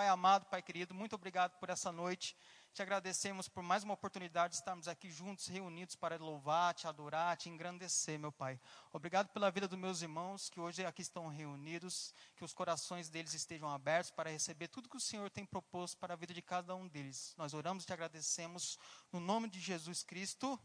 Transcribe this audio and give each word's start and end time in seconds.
Pai 0.00 0.08
amado, 0.08 0.46
Pai 0.46 0.62
querido, 0.62 0.94
muito 0.94 1.14
obrigado 1.14 1.58
por 1.58 1.68
essa 1.68 1.92
noite. 1.92 2.34
Te 2.72 2.80
agradecemos 2.80 3.50
por 3.50 3.62
mais 3.62 3.84
uma 3.84 3.92
oportunidade 3.92 4.52
de 4.52 4.56
estarmos 4.56 4.88
aqui 4.88 5.10
juntos, 5.10 5.46
reunidos 5.46 5.94
para 5.94 6.16
louvar, 6.16 6.72
te 6.72 6.86
adorar, 6.86 7.36
te 7.36 7.50
engrandecer, 7.50 8.18
meu 8.18 8.32
Pai. 8.32 8.58
Obrigado 8.94 9.28
pela 9.28 9.50
vida 9.50 9.68
dos 9.68 9.78
meus 9.78 10.00
irmãos 10.00 10.48
que 10.48 10.58
hoje 10.58 10.86
aqui 10.86 11.02
estão 11.02 11.28
reunidos, 11.28 12.14
que 12.34 12.42
os 12.42 12.54
corações 12.54 13.10
deles 13.10 13.34
estejam 13.34 13.68
abertos 13.68 14.10
para 14.10 14.30
receber 14.30 14.68
tudo 14.68 14.88
que 14.88 14.96
o 14.96 15.00
Senhor 15.00 15.28
tem 15.28 15.44
proposto 15.44 15.98
para 15.98 16.14
a 16.14 16.16
vida 16.16 16.32
de 16.32 16.40
cada 16.40 16.74
um 16.74 16.88
deles. 16.88 17.34
Nós 17.36 17.52
oramos 17.52 17.84
e 17.84 17.86
te 17.86 17.92
agradecemos 17.92 18.78
no 19.12 19.20
nome 19.20 19.50
de 19.50 19.60
Jesus 19.60 20.02
Cristo. 20.02 20.58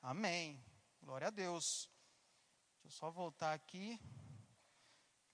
Amém. 0.00 0.58
Glória 1.02 1.26
a 1.26 1.30
Deus. 1.30 1.86
Deixa 2.82 2.96
eu 2.96 2.98
só 2.98 3.10
voltar 3.10 3.52
aqui. 3.52 4.00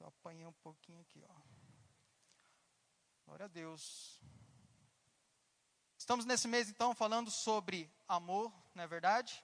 Eu 0.01 0.09
apanhei 0.09 0.47
um 0.47 0.53
pouquinho 0.53 1.01
aqui, 1.03 1.25
ó. 1.29 1.50
Glória 3.31 3.47
a 3.47 3.49
Deus. 3.49 4.21
Estamos 5.97 6.25
nesse 6.25 6.49
mês 6.49 6.69
então 6.69 6.93
falando 6.97 7.31
sobre 7.31 7.89
amor, 8.09 8.53
não 8.75 8.83
é 8.83 8.89
verdade? 8.89 9.41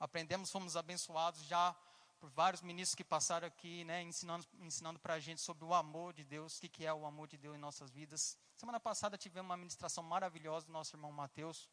Aprendemos, 0.00 0.50
fomos 0.50 0.76
abençoados 0.76 1.44
já 1.44 1.76
por 2.18 2.28
vários 2.28 2.62
ministros 2.62 2.96
que 2.96 3.04
passaram 3.04 3.46
aqui, 3.46 3.84
né, 3.84 4.02
ensinando, 4.02 4.44
ensinando 4.58 4.98
para 4.98 5.14
a 5.14 5.20
gente 5.20 5.40
sobre 5.40 5.64
o 5.64 5.72
amor 5.72 6.12
de 6.12 6.24
Deus, 6.24 6.58
o 6.58 6.60
que, 6.60 6.68
que 6.68 6.84
é 6.84 6.92
o 6.92 7.06
amor 7.06 7.28
de 7.28 7.38
Deus 7.38 7.54
em 7.54 7.60
nossas 7.60 7.88
vidas. 7.88 8.36
Semana 8.56 8.80
passada 8.80 9.16
tivemos 9.16 9.48
uma 9.48 9.56
ministração 9.56 10.02
maravilhosa 10.02 10.66
do 10.66 10.72
nosso 10.72 10.96
irmão 10.96 11.12
Mateus, 11.12 11.70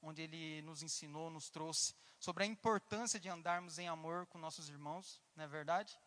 onde 0.00 0.22
ele 0.22 0.62
nos 0.62 0.82
ensinou, 0.82 1.28
nos 1.28 1.50
trouxe 1.50 1.94
sobre 2.18 2.44
a 2.44 2.46
importância 2.46 3.20
de 3.20 3.28
andarmos 3.28 3.78
em 3.78 3.88
amor 3.88 4.24
com 4.28 4.38
nossos 4.38 4.70
irmãos, 4.70 5.20
não 5.36 5.44
é 5.44 5.46
verdade? 5.46 6.00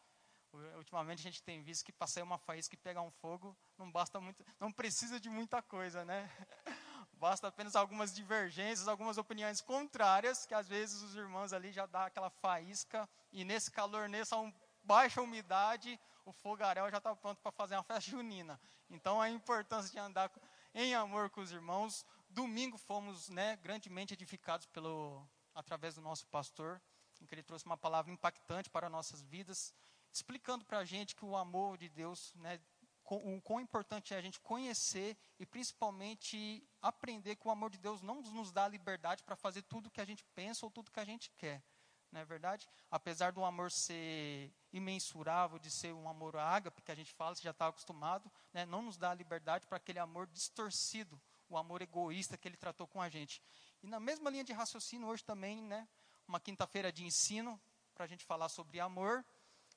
Ultimamente 0.76 1.20
a 1.20 1.30
gente 1.30 1.44
tem 1.44 1.62
visto 1.62 1.86
que 1.86 1.92
passar 1.92 2.24
uma 2.24 2.40
faísca 2.40 2.74
e 2.74 2.78
pegar 2.80 3.04
um 3.04 3.12
fogo 3.12 3.56
não 3.78 3.92
basta 3.92 4.20
muito, 4.20 4.44
não 4.60 4.72
precisa 4.72 5.20
de 5.20 5.30
muita 5.30 5.62
coisa, 5.62 6.06
né? 6.06 6.30
Basta 7.18 7.48
apenas 7.48 7.76
algumas 7.76 8.14
divergências, 8.14 8.88
algumas 8.88 9.18
opiniões 9.18 9.62
contrárias, 9.62 10.46
que 10.46 10.54
às 10.54 10.68
vezes 10.68 11.02
os 11.02 11.16
irmãos 11.16 11.54
ali 11.54 11.72
já 11.72 11.86
dá 11.86 12.06
aquela 12.06 12.30
faísca 12.30 13.08
e 13.32 13.46
nesse 13.46 13.72
calor, 13.72 14.10
nessa 14.10 14.36
baixa 14.84 15.22
umidade, 15.22 15.98
o 16.26 16.34
fogaréu 16.34 16.90
já 16.92 16.98
está 16.98 17.16
pronto 17.16 17.42
para 17.42 17.54
fazer 17.54 17.76
uma 17.76 17.84
festa 17.84 18.12
junina. 18.12 18.60
Então 18.90 19.22
a 19.22 19.30
importância 19.30 19.90
de 19.90 19.98
andar 19.98 20.30
em 20.74 20.94
amor 20.94 21.30
com 21.30 21.42
os 21.42 21.52
irmãos. 21.52 22.06
Domingo 22.30 22.78
fomos, 22.78 23.30
né, 23.30 23.56
grandemente 23.58 24.14
edificados 24.14 24.66
pelo 24.68 25.26
através 25.54 25.96
do 25.96 26.02
nosso 26.02 26.28
pastor, 26.28 26.82
em 27.22 27.26
que 27.26 27.34
ele 27.34 27.44
trouxe 27.44 27.66
uma 27.66 27.78
palavra 27.78 28.12
impactante 28.12 28.70
para 28.70 28.90
nossas 28.90 29.22
vidas 29.22 29.74
explicando 30.16 30.64
para 30.64 30.80
a 30.80 30.86
gente 30.86 31.14
que 31.14 31.26
o 31.26 31.36
amor 31.36 31.78
de 31.78 31.90
Deus, 31.90 32.34
né, 32.36 32.60
o 33.08 33.42
quão 33.42 33.60
importante 33.60 34.14
é 34.14 34.18
a 34.18 34.22
gente 34.22 34.40
conhecer 34.40 35.18
e 35.40 35.46
principalmente 35.46 36.68
aprender 36.82 37.36
que 37.36 37.48
o 37.48 37.52
amor 37.52 37.70
de 37.70 37.78
Deus 37.78 38.02
não 38.02 38.22
nos 38.22 38.52
dá 38.52 38.68
liberdade 38.68 39.24
para 39.24 39.36
fazer 39.36 39.62
tudo 39.64 39.92
que 39.92 40.02
a 40.02 40.06
gente 40.06 40.24
pensa 40.34 40.66
ou 40.66 40.72
tudo 40.72 40.92
que 40.92 41.00
a 41.00 41.06
gente 41.06 41.30
quer. 41.38 41.64
Não 42.12 42.22
é 42.22 42.26
verdade? 42.26 42.68
Apesar 42.90 43.32
do 43.32 43.44
amor 43.44 43.70
ser 43.72 44.52
imensurável, 44.72 45.60
de 45.60 45.70
ser 45.70 45.94
um 45.94 46.08
amor 46.08 46.38
ágape, 46.38 46.82
que 46.82 46.92
a 46.92 46.96
gente 46.96 47.14
fala, 47.14 47.36
você 47.36 47.44
já 47.44 47.52
está 47.52 47.68
acostumado, 47.68 48.32
né, 48.54 48.66
não 48.66 48.82
nos 48.82 48.98
dá 48.98 49.14
liberdade 49.14 49.68
para 49.68 49.78
aquele 49.78 50.00
amor 50.00 50.26
distorcido, 50.28 51.22
o 51.50 51.58
amor 51.58 51.82
egoísta 51.82 52.38
que 52.38 52.48
ele 52.48 52.58
tratou 52.58 52.88
com 52.88 53.02
a 53.02 53.10
gente. 53.10 53.42
E 53.84 53.88
na 53.88 54.00
mesma 54.00 54.30
linha 54.30 54.44
de 54.44 54.54
raciocínio, 54.54 55.08
hoje 55.08 55.24
também, 55.24 55.62
né, 55.62 55.88
uma 56.28 56.40
quinta-feira 56.40 56.92
de 56.92 57.04
ensino, 57.04 57.60
para 57.94 58.06
a 58.06 58.08
gente 58.08 58.26
falar 58.26 58.50
sobre 58.50 58.80
amor, 58.80 59.26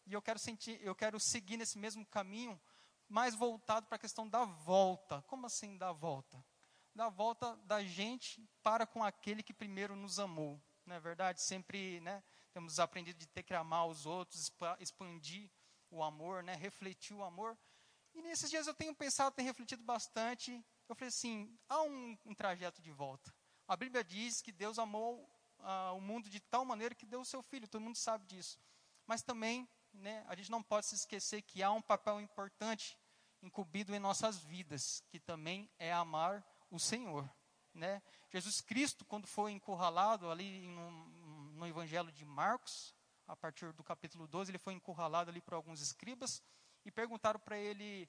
e 0.07 0.13
eu 0.13 0.23
quero, 0.23 0.39
sentir, 0.39 0.81
eu 0.83 0.95
quero 0.95 1.21
seguir 1.21 1.57
nesse 1.57 1.77
mesmo 1.77 2.07
caminho, 2.07 2.59
mais 3.09 3.35
voltado 3.35 3.87
para 3.87 3.97
a 3.97 3.99
questão 3.99 4.29
da 4.29 4.45
volta. 4.45 5.23
Como 5.23 5.47
assim 5.47 5.77
da 5.77 5.93
volta? 5.93 6.45
Da 6.95 7.09
volta 7.09 7.57
da 7.65 7.83
gente 7.83 8.49
para 8.63 8.87
com 8.87 9.03
aquele 9.03 9.43
que 9.43 9.55
primeiro 9.55 9.97
nos 9.97 10.19
amou. 10.19 10.61
Não 10.85 10.97
é 10.97 11.01
verdade? 11.01 11.43
Sempre 11.43 12.01
né, 12.01 12.23
temos 12.53 12.79
aprendido 12.79 13.19
de 13.19 13.27
ter 13.27 13.43
que 13.43 13.55
amar 13.55 13.87
os 13.87 14.07
outros, 14.07 14.51
expandir 14.79 15.51
o 15.91 16.03
amor, 16.03 16.43
né, 16.43 16.55
refletir 16.55 17.15
o 17.15 17.23
amor. 17.23 17.57
E 18.15 18.23
nesses 18.23 18.51
dias 18.51 18.67
eu 18.67 18.75
tenho 18.75 18.95
pensado, 18.95 19.35
tenho 19.35 19.47
refletido 19.47 19.83
bastante. 19.85 20.65
Eu 20.89 20.95
falei 20.95 21.09
assim: 21.09 21.59
há 21.69 21.83
um, 21.83 22.19
um 22.27 22.35
trajeto 22.35 22.83
de 22.83 22.91
volta. 22.91 23.35
A 23.67 23.77
Bíblia 23.77 24.03
diz 24.03 24.41
que 24.41 24.51
Deus 24.51 24.79
amou 24.79 25.29
uh, 25.61 25.95
o 25.95 26.01
mundo 26.01 26.29
de 26.29 26.41
tal 26.41 26.65
maneira 26.65 26.95
que 26.95 27.07
deu 27.07 27.21
o 27.21 27.25
seu 27.25 27.43
filho, 27.43 27.69
todo 27.69 27.83
mundo 27.83 27.97
sabe 27.97 28.27
disso. 28.27 28.59
Mas 29.07 29.23
também 29.23 29.69
né, 29.99 30.25
a 30.29 30.35
gente 30.35 30.51
não 30.51 30.63
pode 30.63 30.87
se 30.87 30.95
esquecer 30.95 31.43
que 31.43 31.63
há 31.63 31.71
um 31.71 31.83
papel 31.83 32.21
importante 32.21 32.99
incumbido 33.43 33.95
em 33.95 33.99
nossas 33.99 34.39
vidas, 34.39 35.03
que 35.09 35.21
também 35.21 35.71
é 35.79 35.93
amar 35.93 36.45
o 36.71 36.79
Senhor. 36.79 37.29
Né? 37.75 38.03
Jesus 38.31 38.61
Cristo, 38.61 39.05
quando 39.05 39.27
foi 39.27 39.53
encurralado 39.53 40.31
ali 40.31 40.67
no, 40.69 40.91
no 41.53 41.67
Evangelho 41.67 42.11
de 42.11 42.25
Marcos, 42.25 42.95
a 43.27 43.37
partir 43.37 43.73
do 43.73 43.85
capítulo 43.85 44.27
12, 44.27 44.51
ele 44.51 44.59
foi 44.59 44.73
encurralado 44.73 45.31
ali 45.31 45.41
por 45.41 45.55
alguns 45.55 45.81
escribas 45.81 46.43
e 46.85 46.91
perguntaram 46.91 47.39
para 47.39 47.59
ele, 47.59 48.09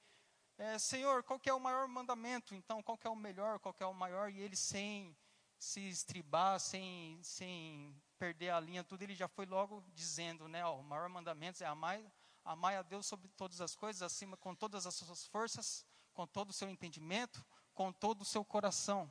é, 0.57 0.79
Senhor, 0.79 1.23
qual 1.23 1.39
é 1.45 1.53
o 1.53 1.59
maior 1.59 1.88
mandamento? 1.88 2.56
Então, 2.56 2.81
qual 2.81 2.97
é 3.03 3.09
o 3.09 3.16
melhor, 3.16 3.59
qual 3.59 3.75
é 3.79 3.85
o 3.85 3.94
maior? 3.94 4.31
E 4.31 4.39
ele 4.39 4.56
sem 4.56 5.16
se 5.57 5.88
estribar, 5.89 6.59
sem, 6.59 7.21
sem 7.21 7.94
perder 8.19 8.50
a 8.50 8.59
linha, 8.59 8.84
tudo, 8.84 9.02
ele 9.02 9.16
já 9.16 9.28
foi 9.28 9.46
logo 9.46 9.81
dizendo, 9.94 10.47
né, 10.50 10.66
ó, 10.66 10.78
o 10.78 10.84
maior 10.84 11.07
mandamento 11.07 11.63
é 11.63 11.66
amar, 11.66 12.00
amar 12.44 12.75
a 12.75 12.81
Deus 12.81 13.06
sobre 13.06 13.30
todas 13.30 13.62
as 13.62 13.75
coisas, 13.75 14.02
acima 14.02 14.35
com 14.35 14.53
todas 14.53 14.85
as 14.85 14.94
suas 14.94 15.25
forças, 15.25 15.85
com 16.13 16.28
todo 16.28 16.50
o 16.50 16.53
seu 16.53 16.69
entendimento, 16.69 17.44
com 17.74 17.94
todo 17.94 18.22
o 18.24 18.25
seu 18.25 18.44
coração. 18.44 19.09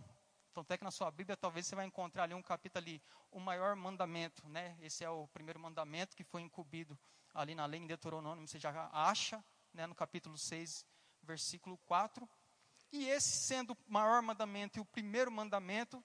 Então, 0.51 0.61
até 0.61 0.77
que 0.77 0.85
na 0.85 0.91
sua 0.91 1.11
Bíblia, 1.11 1.37
talvez 1.37 1.67
você 1.67 1.75
vai 1.75 1.87
encontrar 1.87 2.25
ali 2.25 2.35
um 2.35 2.43
capítulo 2.43 2.85
ali, 2.85 3.03
o 3.31 3.41
maior 3.41 3.75
mandamento, 3.75 4.47
né? 4.49 4.77
Esse 4.81 5.05
é 5.05 5.11
o 5.11 5.27
primeiro 5.29 5.59
mandamento 5.59 6.15
que 6.17 6.25
foi 6.25 6.43
incumbido 6.43 6.99
ali 7.33 7.55
na 7.55 7.65
lei 7.65 7.81
em 7.81 7.87
Deuteronômio, 7.87 8.47
você 8.47 8.59
já 8.59 8.91
acha, 8.93 9.43
né, 9.73 9.87
no 9.87 9.95
capítulo 9.95 10.37
6, 10.37 10.85
versículo 11.23 11.79
4. 11.79 12.29
E 12.91 13.07
esse 13.07 13.29
sendo 13.29 13.73
o 13.73 13.79
maior 13.87 14.21
mandamento 14.23 14.79
e 14.79 14.81
o 14.81 14.85
primeiro 14.85 15.31
mandamento, 15.31 16.05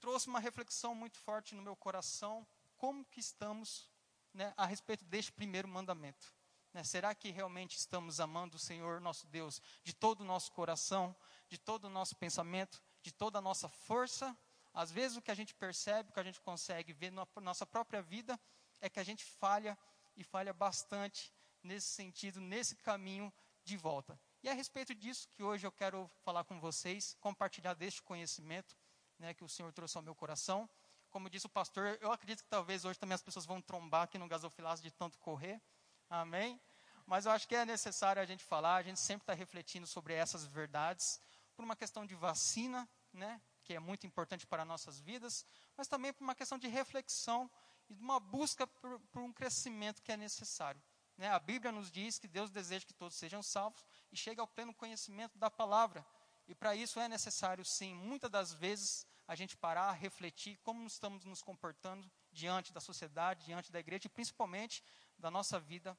trouxe 0.00 0.28
uma 0.28 0.40
reflexão 0.40 0.94
muito 0.94 1.18
forte 1.18 1.54
no 1.54 1.62
meu 1.62 1.76
coração, 1.76 2.46
como 2.76 3.04
que 3.04 3.20
estamos 3.20 3.90
né, 4.32 4.52
a 4.56 4.66
respeito 4.66 5.04
deste 5.04 5.32
primeiro 5.32 5.68
mandamento. 5.68 6.32
Né? 6.72 6.84
Será 6.84 7.14
que 7.14 7.30
realmente 7.30 7.76
estamos 7.76 8.20
amando 8.20 8.56
o 8.56 8.60
Senhor 8.60 9.00
nosso 9.00 9.26
Deus 9.26 9.60
de 9.82 9.92
todo 9.92 10.20
o 10.20 10.24
nosso 10.24 10.52
coração, 10.52 11.14
de 11.48 11.58
todo 11.58 11.86
o 11.86 11.90
nosso 11.90 12.16
pensamento, 12.16 12.82
de 13.02 13.12
toda 13.12 13.38
a 13.38 13.42
nossa 13.42 13.68
força? 13.68 14.36
Às 14.72 14.90
vezes 14.90 15.16
o 15.16 15.22
que 15.22 15.30
a 15.30 15.34
gente 15.34 15.54
percebe, 15.54 16.10
o 16.10 16.12
que 16.12 16.20
a 16.20 16.24
gente 16.24 16.40
consegue 16.40 16.92
ver 16.92 17.10
na 17.10 17.26
nossa 17.40 17.66
própria 17.66 18.00
vida, 18.02 18.38
é 18.80 18.88
que 18.88 19.00
a 19.00 19.04
gente 19.04 19.24
falha 19.24 19.76
e 20.16 20.22
falha 20.22 20.52
bastante 20.52 21.32
nesse 21.62 21.88
sentido, 21.88 22.40
nesse 22.40 22.76
caminho 22.76 23.32
de 23.64 23.76
volta. 23.76 24.20
E 24.42 24.48
é 24.48 24.52
a 24.52 24.54
respeito 24.54 24.94
disso 24.94 25.28
que 25.30 25.42
hoje 25.42 25.66
eu 25.66 25.72
quero 25.72 26.08
falar 26.22 26.44
com 26.44 26.60
vocês, 26.60 27.16
compartilhar 27.20 27.74
deste 27.74 28.02
conhecimento 28.02 28.76
né, 29.18 29.34
que 29.34 29.44
o 29.44 29.48
Senhor 29.48 29.72
trouxe 29.72 29.96
ao 29.96 30.02
meu 30.02 30.14
coração. 30.14 30.68
Como 31.10 31.28
disse 31.30 31.46
o 31.46 31.48
pastor, 31.48 31.98
eu 32.00 32.12
acredito 32.12 32.42
que 32.42 32.48
talvez 32.48 32.84
hoje 32.84 32.98
também 32.98 33.14
as 33.14 33.22
pessoas 33.22 33.46
vão 33.46 33.60
trombar 33.60 34.02
aqui 34.02 34.18
no 34.18 34.28
gasofilaço 34.28 34.82
de 34.82 34.90
tanto 34.90 35.18
correr. 35.18 35.60
Amém? 36.08 36.60
Mas 37.06 37.24
eu 37.24 37.32
acho 37.32 37.48
que 37.48 37.56
é 37.56 37.64
necessário 37.64 38.20
a 38.20 38.26
gente 38.26 38.44
falar, 38.44 38.76
a 38.76 38.82
gente 38.82 39.00
sempre 39.00 39.22
está 39.22 39.32
refletindo 39.32 39.86
sobre 39.86 40.12
essas 40.12 40.44
verdades, 40.44 41.20
por 41.56 41.64
uma 41.64 41.74
questão 41.74 42.04
de 42.04 42.14
vacina, 42.14 42.88
né, 43.12 43.40
que 43.64 43.74
é 43.74 43.80
muito 43.80 44.06
importante 44.06 44.46
para 44.46 44.64
nossas 44.64 45.00
vidas, 45.00 45.44
mas 45.76 45.88
também 45.88 46.12
por 46.12 46.22
uma 46.22 46.34
questão 46.34 46.58
de 46.58 46.68
reflexão 46.68 47.50
e 47.88 47.94
de 47.94 48.02
uma 48.02 48.20
busca 48.20 48.66
por, 48.66 49.00
por 49.10 49.22
um 49.22 49.32
crescimento 49.32 50.02
que 50.02 50.12
é 50.12 50.16
necessário. 50.16 50.80
Né? 51.16 51.28
A 51.30 51.38
Bíblia 51.38 51.72
nos 51.72 51.90
diz 51.90 52.18
que 52.18 52.28
Deus 52.28 52.50
deseja 52.50 52.86
que 52.86 52.94
todos 52.94 53.16
sejam 53.16 53.42
salvos 53.42 53.84
e 54.12 54.16
chegue 54.16 54.40
ao 54.40 54.46
pleno 54.46 54.74
conhecimento 54.74 55.36
da 55.38 55.50
palavra. 55.50 56.06
E 56.46 56.54
para 56.54 56.76
isso 56.76 57.00
é 57.00 57.08
necessário, 57.08 57.64
sim, 57.64 57.94
muitas 57.94 58.30
das 58.30 58.52
vezes, 58.52 59.06
a 59.28 59.34
gente 59.34 59.56
parar, 59.58 59.92
refletir 59.92 60.56
como 60.64 60.86
estamos 60.86 61.22
nos 61.26 61.42
comportando 61.42 62.10
diante 62.32 62.72
da 62.72 62.80
sociedade, 62.80 63.44
diante 63.44 63.70
da 63.70 63.78
igreja 63.78 64.06
e 64.06 64.10
principalmente 64.10 64.82
da 65.18 65.30
nossa 65.30 65.60
vida 65.60 65.96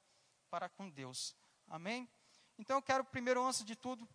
para 0.49 0.67
com 0.67 0.89
Deus. 0.89 1.35
Amém? 1.67 2.09
Então 2.57 2.77
eu 2.77 2.81
quero 2.81 3.05
primeiro, 3.05 3.45
antes 3.45 3.63
de 3.63 3.75
tudo, 3.75 4.09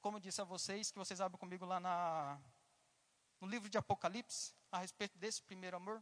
como 0.00 0.20
disse 0.20 0.40
a 0.40 0.44
vocês, 0.44 0.92
que 0.92 0.98
vocês 0.98 1.20
abram 1.20 1.36
comigo 1.36 1.66
lá 1.66 1.80
na, 1.80 2.40
no 3.40 3.48
livro 3.48 3.68
de 3.68 3.76
Apocalipse, 3.76 4.54
a 4.70 4.78
respeito 4.78 5.18
desse 5.18 5.42
primeiro 5.42 5.76
amor, 5.76 6.00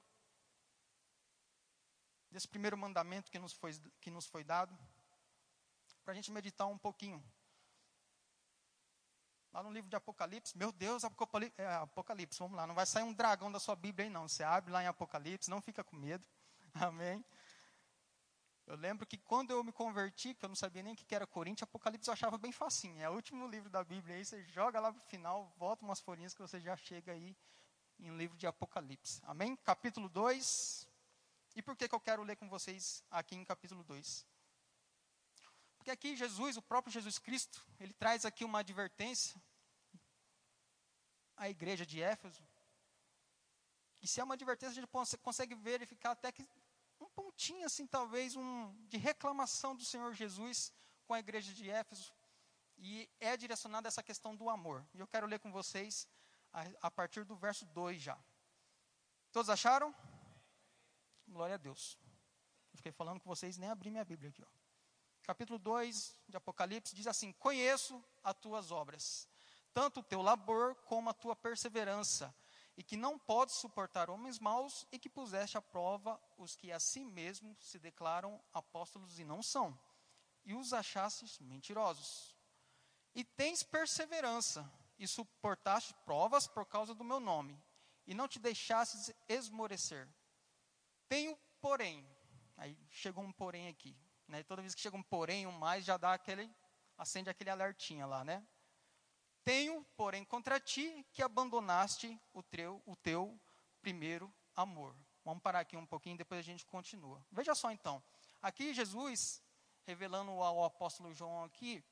desse 2.30 2.46
primeiro 2.46 2.76
mandamento 2.76 3.30
que 3.30 3.38
nos 3.38 3.54
foi, 3.54 3.72
que 3.98 4.10
nos 4.10 4.26
foi 4.26 4.44
dado, 4.44 4.78
para 6.04 6.12
a 6.12 6.14
gente 6.14 6.30
meditar 6.30 6.66
um 6.66 6.76
pouquinho. 6.76 7.24
Lá 9.56 9.62
no 9.62 9.72
livro 9.72 9.88
de 9.88 9.96
Apocalipse, 9.96 10.54
meu 10.58 10.70
Deus, 10.70 11.02
Apocalipse, 11.02 11.58
é, 11.58 11.66
Apocalipse, 11.76 12.38
vamos 12.38 12.58
lá, 12.58 12.66
não 12.66 12.74
vai 12.74 12.84
sair 12.84 13.04
um 13.04 13.12
dragão 13.14 13.50
da 13.50 13.58
sua 13.58 13.74
Bíblia 13.74 14.04
aí 14.04 14.12
não. 14.12 14.28
Você 14.28 14.42
abre 14.42 14.70
lá 14.70 14.82
em 14.82 14.86
Apocalipse, 14.86 15.48
não 15.48 15.62
fica 15.62 15.82
com 15.82 15.96
medo. 15.96 16.22
Amém. 16.74 17.24
Eu 18.66 18.76
lembro 18.76 19.06
que 19.06 19.16
quando 19.16 19.52
eu 19.52 19.64
me 19.64 19.72
converti, 19.72 20.34
que 20.34 20.44
eu 20.44 20.50
não 20.50 20.54
sabia 20.54 20.82
nem 20.82 20.92
o 20.92 20.96
que 20.96 21.14
era 21.14 21.26
Coríntios, 21.26 21.62
Apocalipse 21.62 22.06
eu 22.06 22.12
achava 22.12 22.36
bem 22.36 22.52
facinho. 22.52 23.00
É 23.00 23.08
o 23.08 23.14
último 23.14 23.48
livro 23.48 23.70
da 23.70 23.82
Bíblia, 23.82 24.16
aí 24.16 24.26
você 24.26 24.44
joga 24.44 24.78
lá 24.78 24.92
para 24.92 25.00
o 25.00 25.06
final, 25.06 25.50
volta 25.56 25.86
umas 25.86 26.00
folhinhas 26.00 26.34
que 26.34 26.42
você 26.42 26.60
já 26.60 26.76
chega 26.76 27.12
aí 27.12 27.34
em 27.98 28.14
livro 28.14 28.36
de 28.36 28.46
Apocalipse. 28.46 29.22
Amém? 29.24 29.56
Capítulo 29.64 30.10
2. 30.10 30.86
E 31.54 31.62
por 31.62 31.74
que, 31.74 31.88
que 31.88 31.94
eu 31.94 32.00
quero 32.00 32.22
ler 32.22 32.36
com 32.36 32.46
vocês 32.46 33.02
aqui 33.10 33.34
em 33.34 33.42
capítulo 33.42 33.82
2? 33.84 34.26
Porque 35.86 35.92
aqui 35.92 36.16
Jesus, 36.16 36.56
o 36.56 36.62
próprio 36.62 36.92
Jesus 36.92 37.16
Cristo, 37.16 37.64
ele 37.78 37.92
traz 37.92 38.24
aqui 38.24 38.44
uma 38.44 38.58
advertência 38.58 39.40
à 41.36 41.48
igreja 41.48 41.86
de 41.86 42.02
Éfeso. 42.02 42.44
E 44.02 44.08
se 44.08 44.20
é 44.20 44.24
uma 44.24 44.34
advertência, 44.34 44.72
a 44.72 44.74
gente 44.74 45.18
consegue 45.22 45.54
verificar 45.54 46.10
até 46.10 46.32
que 46.32 46.44
um 46.98 47.08
pontinho, 47.10 47.64
assim, 47.64 47.86
talvez, 47.86 48.34
um, 48.34 48.74
de 48.88 48.96
reclamação 48.96 49.76
do 49.76 49.84
Senhor 49.84 50.12
Jesus 50.12 50.72
com 51.06 51.14
a 51.14 51.20
igreja 51.20 51.54
de 51.54 51.70
Éfeso. 51.70 52.12
E 52.76 53.08
é 53.20 53.36
direcionada 53.36 53.86
essa 53.86 54.02
questão 54.02 54.34
do 54.34 54.50
amor. 54.50 54.84
E 54.92 54.98
eu 54.98 55.06
quero 55.06 55.28
ler 55.28 55.38
com 55.38 55.52
vocês 55.52 56.08
a, 56.52 56.64
a 56.82 56.90
partir 56.90 57.24
do 57.24 57.36
verso 57.36 57.64
2 57.64 58.02
já. 58.02 58.18
Todos 59.30 59.48
acharam? 59.48 59.94
Glória 61.28 61.54
a 61.54 61.58
Deus. 61.58 61.96
Eu 62.72 62.76
fiquei 62.78 62.90
falando 62.90 63.20
com 63.20 63.28
vocês, 63.28 63.56
nem 63.56 63.70
abri 63.70 63.88
minha 63.88 64.04
Bíblia 64.04 64.30
aqui. 64.30 64.42
Ó 64.42 64.55
capítulo 65.26 65.58
2 65.58 66.20
de 66.28 66.36
Apocalipse, 66.36 66.94
diz 66.94 67.06
assim: 67.06 67.32
Conheço 67.32 68.02
as 68.22 68.34
tuas 68.36 68.70
obras, 68.70 69.28
tanto 69.74 69.98
o 69.98 70.02
teu 70.02 70.22
labor 70.22 70.76
como 70.86 71.10
a 71.10 71.14
tua 71.14 71.34
perseverança, 71.34 72.32
e 72.76 72.82
que 72.82 72.96
não 72.96 73.18
podes 73.18 73.56
suportar 73.56 74.08
homens 74.08 74.38
maus, 74.38 74.86
e 74.92 74.98
que 74.98 75.08
puseste 75.08 75.58
à 75.58 75.62
prova 75.62 76.20
os 76.38 76.54
que 76.54 76.70
a 76.70 76.78
si 76.78 77.04
mesmos 77.04 77.58
se 77.58 77.78
declaram 77.78 78.40
apóstolos 78.52 79.18
e 79.18 79.24
não 79.24 79.42
são, 79.42 79.76
e 80.44 80.54
os 80.54 80.72
achastes 80.72 81.40
mentirosos. 81.40 82.36
E 83.12 83.24
tens 83.24 83.64
perseverança, 83.64 84.70
e 84.96 85.08
suportaste 85.08 85.92
provas 86.04 86.46
por 86.46 86.66
causa 86.66 86.94
do 86.94 87.02
meu 87.02 87.18
nome, 87.18 87.60
e 88.06 88.14
não 88.14 88.28
te 88.28 88.38
deixastes 88.38 89.12
esmorecer. 89.28 90.08
Tenho, 91.08 91.36
porém, 91.60 92.06
aí 92.56 92.78
chegou 92.90 93.24
um 93.24 93.32
porém 93.32 93.68
aqui, 93.68 93.96
né? 94.28 94.42
Toda 94.42 94.62
vez 94.62 94.74
que 94.74 94.80
chega 94.80 94.96
um 94.96 95.02
porém, 95.02 95.46
um 95.46 95.52
mais, 95.52 95.84
já 95.84 95.96
dá 95.96 96.14
aquele, 96.14 96.50
acende 96.96 97.30
aquele 97.30 97.50
alertinha 97.50 98.06
lá, 98.06 98.24
né? 98.24 98.46
Tenho, 99.44 99.84
porém, 99.96 100.24
contra 100.24 100.58
ti 100.58 101.06
que 101.12 101.22
abandonaste 101.22 102.20
o 102.32 102.42
teu, 102.42 102.82
o 102.84 102.96
teu 102.96 103.40
primeiro 103.80 104.32
amor. 104.54 104.96
Vamos 105.24 105.42
parar 105.42 105.60
aqui 105.60 105.76
um 105.76 105.86
pouquinho, 105.86 106.16
depois 106.16 106.40
a 106.40 106.42
gente 106.42 106.64
continua. 106.66 107.24
Veja 107.30 107.54
só 107.54 107.70
então, 107.70 108.02
aqui 108.42 108.74
Jesus, 108.74 109.42
revelando 109.84 110.30
ao 110.32 110.64
apóstolo 110.64 111.12
João 111.12 111.44
aqui, 111.44 111.84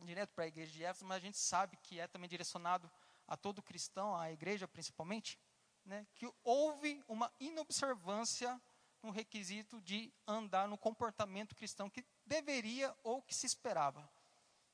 direto 0.00 0.32
para 0.34 0.44
a 0.44 0.48
igreja 0.48 0.72
de 0.72 0.84
Éfeso, 0.84 1.04
mas 1.04 1.16
a 1.16 1.20
gente 1.20 1.38
sabe 1.38 1.76
que 1.78 1.98
é 1.98 2.06
também 2.06 2.28
direcionado 2.28 2.90
a 3.26 3.36
todo 3.36 3.62
cristão, 3.62 4.16
à 4.16 4.30
igreja 4.30 4.68
principalmente, 4.68 5.38
né, 5.84 6.06
que 6.14 6.30
houve 6.44 7.02
uma 7.08 7.32
inobservância 7.40 8.60
um 9.06 9.10
requisito 9.10 9.80
de 9.80 10.12
andar 10.26 10.68
no 10.68 10.76
comportamento 10.76 11.54
cristão 11.54 11.88
que 11.88 12.04
deveria 12.24 12.94
ou 13.02 13.22
que 13.22 13.34
se 13.34 13.46
esperava. 13.46 14.08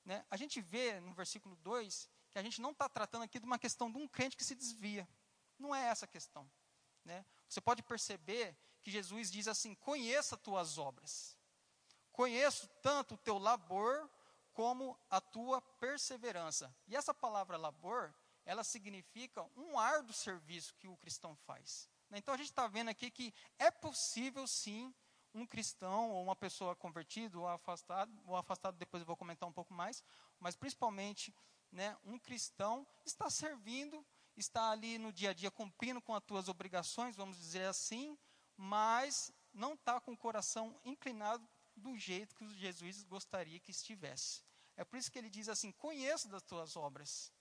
Né? 0.05 0.25
A 0.31 0.37
gente 0.37 0.61
vê 0.61 1.01
no 1.01 1.13
versículo 1.13 1.57
2 1.57 2.09
que 2.31 2.39
a 2.39 2.43
gente 2.43 2.61
não 2.61 2.71
está 2.71 2.89
tratando 2.89 3.23
aqui 3.23 3.39
de 3.39 3.45
uma 3.45 3.59
questão 3.59 3.91
de 3.91 3.99
um 3.99 4.09
crente 4.09 4.37
que 4.37 4.45
se 4.45 4.55
desvia. 4.55 5.07
Não 5.59 5.75
é 5.75 5.85
essa 5.85 6.07
a 6.07 6.09
questão. 6.09 6.51
Né? 7.05 7.25
Você 7.49 7.61
pode 7.61 7.83
perceber 7.83 8.57
que 8.83 8.91
Jesus 8.91 9.31
diz 9.31 9.47
assim: 9.47 9.75
conheça 9.75 10.37
tuas 10.37 10.79
obras. 10.79 11.37
Conheço 12.11 12.69
tanto 12.83 13.15
o 13.15 13.19
teu 13.19 13.39
labor 13.39 14.11
como 14.53 14.99
a 15.11 15.21
tua 15.21 15.61
perseverança. 15.61 16.75
E 16.87 16.97
essa 16.97 17.15
palavra 17.15 17.57
labor, 17.57 18.15
ela 18.45 18.65
significa 18.65 19.43
um 19.57 19.79
árduo 19.79 20.13
serviço 20.13 20.75
que 20.75 20.89
o 20.89 20.97
cristão 20.97 21.35
faz. 21.37 21.89
Né? 22.13 22.19
Então 22.19 22.35
a 22.35 22.37
gente 22.37 22.51
está 22.51 22.69
vendo 22.69 22.91
aqui 22.91 23.11
que 23.11 23.35
é 23.59 23.71
possível 23.71 24.47
sim 24.47 24.95
um 25.35 25.47
cristão 25.47 26.11
ou 26.11 26.23
uma 26.23 26.37
pessoa 26.37 26.77
convertida 26.77 27.39
ou 27.39 27.49
afastado, 27.49 28.13
ou 28.27 28.37
afastado 28.37 28.77
depois 28.77 29.01
eu 29.01 29.07
vou 29.07 29.17
comentar 29.17 29.49
um 29.49 29.53
pouco 29.53 29.73
mais, 29.73 30.05
mas 30.39 30.55
principalmente 30.55 31.35
né, 31.73 31.97
um 32.05 32.19
cristão 32.19 32.87
está 33.07 33.31
servindo, 33.31 34.05
está 34.37 34.71
ali 34.71 34.99
no 34.99 35.11
dia 35.11 35.31
a 35.31 35.33
dia 35.33 35.51
cumprindo 35.51 36.03
com 36.03 36.15
as 36.15 36.23
tuas 36.23 36.49
obrigações, 36.49 37.17
vamos 37.17 37.39
dizer 37.39 37.65
assim, 37.65 38.19
mas 38.59 39.33
não 39.55 39.73
está 39.73 39.99
com 39.99 40.13
o 40.13 40.17
coração 40.17 40.79
inclinado 40.85 41.49
do 41.75 41.97
jeito 41.97 42.35
que 42.35 42.47
Jesus 42.59 43.03
gostaria 43.05 43.59
que 43.59 43.71
estivesse. 43.71 44.43
É 44.77 44.85
por 44.85 44.99
isso 44.99 45.11
que 45.11 45.19
ele 45.19 45.31
diz 45.31 45.49
assim: 45.49 45.73
conheço 45.73 46.29
das 46.29 46.43
tuas 46.43 46.77
obras, 46.77 47.33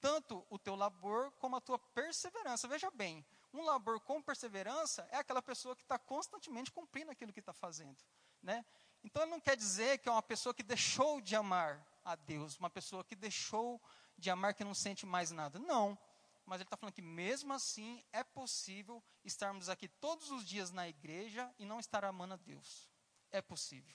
tanto 0.00 0.46
o 0.48 0.58
teu 0.58 0.76
labor 0.76 1.32
como 1.32 1.56
a 1.56 1.60
tua 1.60 1.78
perseverança. 1.78 2.68
Veja 2.68 2.90
bem, 2.92 3.24
um 3.54 3.64
labor 3.64 4.00
com 4.00 4.20
perseverança 4.20 5.06
é 5.10 5.16
aquela 5.16 5.40
pessoa 5.40 5.76
que 5.76 5.82
está 5.82 5.98
constantemente 5.98 6.72
cumprindo 6.72 7.10
aquilo 7.10 7.32
que 7.32 7.40
está 7.40 7.52
fazendo. 7.52 7.96
Né? 8.42 8.64
Então, 9.02 9.24
não 9.26 9.40
quer 9.40 9.56
dizer 9.56 9.98
que 9.98 10.08
é 10.08 10.12
uma 10.12 10.22
pessoa 10.22 10.52
que 10.52 10.62
deixou 10.62 11.20
de 11.20 11.36
amar 11.36 11.86
a 12.04 12.16
Deus, 12.16 12.58
uma 12.58 12.68
pessoa 12.68 13.04
que 13.04 13.14
deixou 13.14 13.80
de 14.18 14.28
amar, 14.28 14.54
que 14.54 14.64
não 14.64 14.74
sente 14.74 15.06
mais 15.06 15.30
nada. 15.30 15.58
Não. 15.58 15.96
Mas 16.44 16.60
ele 16.60 16.66
está 16.66 16.76
falando 16.76 16.94
que 16.94 17.02
mesmo 17.02 17.52
assim 17.52 18.02
é 18.12 18.22
possível 18.22 19.02
estarmos 19.24 19.68
aqui 19.68 19.88
todos 19.88 20.30
os 20.30 20.44
dias 20.44 20.70
na 20.70 20.88
igreja 20.88 21.52
e 21.58 21.64
não 21.64 21.80
estar 21.80 22.04
amando 22.04 22.34
a 22.34 22.36
Deus. 22.36 22.90
É 23.30 23.40
possível. 23.40 23.94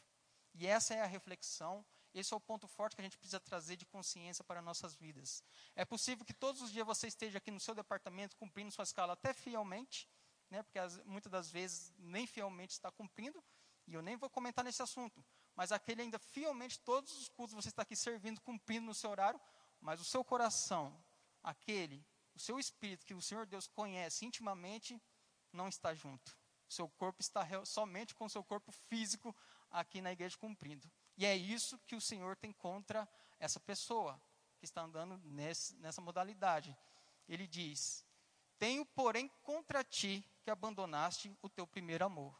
E 0.54 0.66
essa 0.66 0.94
é 0.94 1.02
a 1.02 1.06
reflexão 1.06 1.86
esse 2.14 2.34
é 2.34 2.38
o 2.38 2.40
ponto 2.40 2.68
forte 2.68 2.96
que 2.96 3.02
a 3.02 3.04
gente 3.04 3.18
precisa 3.18 3.40
trazer 3.40 3.76
de 3.76 3.86
consciência 3.86 4.44
para 4.44 4.62
nossas 4.62 4.96
vidas. 4.96 5.44
É 5.76 5.86
possível 5.86 6.26
que 6.26 6.34
todos 6.34 6.62
os 6.62 6.72
dias 6.72 6.86
você 6.86 7.08
esteja 7.08 7.38
aqui 7.38 7.52
no 7.52 7.60
seu 7.60 7.76
departamento 7.76 8.36
cumprindo 8.36 8.72
sua 8.72 8.84
escala 8.84 9.14
até 9.14 9.34
fielmente, 9.34 10.10
né, 10.50 10.64
porque 10.64 10.80
as, 10.80 10.98
muitas 11.06 11.32
das 11.32 11.50
vezes 11.52 11.94
nem 11.98 12.26
fielmente 12.26 12.72
está 12.72 12.92
cumprindo, 12.92 13.44
e 13.88 13.94
eu 13.94 14.02
nem 14.02 14.16
vou 14.16 14.30
comentar 14.30 14.64
nesse 14.64 14.82
assunto, 14.82 15.24
mas 15.56 15.72
aquele 15.72 16.02
ainda 16.02 16.20
fielmente, 16.20 16.80
todos 16.80 17.16
os 17.18 17.30
cultos 17.30 17.56
você 17.56 17.70
está 17.70 17.84
aqui 17.84 17.96
servindo, 17.96 18.42
cumprindo 18.42 18.86
no 18.86 18.94
seu 18.94 19.10
horário, 19.10 19.40
mas 19.80 20.00
o 20.00 20.06
seu 20.06 20.24
coração, 20.24 20.96
aquele, 21.44 22.06
o 22.34 22.40
seu 22.40 22.60
espírito 22.60 23.06
que 23.06 23.14
o 23.14 23.22
Senhor 23.22 23.46
Deus 23.46 23.68
conhece 23.68 24.26
intimamente, 24.26 25.02
não 25.52 25.68
está 25.68 25.94
junto. 25.94 26.38
O 26.68 26.74
seu 26.74 26.88
corpo 26.88 27.22
está 27.22 27.46
somente 27.66 28.14
com 28.14 28.26
o 28.26 28.30
seu 28.30 28.44
corpo 28.44 28.72
físico 28.72 29.36
aqui 29.72 30.02
na 30.02 30.12
igreja 30.12 30.38
cumprindo. 30.38 30.90
E 31.20 31.26
é 31.26 31.36
isso 31.36 31.78
que 31.80 31.98
o 31.98 32.02
Senhor 32.02 32.38
tem 32.38 32.54
contra 32.54 33.06
essa 33.42 33.60
pessoa 33.60 34.20
que 34.58 34.64
está 34.64 34.84
andando 34.84 35.18
nesse, 35.26 35.76
nessa 35.76 36.00
modalidade. 36.00 36.74
Ele 37.28 37.46
diz: 37.46 38.06
Tenho, 38.58 38.86
porém, 38.86 39.28
contra 39.44 39.84
ti 39.84 40.26
que 40.42 40.50
abandonaste 40.50 41.38
o 41.42 41.50
teu 41.50 41.68
primeiro 41.68 42.06
amor. 42.06 42.40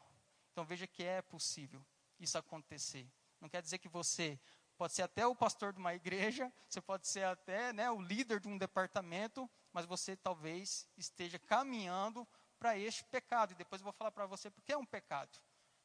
Então 0.50 0.64
veja 0.64 0.86
que 0.86 1.02
é 1.02 1.20
possível 1.20 1.84
isso 2.18 2.38
acontecer. 2.38 3.06
Não 3.38 3.50
quer 3.50 3.60
dizer 3.60 3.76
que 3.76 3.88
você 3.88 4.40
pode 4.78 4.94
ser 4.94 5.02
até 5.02 5.26
o 5.26 5.36
pastor 5.36 5.74
de 5.74 5.78
uma 5.78 5.94
igreja, 5.94 6.50
você 6.66 6.80
pode 6.80 7.06
ser 7.06 7.24
até 7.24 7.74
né, 7.74 7.90
o 7.90 8.00
líder 8.00 8.40
de 8.40 8.48
um 8.48 8.56
departamento, 8.56 9.48
mas 9.74 9.84
você 9.84 10.16
talvez 10.16 10.88
esteja 10.96 11.38
caminhando 11.38 12.26
para 12.58 12.78
este 12.78 13.04
pecado. 13.04 13.52
E 13.52 13.56
depois 13.56 13.82
eu 13.82 13.84
vou 13.84 13.92
falar 13.92 14.10
para 14.10 14.24
você 14.24 14.50
porque 14.50 14.72
é 14.72 14.76
um 14.78 14.86
pecado. 14.86 15.38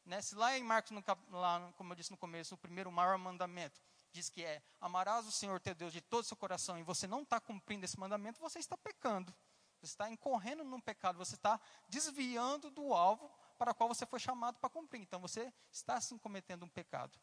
Né? 0.05 0.21
Se 0.21 0.35
lá 0.35 0.57
em 0.57 0.63
Marcos, 0.63 0.91
no, 0.91 1.03
lá, 1.31 1.73
como 1.75 1.91
eu 1.91 1.95
disse 1.95 2.11
no 2.11 2.17
começo, 2.17 2.55
o 2.55 2.57
primeiro 2.57 2.91
maior 2.91 3.17
mandamento 3.17 3.81
diz 4.11 4.29
que 4.29 4.43
é 4.43 4.61
amarás 4.79 5.25
o 5.27 5.31
Senhor 5.31 5.59
teu 5.59 5.75
Deus 5.75 5.91
de 5.91 5.99
todo 5.99 6.23
o 6.23 6.27
seu 6.27 6.37
coração 6.37 6.77
e 6.79 6.83
você 6.83 7.05
não 7.05 7.23
está 7.23 7.39
cumprindo 7.39 7.83
esse 7.83 7.99
mandamento, 7.99 8.39
você 8.39 8.59
está 8.59 8.77
pecando. 8.77 9.33
Você 9.81 9.91
está 9.91 10.09
incorrendo 10.09 10.63
num 10.63 10.79
pecado, 10.79 11.17
você 11.17 11.35
está 11.35 11.59
desviando 11.89 12.71
do 12.71 12.93
alvo 12.93 13.29
para 13.57 13.71
o 13.71 13.75
qual 13.75 13.89
você 13.89 14.05
foi 14.05 14.19
chamado 14.19 14.57
para 14.57 14.69
cumprir. 14.69 15.01
Então 15.01 15.19
você 15.19 15.53
está 15.71 15.95
assim 15.95 16.17
cometendo 16.17 16.63
um 16.63 16.69
pecado. 16.69 17.19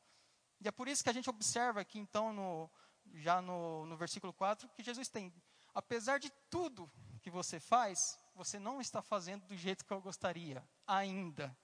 E 0.61 0.69
é 0.69 0.71
por 0.71 0.87
isso 0.87 1.03
que 1.03 1.11
a 1.11 1.13
gente 1.13 1.29
observa 1.29 1.81
aqui, 1.81 1.99
então, 1.99 2.33
no, 2.33 2.71
já 3.15 3.43
no, 3.43 3.85
no 3.87 3.97
versículo 3.97 4.33
4, 4.33 4.69
que 4.69 4.83
Jesus 4.83 5.09
tem, 5.09 5.33
apesar 5.75 6.19
de 6.19 6.31
tudo 6.49 6.91
que 7.21 7.31
você 7.31 7.59
faz, 7.59 7.99
você 8.35 8.61
não 8.61 8.81
está 8.81 9.03
fazendo 9.03 9.45
do 9.47 9.57
jeito 9.57 9.85
que 9.85 9.93
eu 9.93 10.01
gostaria, 10.01 10.65
ainda. 10.87 11.57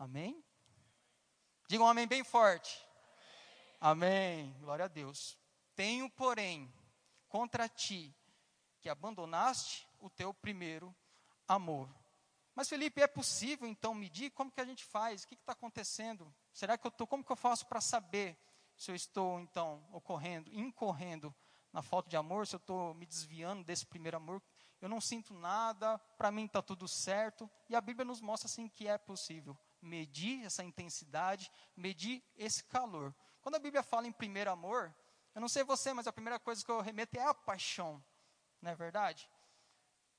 Amém? 0.00 0.42
Diga 1.68 1.84
um 1.84 1.86
amém 1.86 2.06
bem 2.06 2.24
forte. 2.24 2.82
Amém. 3.78 4.44
amém. 4.48 4.60
Glória 4.60 4.86
a 4.86 4.88
Deus. 4.88 5.38
Tenho, 5.76 6.08
porém, 6.08 6.72
contra 7.28 7.68
ti 7.68 8.16
que 8.80 8.88
abandonaste 8.88 9.86
o 9.98 10.08
teu 10.08 10.32
primeiro 10.32 10.96
amor. 11.46 11.94
Mas 12.54 12.66
Felipe, 12.66 13.02
é 13.02 13.06
possível 13.06 13.68
então 13.68 13.94
medir? 13.94 14.30
Como 14.30 14.50
que 14.50 14.62
a 14.62 14.64
gente 14.64 14.86
faz? 14.86 15.24
O 15.24 15.28
que 15.28 15.34
está 15.34 15.52
acontecendo? 15.52 16.34
Será 16.50 16.78
que 16.78 16.86
eu 16.86 16.88
estou? 16.88 17.06
Como 17.06 17.22
que 17.22 17.30
eu 17.30 17.36
faço 17.36 17.66
para 17.66 17.82
saber 17.82 18.38
se 18.78 18.90
eu 18.90 18.94
estou 18.94 19.38
então 19.38 19.86
ocorrendo, 19.92 20.50
incorrendo 20.50 21.34
na 21.74 21.82
falta 21.82 22.08
de 22.08 22.16
amor? 22.16 22.46
Se 22.46 22.56
eu 22.56 22.60
estou 22.60 22.94
me 22.94 23.04
desviando 23.04 23.62
desse 23.64 23.84
primeiro 23.84 24.16
amor? 24.16 24.42
Eu 24.80 24.88
não 24.88 24.98
sinto 24.98 25.34
nada. 25.34 25.98
Para 26.16 26.30
mim 26.30 26.46
está 26.46 26.62
tudo 26.62 26.88
certo. 26.88 27.50
E 27.68 27.76
a 27.76 27.82
Bíblia 27.82 28.06
nos 28.06 28.22
mostra 28.22 28.46
assim 28.46 28.66
que 28.66 28.88
é 28.88 28.96
possível 28.96 29.54
medir 29.80 30.44
essa 30.44 30.62
intensidade, 30.62 31.50
medir 31.76 32.22
esse 32.36 32.64
calor. 32.64 33.14
Quando 33.40 33.54
a 33.54 33.58
Bíblia 33.58 33.82
fala 33.82 34.06
em 34.06 34.12
primeiro 34.12 34.50
amor, 34.50 34.94
eu 35.34 35.40
não 35.40 35.48
sei 35.48 35.64
você, 35.64 35.92
mas 35.92 36.06
a 36.06 36.12
primeira 36.12 36.38
coisa 36.38 36.64
que 36.64 36.70
eu 36.70 36.80
remeto 36.80 37.18
é 37.18 37.24
a 37.24 37.34
paixão, 37.34 38.02
não 38.60 38.70
é 38.70 38.74
verdade? 38.74 39.28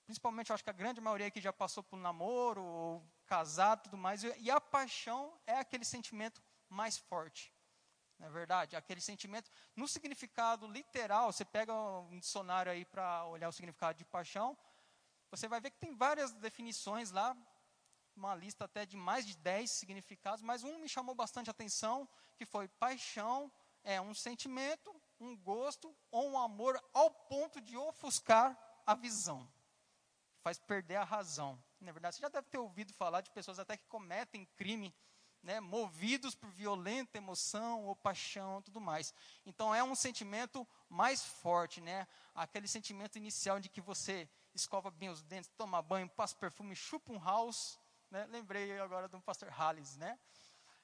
Principalmente, 0.06 0.50
eu 0.50 0.53
acho 0.53 0.63
que 0.63 0.70
a 0.70 0.74
grande 0.74 1.00
maioria 1.00 1.27
aqui 1.27 1.39
já 1.39 1.53
passou 1.53 1.84
por 1.84 1.98
namoro, 1.98 2.63
ou 2.63 3.06
casado, 3.25 3.84
tudo 3.84 3.98
mais, 3.98 4.24
e 4.24 4.50
a 4.50 4.60
paixão 4.60 5.39
é 5.46 5.58
aquele 5.58 5.86
sentimento 5.86 6.41
mais 6.68 6.98
forte, 6.98 7.53
não 8.18 8.27
é 8.27 8.30
verdade? 8.30 8.75
Aquele 8.75 9.00
sentimento, 9.00 9.50
no 9.75 9.88
significado 9.88 10.68
literal, 10.68 11.32
você 11.32 11.46
pega 11.46 11.74
um 11.74 12.20
dicionário 12.20 12.72
aí 12.72 12.84
para 12.84 13.25
olhar 13.25 13.48
o 13.50 13.53
significado 13.53 13.98
de 13.98 14.06
paixão, 14.06 14.58
você 15.30 15.48
vai 15.48 15.62
ver 15.62 15.72
que 15.72 15.77
tem 15.77 15.96
várias 15.96 16.34
definições 16.34 17.12
lá, 17.12 17.38
uma 18.15 18.36
lista 18.36 18.65
até 18.65 18.86
de 18.86 18.98
mais 18.98 19.25
de 19.25 19.38
10 19.38 19.70
significados, 19.72 20.41
mas 20.41 20.63
um 20.63 20.80
me 20.80 20.89
chamou 20.89 21.15
bastante 21.15 21.50
atenção, 21.50 22.08
que 22.38 22.46
foi 22.46 22.68
paixão 22.68 23.51
é 23.84 24.00
um 24.00 24.13
sentimento, 24.13 24.94
um 25.20 25.36
gosto 25.36 25.96
ou 26.12 26.32
um 26.32 26.39
amor 26.39 26.82
ao 26.94 27.10
ponto 27.10 27.60
de 27.62 27.75
ofuscar 27.77 28.58
a 28.86 28.94
visão. 28.94 29.51
Faz 30.41 30.60
perder 30.60 30.96
a 30.96 31.03
razão. 31.03 31.62
Na 31.80 31.91
verdade, 31.91 32.15
você 32.15 32.22
já 32.22 32.30
deve 32.30 32.48
ter 32.48 32.58
ouvido 32.58 32.94
falar 32.94 33.22
de 33.22 33.32
pessoas 33.32 33.60
até 33.60 33.77
que 33.77 33.86
cometem 33.88 34.46
crime, 34.56 34.94
né, 35.41 35.60
movidos 35.60 36.36
por 36.36 36.51
violenta 36.51 37.18
emoção 37.18 37.86
ou 37.86 37.96
paixão, 37.96 38.62
tudo 38.62 38.80
mais. 38.80 39.13
Então 39.46 39.74
é 39.74 39.84
um 39.84 39.96
sentimento 39.96 40.68
mais 40.88 41.24
forte, 41.24 41.82
né? 41.82 42.08
Aquele 42.36 42.68
sentimento 42.68 43.18
inicial 43.18 43.60
de 43.60 43.68
que 43.68 43.82
você 43.82 44.30
escova 44.53 44.91
bem 44.91 45.10
os 45.10 45.24
dentes, 45.24 45.50
toma 45.58 45.82
banho, 45.82 46.10
passa 46.10 46.36
perfume, 46.36 46.75
chupa 46.75 47.12
um 47.12 47.20
house, 47.20 47.80
né? 48.12 48.25
Lembrei 48.30 48.80
agora 48.80 49.08
do 49.08 49.20
pastor 49.22 49.50
Halles, 49.50 49.96
né? 49.96 50.20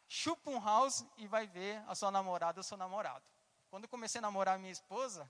Chupa 0.07 0.49
um 0.49 0.63
house 0.63 1.05
e 1.17 1.27
vai 1.27 1.45
ver 1.45 1.83
a 1.87 1.93
sua 1.93 2.09
namorada 2.09 2.59
ou 2.59 2.63
seu 2.63 2.77
namorado. 2.77 3.23
Quando 3.69 3.83
eu 3.83 3.89
comecei 3.89 4.19
a 4.19 4.21
namorar 4.21 4.57
minha 4.57 4.71
esposa, 4.71 5.29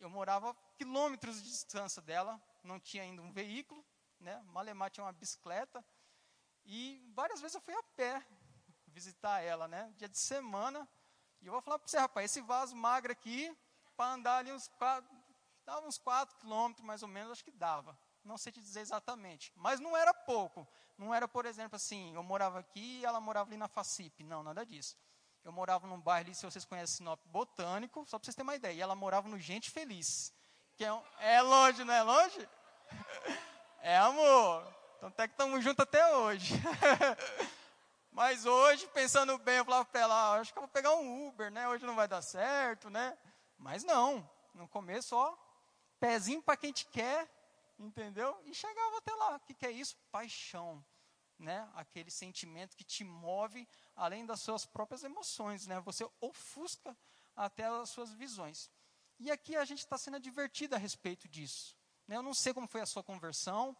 eu 0.00 0.08
morava 0.08 0.56
quilômetros 0.76 1.42
de 1.42 1.50
distância 1.50 2.00
dela, 2.00 2.40
não 2.64 2.80
tinha 2.80 3.02
ainda 3.02 3.20
um 3.20 3.30
veículo, 3.30 3.84
né? 4.18 4.42
Malemar 4.46 4.90
tinha 4.90 5.04
uma 5.04 5.12
bicicleta 5.12 5.84
e 6.64 7.06
várias 7.14 7.40
vezes 7.40 7.54
eu 7.54 7.60
fui 7.60 7.74
a 7.74 7.82
pé 7.94 8.26
visitar 8.86 9.40
ela, 9.40 9.68
né? 9.68 9.92
Dia 9.96 10.08
de 10.08 10.18
semana. 10.18 10.88
E 11.42 11.46
eu 11.46 11.52
vou 11.52 11.60
falar 11.60 11.78
para 11.78 11.86
você, 11.86 11.98
rapaz, 11.98 12.30
esse 12.30 12.40
vaso 12.40 12.74
magro 12.74 13.12
aqui, 13.12 13.54
para 13.94 14.14
andar 14.14 14.38
ali 14.38 14.50
uns 14.50 14.68
quatro, 14.68 15.14
dava 15.66 15.86
uns 15.86 15.98
4 15.98 16.36
quilômetros 16.38 16.84
mais 16.84 17.02
ou 17.02 17.08
menos, 17.08 17.32
acho 17.32 17.44
que 17.44 17.50
dava. 17.50 17.98
Não 18.26 18.36
sei 18.36 18.52
te 18.52 18.60
dizer 18.60 18.80
exatamente. 18.80 19.52
Mas 19.56 19.80
não 19.80 19.96
era 19.96 20.12
pouco. 20.12 20.66
Não 20.98 21.14
era, 21.14 21.28
por 21.28 21.46
exemplo, 21.46 21.76
assim, 21.76 22.14
eu 22.14 22.22
morava 22.22 22.58
aqui 22.58 23.00
e 23.00 23.04
ela 23.04 23.20
morava 23.20 23.48
ali 23.48 23.56
na 23.56 23.68
Facip. 23.68 24.22
Não, 24.24 24.42
nada 24.42 24.64
disso. 24.66 24.96
Eu 25.44 25.52
morava 25.52 25.86
num 25.86 26.00
bairro 26.00 26.26
ali, 26.26 26.34
se 26.34 26.44
vocês 26.44 26.64
conhecem 26.64 26.96
Sinop 26.96 27.20
Botânico, 27.26 28.04
só 28.06 28.18
para 28.18 28.24
vocês 28.24 28.34
terem 28.34 28.48
uma 28.48 28.56
ideia. 28.56 28.72
E 28.72 28.80
ela 28.80 28.96
morava 28.96 29.28
no 29.28 29.38
Gente 29.38 29.70
Feliz. 29.70 30.32
Que 30.76 30.84
é, 30.84 30.92
um, 30.92 31.02
é 31.20 31.40
longe, 31.40 31.84
não 31.84 31.94
é 31.94 32.02
longe? 32.02 32.48
É 33.82 33.98
amor. 33.98 34.66
Então 34.96 35.08
até 35.10 35.28
que 35.28 35.34
estamos 35.34 35.62
juntos 35.62 35.80
até 35.80 36.16
hoje. 36.16 36.54
Mas 38.10 38.44
hoje, 38.44 38.84
pensando 38.88 39.38
bem, 39.38 39.58
eu 39.58 39.64
falava 39.64 39.84
para 39.84 40.00
ela, 40.00 40.14
ah, 40.14 40.40
acho 40.40 40.52
que 40.52 40.58
eu 40.58 40.62
vou 40.62 40.68
pegar 40.70 40.92
um 40.96 41.28
Uber, 41.28 41.52
né? 41.52 41.68
Hoje 41.68 41.86
não 41.86 41.94
vai 41.94 42.08
dar 42.08 42.20
certo, 42.20 42.90
né? 42.90 43.16
Mas 43.56 43.84
não. 43.84 44.28
No 44.54 44.66
começo, 44.66 45.14
ó, 45.14 45.36
pezinho 46.00 46.42
para 46.42 46.56
quem 46.56 46.72
te 46.72 46.84
quer, 46.86 47.28
entendeu? 47.78 48.40
E 48.44 48.54
chegava 48.54 48.98
até 48.98 49.14
lá. 49.14 49.36
O 49.36 49.40
que, 49.40 49.54
que 49.54 49.66
é 49.66 49.70
isso? 49.70 49.96
Paixão, 50.10 50.84
né? 51.38 51.70
Aquele 51.74 52.10
sentimento 52.10 52.76
que 52.76 52.84
te 52.84 53.04
move 53.04 53.68
além 53.94 54.24
das 54.24 54.40
suas 54.40 54.64
próprias 54.64 55.02
emoções, 55.04 55.66
né? 55.66 55.80
Você 55.80 56.08
ofusca 56.20 56.96
até 57.34 57.66
as 57.66 57.90
suas 57.90 58.12
visões. 58.12 58.70
E 59.18 59.30
aqui 59.30 59.56
a 59.56 59.64
gente 59.64 59.78
está 59.78 59.96
sendo 59.96 60.16
advertido 60.16 60.74
a 60.74 60.78
respeito 60.78 61.28
disso. 61.28 61.76
Né? 62.06 62.16
Eu 62.16 62.22
não 62.22 62.34
sei 62.34 62.52
como 62.52 62.68
foi 62.68 62.80
a 62.80 62.86
sua 62.86 63.02
conversão. 63.02 63.76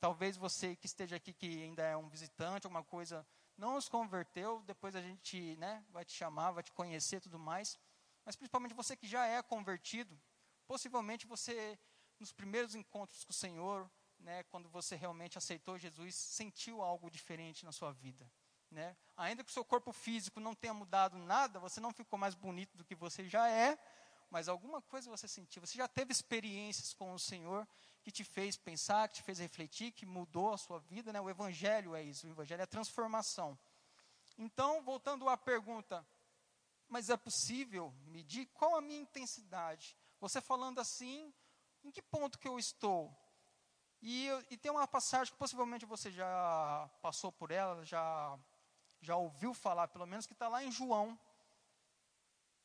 Talvez 0.00 0.36
você 0.36 0.74
que 0.74 0.86
esteja 0.86 1.16
aqui, 1.16 1.32
que 1.32 1.62
ainda 1.62 1.82
é 1.82 1.96
um 1.96 2.08
visitante, 2.08 2.66
alguma 2.66 2.82
coisa, 2.82 3.26
não 3.56 3.76
os 3.76 3.88
converteu. 3.88 4.62
Depois 4.62 4.96
a 4.96 5.00
gente 5.00 5.56
né, 5.56 5.84
vai 5.90 6.04
te 6.04 6.12
chamar, 6.12 6.52
vai 6.52 6.62
te 6.62 6.72
conhecer 6.72 7.20
tudo 7.20 7.38
mais. 7.38 7.78
Mas 8.24 8.36
principalmente 8.36 8.74
você 8.74 8.96
que 8.96 9.06
já 9.06 9.26
é 9.26 9.42
convertido, 9.42 10.18
possivelmente 10.66 11.26
você 11.26 11.78
nos 12.22 12.32
primeiros 12.32 12.76
encontros 12.76 13.24
com 13.24 13.32
o 13.32 13.34
Senhor, 13.34 13.90
né, 14.20 14.44
quando 14.44 14.68
você 14.68 14.94
realmente 14.94 15.36
aceitou 15.36 15.76
Jesus, 15.76 16.14
sentiu 16.14 16.80
algo 16.80 17.10
diferente 17.10 17.64
na 17.64 17.72
sua 17.72 17.92
vida. 17.92 18.30
Né? 18.70 18.96
Ainda 19.16 19.42
que 19.42 19.50
o 19.50 19.52
seu 19.52 19.64
corpo 19.64 19.92
físico 19.92 20.38
não 20.38 20.54
tenha 20.54 20.72
mudado 20.72 21.18
nada, 21.18 21.58
você 21.58 21.80
não 21.80 21.92
ficou 21.92 22.16
mais 22.16 22.36
bonito 22.36 22.78
do 22.78 22.84
que 22.84 22.94
você 22.94 23.28
já 23.28 23.50
é, 23.50 23.76
mas 24.30 24.48
alguma 24.48 24.80
coisa 24.80 25.10
você 25.10 25.26
sentiu. 25.26 25.60
Você 25.60 25.76
já 25.76 25.88
teve 25.88 26.12
experiências 26.12 26.94
com 26.94 27.12
o 27.12 27.18
Senhor 27.18 27.68
que 28.02 28.12
te 28.12 28.22
fez 28.22 28.56
pensar, 28.56 29.08
que 29.08 29.16
te 29.16 29.22
fez 29.22 29.40
refletir, 29.40 29.90
que 29.90 30.06
mudou 30.06 30.54
a 30.54 30.58
sua 30.58 30.78
vida. 30.78 31.12
Né? 31.12 31.20
O 31.20 31.28
Evangelho 31.28 31.94
é 31.94 32.02
isso, 32.02 32.26
o 32.26 32.30
Evangelho 32.30 32.62
é 32.62 32.66
transformação. 32.66 33.58
Então, 34.38 34.80
voltando 34.82 35.28
à 35.28 35.36
pergunta, 35.36 36.06
mas 36.88 37.10
é 37.10 37.16
possível 37.16 37.92
medir 38.06 38.46
qual 38.54 38.76
a 38.76 38.80
minha 38.80 39.00
intensidade? 39.00 39.98
Você 40.20 40.40
falando 40.40 40.78
assim, 40.78 41.34
em 41.84 41.90
que 41.90 42.02
ponto 42.02 42.38
que 42.38 42.48
eu 42.48 42.58
estou? 42.58 43.14
E, 44.00 44.28
e, 44.50 44.56
tem 44.56 44.70
uma 44.70 44.88
passagem 44.88 45.32
que 45.32 45.38
possivelmente 45.38 45.86
você 45.86 46.10
já 46.10 46.90
passou 47.00 47.30
por 47.30 47.52
ela, 47.52 47.84
já, 47.84 48.36
já 49.00 49.16
ouviu 49.16 49.54
falar, 49.54 49.86
pelo 49.88 50.06
menos, 50.06 50.26
que 50.26 50.32
está 50.32 50.48
lá 50.48 50.64
em 50.64 50.72
João. 50.72 51.18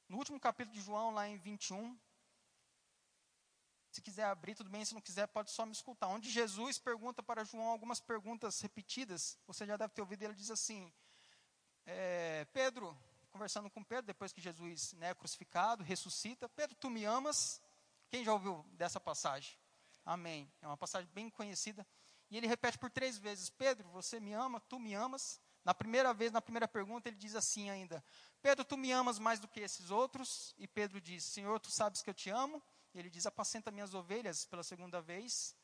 No 0.09 0.17
último 0.17 0.39
capítulo 0.39 0.75
de 0.75 0.81
João, 0.81 1.12
lá 1.12 1.27
em 1.27 1.38
21. 1.38 1.95
Se 3.91 4.01
quiser 4.01 4.25
abrir, 4.25 4.55
tudo 4.55 4.69
bem. 4.69 4.83
Se 4.83 4.95
não 4.95 5.01
quiser, 5.01 5.27
pode 5.27 5.51
só 5.51 5.65
me 5.65 5.74
escutar. 5.74 6.07
Onde 6.07 6.29
Jesus 6.29 6.79
pergunta 6.79 7.21
para 7.21 7.43
João 7.43 7.67
algumas 7.67 8.00
perguntas 8.00 8.59
repetidas. 8.62 9.38
Você 9.45 9.65
já 9.65 9.77
deve 9.77 9.93
ter 9.93 10.01
ouvido. 10.01 10.24
Ele 10.24 10.33
diz 10.33 10.50
assim: 10.50 10.91
é, 11.86 12.45
Pedro, 12.51 12.97
conversando 13.31 13.69
com 13.69 13.83
Pedro, 13.83 14.07
depois 14.07 14.33
que 14.33 14.41
Jesus 14.41 14.93
né, 14.93 15.12
é 15.12 15.15
crucificado, 15.15 15.83
ressuscita: 15.83 16.50
Pedro, 16.50 16.75
tu 16.75 16.89
me 16.89 17.05
amas? 17.05 17.62
Quem 18.10 18.24
já 18.24 18.34
ouviu 18.34 18.66
dessa 18.74 19.00
passagem? 19.00 19.58
Amém. 20.06 20.52
É 20.62 20.68
uma 20.68 20.78
passagem 20.78 21.10
bem 21.14 21.30
conhecida. 21.30 21.86
E 22.30 22.38
ele 22.38 22.48
repete 22.48 22.78
por 22.78 22.90
três 22.90 23.18
vezes: 23.18 23.50
Pedro, 23.50 23.90
você 23.90 24.20
me 24.20 24.34
ama? 24.34 24.60
Tu 24.62 24.80
me 24.80 24.94
amas? 24.94 25.40
Na 25.64 25.74
primeira 25.74 26.14
vez, 26.14 26.32
na 26.32 26.42
primeira 26.42 26.68
pergunta, 26.68 27.10
ele 27.10 27.18
diz 27.18 27.36
assim 27.36 27.70
ainda: 27.70 28.04
Pedro, 28.42 28.64
tu 28.64 28.78
me 28.78 28.92
amas 28.92 29.20
mais 29.20 29.40
do 29.40 29.48
que 29.48 29.60
esses 29.60 29.92
outros? 29.92 30.56
E 30.58 30.68
Pedro 30.68 31.02
diz: 31.02 31.24
Senhor, 31.24 31.60
tu 31.60 31.70
sabes 31.72 32.02
que 32.02 32.10
eu 32.10 32.14
te 32.14 32.30
amo. 32.30 32.64
E 32.94 33.00
ele 33.00 33.10
diz: 33.10 33.26
Apacenta 33.26 33.72
minhas 33.72 33.94
ovelhas 33.94 34.46
pela 34.46 34.64
segunda 34.64 35.02
vez. 35.02 35.56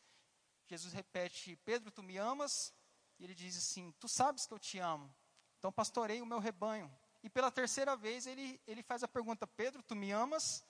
Jesus 0.67 0.93
repete: 0.93 1.55
Pedro, 1.63 1.91
tu 1.91 2.03
me 2.03 2.17
amas? 2.17 2.73
E 3.19 3.23
ele 3.23 3.33
diz 3.33 3.57
assim: 3.57 3.91
Tu 3.99 4.07
sabes 4.09 4.45
que 4.45 4.53
eu 4.53 4.59
te 4.59 4.79
amo. 4.79 5.13
Então 5.57 5.71
pastorei 5.71 6.21
o 6.21 6.25
meu 6.25 6.39
rebanho. 6.39 6.93
E 7.23 7.29
pela 7.29 7.49
terceira 7.49 7.95
vez 7.95 8.27
ele, 8.27 8.59
ele 8.67 8.83
faz 8.83 9.03
a 9.03 9.07
pergunta: 9.07 9.47
Pedro, 9.47 9.81
tu 9.81 9.95
me 9.95 10.11
amas? 10.11 10.65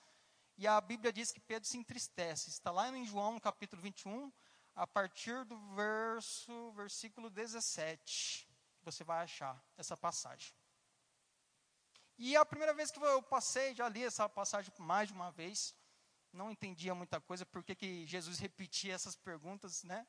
E 0.56 0.68
a 0.68 0.80
Bíblia 0.80 1.12
diz 1.12 1.32
que 1.32 1.40
Pedro 1.40 1.68
se 1.68 1.78
entristece. 1.78 2.50
Está 2.50 2.72
lá 2.72 2.90
em 2.90 3.06
João, 3.06 3.40
capítulo 3.40 3.82
21, 3.82 4.32
a 4.76 4.86
partir 4.86 5.44
do 5.46 5.58
verso, 5.76 6.72
versículo 6.74 7.30
17. 7.30 8.48
Você 8.84 9.04
vai 9.04 9.24
achar 9.24 9.64
essa 9.78 9.98
passagem. 9.98 10.54
E 12.18 12.36
a 12.36 12.46
primeira 12.46 12.74
vez 12.74 12.92
que 12.92 13.00
eu 13.00 13.24
passei, 13.24 13.74
já 13.74 13.90
li 13.90 14.04
essa 14.04 14.30
passagem 14.30 14.72
mais 14.78 15.08
de 15.08 15.14
uma 15.14 15.32
vez, 15.32 15.76
não 16.32 16.52
entendia 16.52 16.94
muita 16.94 17.20
coisa, 17.20 17.46
porque 17.46 17.76
que 17.76 18.06
Jesus 18.06 18.38
repetia 18.38 18.94
essas 18.94 19.16
perguntas, 19.16 19.84
né? 19.84 20.06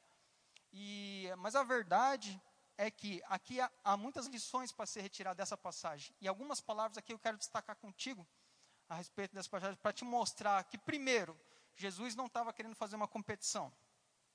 E, 0.73 1.29
mas 1.39 1.55
a 1.55 1.63
verdade 1.63 2.41
é 2.77 2.91
que 2.91 3.23
aqui 3.27 3.61
há, 3.61 3.71
há 3.83 3.97
muitas 3.97 4.27
lições 4.27 4.73
para 4.73 4.85
ser 4.85 5.01
retirada 5.01 5.37
dessa 5.37 5.57
passagem. 5.57 6.15
E 6.21 6.29
algumas 6.29 6.61
palavras 6.61 6.99
aqui 6.99 7.13
eu 7.13 7.19
quero 7.19 7.39
destacar 7.39 7.77
contigo, 7.77 8.27
a 8.95 8.99
respeito 8.99 9.35
dessa 9.35 9.49
passagem 9.49 9.77
para 9.77 9.93
te 9.93 10.05
mostrar 10.05 10.63
que, 10.65 10.79
primeiro, 10.79 11.39
Jesus 11.77 12.15
não 12.15 12.27
estava 12.27 12.53
querendo 12.53 12.75
fazer 12.75 12.97
uma 12.97 13.09
competição. 13.09 13.73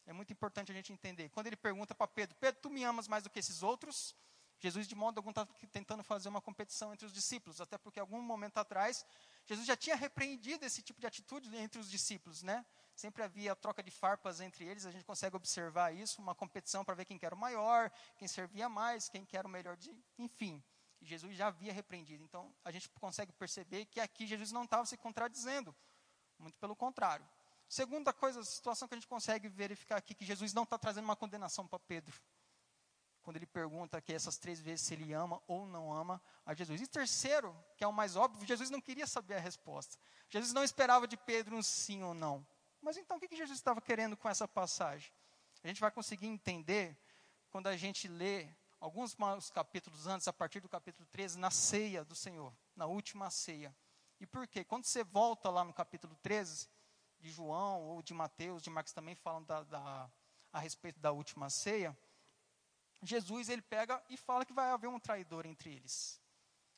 É 0.06 0.13
muito 0.13 0.34
importante 0.34 0.72
a 0.72 0.75
gente 0.75 0.92
entender. 0.92 1.30
Quando 1.30 1.48
ele 1.48 1.56
pergunta 1.56 1.96
para 1.96 2.08
Pedro, 2.08 2.36
Pedro, 2.39 2.62
tu 2.62 2.70
me 2.70 2.84
amas 2.84 3.08
mais 3.08 3.24
do 3.24 3.30
que 3.30 3.39
esses 3.39 3.63
outros? 3.63 4.16
Jesus, 4.60 4.88
de 4.88 4.96
modo 4.96 5.18
algum, 5.18 5.30
estava 5.30 5.50
tentando 5.72 6.04
fazer 6.04 6.28
uma 6.28 6.42
competição 6.42 6.94
entre 6.94 7.06
os 7.06 7.13
discípulos, 7.13 7.62
até 7.62 7.78
porque, 7.78 8.00
algum 8.00 8.22
momento 8.22 8.58
atrás, 8.58 9.06
Jesus 9.46 9.66
já 9.66 9.78
tinha 9.78 9.96
repreendido 9.96 10.66
esse 10.66 10.82
tipo 10.82 11.00
de 11.00 11.08
atitude 11.08 11.56
entre 11.56 11.80
os 11.80 11.89
discípulos, 11.89 12.44
né? 12.44 12.66
Sempre 12.94 13.24
havia 13.24 13.56
troca 13.56 13.82
de 13.82 13.89
farpas 13.89 14.42
entre 14.42 14.66
eles, 14.66 14.86
a 14.86 14.92
gente 14.92 15.06
consegue 15.06 15.36
observar 15.36 15.96
isso, 15.96 16.22
uma 16.22 16.36
competição 16.36 16.84
para 16.84 16.94
ver 16.94 17.06
quem 17.06 17.18
era 17.22 17.34
o 17.34 17.38
maior, 17.38 17.89
quem 18.18 18.28
servia 18.28 18.68
mais, 18.68 19.08
quem 19.08 19.25
era 19.32 19.48
o 19.48 19.50
melhor, 19.50 19.78
de, 19.78 19.96
enfim. 20.18 20.62
Jesus 21.01 21.36
já 21.36 21.48
havia 21.48 21.72
repreendido. 21.74 22.24
Então, 22.24 22.53
a 22.63 22.72
gente 22.72 22.89
consegue 22.89 23.32
perceber 23.32 23.86
que 23.86 24.00
aqui 24.00 24.27
Jesus 24.27 24.51
não 24.51 24.63
estava 24.63 24.86
se 24.86 24.98
contradizendo. 24.98 25.75
Muito 26.38 26.58
pelo 26.58 26.75
contrário. 26.75 27.27
Segunda 27.68 28.12
coisa, 28.12 28.39
a 28.39 28.44
situação 28.44 28.88
que 28.88 28.96
a 28.96 28.98
gente 28.98 29.08
consegue 29.08 29.48
verificar 29.48 29.98
aqui, 29.98 30.13
que 30.15 30.25
Jesus 30.25 30.53
não 30.53 30.63
está 30.63 30.77
trazendo 30.77 31.06
uma 31.06 31.15
condenação 31.15 31.68
para 31.68 31.79
Pedro. 31.79 32.20
quando 33.22 33.36
ele 33.36 33.46
pergunta 33.46 33.98
aqui 33.98 34.12
essas 34.12 34.38
três 34.38 34.60
vezes 34.60 34.88
se 34.88 34.94
ele 34.96 35.13
ama 35.13 35.39
ou 35.46 35.68
não 35.68 35.94
ama 35.94 36.20
a 36.44 36.56
Jesus. 36.56 36.82
E 36.82 36.88
terceiro, 36.88 37.56
que 37.77 37.84
é 37.84 37.88
o 37.88 37.94
mais 37.94 38.15
óbvio, 38.15 38.48
Jesus 38.48 38.72
não 38.72 38.82
queria 38.82 39.06
saber 39.06 39.36
a 39.36 39.39
resposta. 39.39 40.00
Jesus 40.29 40.51
não 40.51 40.63
esperava 40.63 41.08
de 41.08 41.15
Pedro 41.15 41.56
um 41.56 41.62
sim 41.62 42.01
ou 42.01 42.15
não. 42.15 42.44
Mas 42.82 42.98
então 42.98 43.18
o 43.18 43.20
que 43.20 43.36
Jesus 43.36 43.60
estava 43.60 43.82
querendo 43.82 44.18
com 44.18 44.27
essa 44.27 44.48
passagem? 44.48 45.12
A 45.63 45.68
gente 45.68 45.79
vai 45.79 45.91
conseguir 45.91 46.25
entender 46.25 46.98
quando 47.51 47.68
a 47.68 47.77
gente 47.77 48.08
lê 48.08 48.50
alguns 48.80 49.16
capítulos 49.50 50.08
antes, 50.08 50.28
a 50.28 50.34
partir 50.34 50.60
do 50.60 50.70
capítulo 50.70 51.08
13, 51.12 51.38
na 51.38 51.52
ceia 51.52 52.04
do 52.04 52.16
Senhor, 52.16 52.54
na 52.76 52.86
última 52.86 53.30
ceia. 53.30 53.76
E 54.20 54.26
por 54.26 54.48
quê? 54.48 54.64
Quando 54.64 54.86
você 54.86 55.04
volta 55.04 55.50
lá 55.50 55.64
no 55.64 55.74
capítulo 55.74 56.16
13, 56.22 56.70
de 57.20 57.30
João 57.30 57.82
ou 57.82 58.02
de 58.02 58.14
Mateus, 58.14 58.62
de 58.62 58.70
Marcos 58.70 58.94
também 58.94 59.16
falam 59.16 59.44
da, 59.44 59.64
da, 59.64 60.12
a 60.52 60.60
respeito 60.60 61.00
da 61.00 61.12
última 61.12 61.50
ceia, 61.50 61.98
Jesus 63.02 63.50
ele 63.50 63.62
pega 63.62 64.02
e 64.10 64.18
fala 64.18 64.46
que 64.46 64.54
vai 64.54 64.72
haver 64.72 64.88
um 64.88 65.00
traidor 65.00 65.46
entre 65.46 65.72
eles. 65.72 66.22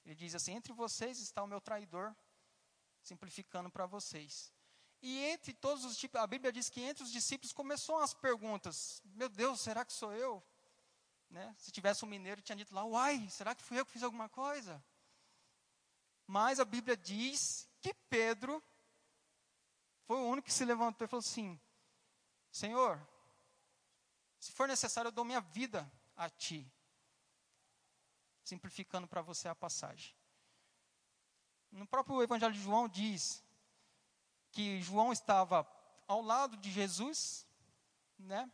Ele 0.05 0.15
diz 0.15 0.35
assim: 0.35 0.53
entre 0.53 0.73
vocês 0.73 1.19
está 1.19 1.43
o 1.43 1.47
meu 1.47 1.61
traidor, 1.61 2.15
simplificando 3.01 3.69
para 3.69 3.85
vocês. 3.85 4.53
E 5.01 5.19
entre 5.25 5.53
todos 5.53 5.83
os 5.83 5.97
tipos, 5.97 6.21
a 6.21 6.27
Bíblia 6.27 6.51
diz 6.51 6.69
que 6.69 6.81
entre 6.81 7.03
os 7.03 7.11
discípulos 7.11 7.53
começou 7.53 7.97
as 7.99 8.13
perguntas: 8.13 9.01
Meu 9.05 9.29
Deus, 9.29 9.61
será 9.61 9.83
que 9.83 9.93
sou 9.93 10.13
eu? 10.13 10.43
Né? 11.31 11.55
Se 11.57 11.71
tivesse 11.71 12.03
um 12.03 12.09
mineiro, 12.09 12.41
tinha 12.41 12.57
dito 12.57 12.75
lá: 12.75 12.83
Uai, 12.83 13.29
será 13.29 13.55
que 13.55 13.63
fui 13.63 13.79
eu 13.79 13.85
que 13.85 13.91
fiz 13.91 14.03
alguma 14.03 14.27
coisa? 14.27 14.83
Mas 16.27 16.59
a 16.59 16.65
Bíblia 16.65 16.97
diz 16.97 17.69
que 17.79 17.93
Pedro 17.93 18.61
foi 20.03 20.17
o 20.17 20.27
único 20.27 20.47
que 20.47 20.53
se 20.53 20.65
levantou 20.65 21.05
e 21.05 21.07
falou 21.07 21.21
assim: 21.21 21.59
Senhor, 22.51 23.01
se 24.39 24.51
for 24.51 24.67
necessário, 24.67 25.07
eu 25.07 25.13
dou 25.13 25.23
minha 25.23 25.39
vida 25.39 25.89
a 26.17 26.29
ti. 26.29 26.69
Simplificando 28.43 29.07
para 29.07 29.21
você 29.21 29.47
a 29.47 29.55
passagem. 29.55 30.13
No 31.71 31.87
próprio 31.87 32.21
Evangelho 32.21 32.53
de 32.53 32.61
João 32.61 32.89
diz 32.89 33.41
que 34.51 34.81
João 34.81 35.13
estava 35.13 35.65
ao 36.05 36.21
lado 36.21 36.57
de 36.57 36.69
Jesus, 36.69 37.47
né? 38.19 38.51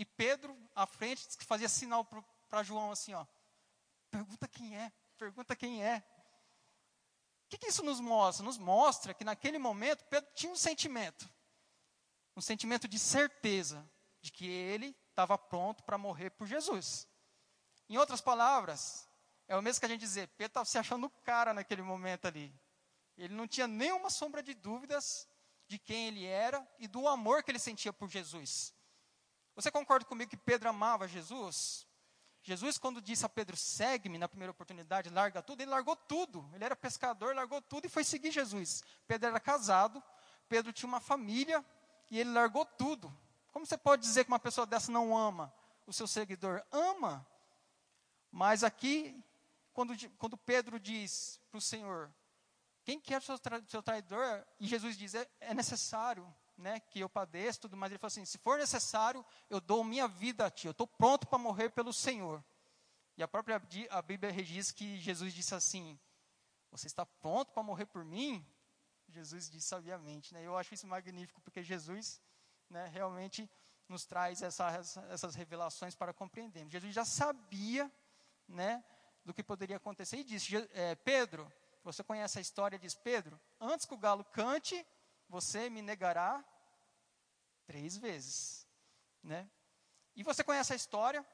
E 0.00 0.04
Pedro 0.06 0.56
à 0.74 0.86
frente 0.86 1.36
que 1.36 1.44
fazia 1.44 1.68
sinal 1.68 2.06
para 2.48 2.62
João 2.62 2.90
assim, 2.90 3.12
ó. 3.12 3.26
Pergunta 4.10 4.48
quem 4.48 4.74
é, 4.74 4.90
pergunta 5.18 5.54
quem 5.54 5.84
é. 5.84 6.02
O 7.44 7.50
que, 7.50 7.58
que 7.58 7.68
isso 7.68 7.82
nos 7.82 8.00
mostra? 8.00 8.42
Nos 8.42 8.56
mostra 8.56 9.12
que 9.12 9.24
naquele 9.24 9.58
momento 9.58 10.06
Pedro 10.06 10.30
tinha 10.34 10.50
um 10.50 10.56
sentimento, 10.56 11.28
um 12.34 12.40
sentimento 12.40 12.88
de 12.88 12.98
certeza 12.98 13.86
de 14.22 14.32
que 14.32 14.48
ele 14.48 14.96
estava 15.10 15.36
pronto 15.36 15.84
para 15.84 15.98
morrer 15.98 16.30
por 16.30 16.46
Jesus. 16.46 17.06
Em 17.86 17.98
outras 17.98 18.22
palavras, 18.22 19.06
é 19.46 19.54
o 19.54 19.60
mesmo 19.60 19.80
que 19.80 19.86
a 19.86 19.90
gente 19.90 20.00
dizer, 20.00 20.28
Pedro 20.28 20.46
estava 20.52 20.64
se 20.64 20.78
achando 20.78 21.08
o 21.08 21.10
cara 21.10 21.52
naquele 21.52 21.82
momento 21.82 22.24
ali. 22.24 22.58
Ele 23.18 23.34
não 23.34 23.46
tinha 23.46 23.66
nenhuma 23.66 24.08
sombra 24.08 24.42
de 24.42 24.54
dúvidas 24.54 25.28
de 25.68 25.78
quem 25.78 26.06
ele 26.06 26.24
era 26.24 26.66
e 26.78 26.88
do 26.88 27.06
amor 27.06 27.42
que 27.42 27.50
ele 27.50 27.58
sentia 27.58 27.92
por 27.92 28.08
Jesus. 28.08 28.72
Você 29.60 29.70
concorda 29.70 30.06
comigo 30.06 30.30
que 30.30 30.36
Pedro 30.38 30.70
amava 30.70 31.06
Jesus? 31.06 31.86
Jesus, 32.42 32.78
quando 32.78 33.02
disse 33.02 33.26
a 33.26 33.28
Pedro, 33.28 33.54
segue-me 33.56 34.16
na 34.16 34.26
primeira 34.26 34.50
oportunidade, 34.50 35.10
larga 35.10 35.42
tudo, 35.42 35.60
ele 35.60 35.70
largou 35.70 35.94
tudo. 35.94 36.48
Ele 36.54 36.64
era 36.64 36.74
pescador, 36.74 37.34
largou 37.34 37.60
tudo 37.60 37.84
e 37.84 37.88
foi 37.90 38.02
seguir 38.02 38.30
Jesus. 38.30 38.82
Pedro 39.06 39.28
era 39.28 39.38
casado, 39.38 40.02
Pedro 40.48 40.72
tinha 40.72 40.88
uma 40.88 41.00
família 41.00 41.62
e 42.10 42.18
ele 42.18 42.30
largou 42.30 42.64
tudo. 42.64 43.14
Como 43.52 43.66
você 43.66 43.76
pode 43.76 44.02
dizer 44.02 44.24
que 44.24 44.30
uma 44.30 44.38
pessoa 44.38 44.66
dessa 44.66 44.90
não 44.90 45.14
ama 45.14 45.52
o 45.86 45.92
seu 45.92 46.06
seguidor? 46.06 46.64
Ama. 46.72 47.26
Mas 48.30 48.64
aqui, 48.64 49.22
quando, 49.74 49.92
quando 50.16 50.38
Pedro 50.38 50.80
diz 50.80 51.38
para 51.50 51.58
o 51.58 51.60
Senhor, 51.60 52.10
quem 52.82 52.98
quer 52.98 53.18
o 53.18 53.22
seu, 53.22 53.36
seu 53.68 53.82
traidor? 53.82 54.46
E 54.58 54.66
Jesus 54.66 54.96
diz: 54.96 55.14
é, 55.14 55.28
é 55.40 55.52
necessário 55.52 56.34
né, 56.60 56.80
que 56.80 57.00
eu 57.00 57.08
padeça 57.08 57.60
tudo 57.60 57.76
mais. 57.76 57.90
Ele 57.90 57.98
falou 57.98 58.08
assim: 58.08 58.24
se 58.24 58.38
for 58.38 58.58
necessário, 58.58 59.24
eu 59.48 59.60
dou 59.60 59.82
minha 59.82 60.06
vida 60.06 60.46
a 60.46 60.50
ti. 60.50 60.66
Eu 60.66 60.72
estou 60.72 60.86
pronto 60.86 61.26
para 61.26 61.38
morrer 61.38 61.70
pelo 61.70 61.92
Senhor. 61.92 62.44
E 63.16 63.22
a 63.22 63.28
própria 63.28 63.60
a 63.90 64.02
Bíblia 64.02 64.32
diz 64.32 64.70
que 64.70 64.98
Jesus 64.98 65.32
disse 65.32 65.54
assim: 65.54 65.98
Você 66.70 66.86
está 66.86 67.04
pronto 67.04 67.52
para 67.52 67.62
morrer 67.62 67.86
por 67.86 68.04
mim? 68.04 68.46
Jesus 69.08 69.50
disse 69.50 69.66
sabiamente. 69.66 70.32
Né? 70.32 70.46
Eu 70.46 70.56
acho 70.56 70.72
isso 70.72 70.86
magnífico, 70.86 71.40
porque 71.40 71.62
Jesus 71.62 72.20
né, 72.68 72.86
realmente 72.92 73.50
nos 73.88 74.04
traz 74.04 74.40
essa, 74.40 74.70
essas 75.10 75.34
revelações 75.34 75.94
para 75.96 76.14
compreendermos. 76.14 76.72
Jesus 76.72 76.94
já 76.94 77.04
sabia 77.04 77.90
né, 78.46 78.84
do 79.24 79.34
que 79.34 79.42
poderia 79.42 79.76
acontecer 79.76 80.18
e 80.18 80.24
disse: 80.24 80.56
é, 80.72 80.94
Pedro, 80.94 81.50
você 81.82 82.04
conhece 82.04 82.38
a 82.38 82.40
história, 82.40 82.78
diz 82.78 82.94
Pedro, 82.94 83.40
antes 83.60 83.86
que 83.86 83.94
o 83.94 83.98
galo 83.98 84.24
cante, 84.24 84.86
você 85.30 85.70
me 85.70 85.80
negará 85.80 86.44
três 87.64 87.96
vezes, 87.96 88.66
né? 89.22 89.48
E 90.16 90.24
você 90.24 90.42
conhece 90.42 90.72
a 90.72 90.76
história, 90.76 91.24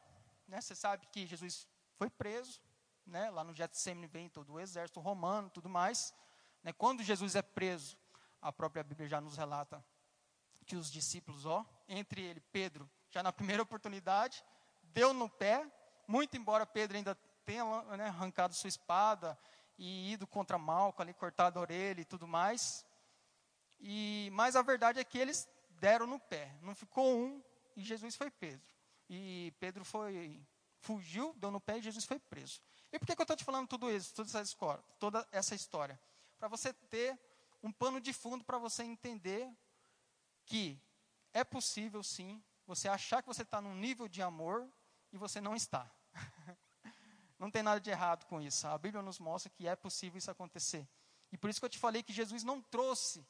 né? 0.46 0.60
Você 0.60 0.74
sabe 0.74 1.06
que 1.06 1.26
Jesus 1.26 1.66
foi 1.96 2.10
preso, 2.10 2.60
né? 3.06 3.30
Lá 3.30 3.42
no 3.42 3.54
Getsemane 3.54 4.06
vem 4.06 4.28
todo 4.28 4.52
o 4.52 4.60
exército 4.60 5.00
romano, 5.00 5.48
tudo 5.48 5.68
mais. 5.68 6.14
Né? 6.62 6.74
Quando 6.74 7.02
Jesus 7.02 7.34
é 7.34 7.42
preso, 7.42 7.96
a 8.40 8.52
própria 8.52 8.84
Bíblia 8.84 9.08
já 9.08 9.18
nos 9.18 9.38
relata 9.38 9.82
que 10.66 10.76
os 10.76 10.90
discípulos, 10.90 11.46
ó, 11.46 11.64
entre 11.88 12.20
ele 12.20 12.40
Pedro, 12.40 12.90
já 13.10 13.22
na 13.22 13.32
primeira 13.32 13.62
oportunidade, 13.62 14.44
deu 14.82 15.14
no 15.14 15.28
pé, 15.28 15.66
muito 16.06 16.36
embora 16.36 16.66
Pedro 16.66 16.98
ainda 16.98 17.14
tenha 17.46 17.64
né, 17.96 18.08
arrancado 18.08 18.54
sua 18.54 18.68
espada 18.68 19.38
e 19.78 20.12
ido 20.12 20.26
contra 20.26 20.58
Malco, 20.58 21.00
ali 21.00 21.14
cortado 21.14 21.58
a 21.58 21.62
orelha 21.62 22.00
e 22.02 22.04
tudo 22.04 22.26
mais. 22.26 22.84
E, 23.80 24.30
mas 24.32 24.56
a 24.56 24.62
verdade 24.62 24.98
é 24.98 25.04
que 25.04 25.18
eles 25.18 25.48
deram 25.80 26.06
no 26.06 26.18
pé. 26.18 26.54
Não 26.62 26.74
ficou 26.74 27.16
um 27.16 27.42
e 27.76 27.82
Jesus 27.82 28.16
foi 28.16 28.30
Pedro. 28.30 28.74
E 29.08 29.52
Pedro 29.60 29.84
foi 29.84 30.42
fugiu, 30.80 31.34
deu 31.36 31.50
no 31.50 31.60
pé 31.60 31.78
e 31.78 31.82
Jesus 31.82 32.04
foi 32.04 32.18
preso. 32.18 32.60
E 32.92 32.98
por 32.98 33.06
que, 33.06 33.16
que 33.16 33.20
eu 33.20 33.24
estou 33.24 33.36
te 33.36 33.44
falando 33.44 33.66
tudo 33.66 33.90
isso, 33.90 34.14
toda 34.14 34.28
essa 34.28 34.40
história? 34.40 34.84
Toda 34.98 35.28
essa 35.32 35.54
história? 35.54 36.00
Para 36.38 36.48
você 36.48 36.72
ter 36.72 37.18
um 37.62 37.72
pano 37.72 38.00
de 38.00 38.12
fundo 38.12 38.44
para 38.44 38.58
você 38.58 38.84
entender 38.84 39.50
que 40.44 40.80
é 41.32 41.42
possível 41.42 42.02
sim 42.02 42.42
você 42.66 42.88
achar 42.88 43.22
que 43.22 43.28
você 43.28 43.42
está 43.42 43.60
num 43.60 43.74
nível 43.74 44.08
de 44.08 44.22
amor 44.22 44.68
e 45.12 45.16
você 45.16 45.40
não 45.40 45.54
está. 45.54 45.90
Não 47.38 47.50
tem 47.50 47.62
nada 47.62 47.78
de 47.78 47.90
errado 47.90 48.24
com 48.24 48.40
isso. 48.40 48.66
A 48.66 48.78
Bíblia 48.78 49.02
nos 49.02 49.18
mostra 49.18 49.50
que 49.50 49.68
é 49.68 49.76
possível 49.76 50.16
isso 50.16 50.30
acontecer. 50.30 50.88
E 51.30 51.36
por 51.36 51.50
isso 51.50 51.60
que 51.60 51.66
eu 51.66 51.70
te 51.70 51.78
falei 51.78 52.02
que 52.02 52.10
Jesus 52.10 52.42
não 52.42 52.62
trouxe 52.62 53.26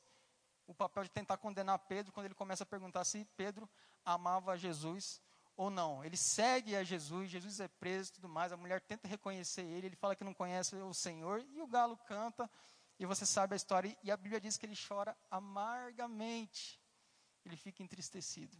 o 0.67 0.75
papel 0.75 1.05
de 1.05 1.11
tentar 1.11 1.37
condenar 1.37 1.79
Pedro 1.81 2.13
quando 2.13 2.27
ele 2.27 2.35
começa 2.35 2.65
a 2.65 2.67
perguntar 2.67 3.05
se 3.05 3.25
Pedro 3.37 3.69
amava 4.05 4.57
Jesus 4.57 5.21
ou 5.57 5.71
não. 5.71 6.05
Ele 6.05 6.17
segue 6.17 6.77
a 6.77 6.85
Jesus, 6.85 7.31
Jesus 7.31 7.61
é 7.61 7.69
preso 7.69 8.11
e 8.11 8.15
tudo 8.15 8.29
mais. 8.29 8.53
A 8.53 8.57
mulher 8.57 8.81
tenta 8.81 9.09
reconhecer 9.09 9.63
ele, 9.63 9.87
ele 9.87 9.97
fala 9.97 10.15
que 10.15 10.25
não 10.25 10.35
conhece 10.35 10.77
o 10.77 10.93
Senhor 10.93 11.45
e 11.53 11.61
o 11.61 11.67
galo 11.67 11.97
canta. 12.07 12.51
E 12.99 13.07
você 13.07 13.27
sabe 13.27 13.55
a 13.55 13.57
história. 13.57 13.97
E 14.03 14.11
a 14.11 14.17
Bíblia 14.17 14.41
diz 14.41 14.57
que 14.57 14.67
ele 14.67 14.77
chora 14.77 15.17
amargamente. 15.31 16.81
Ele 17.45 17.57
fica 17.57 17.83
entristecido. 17.83 18.57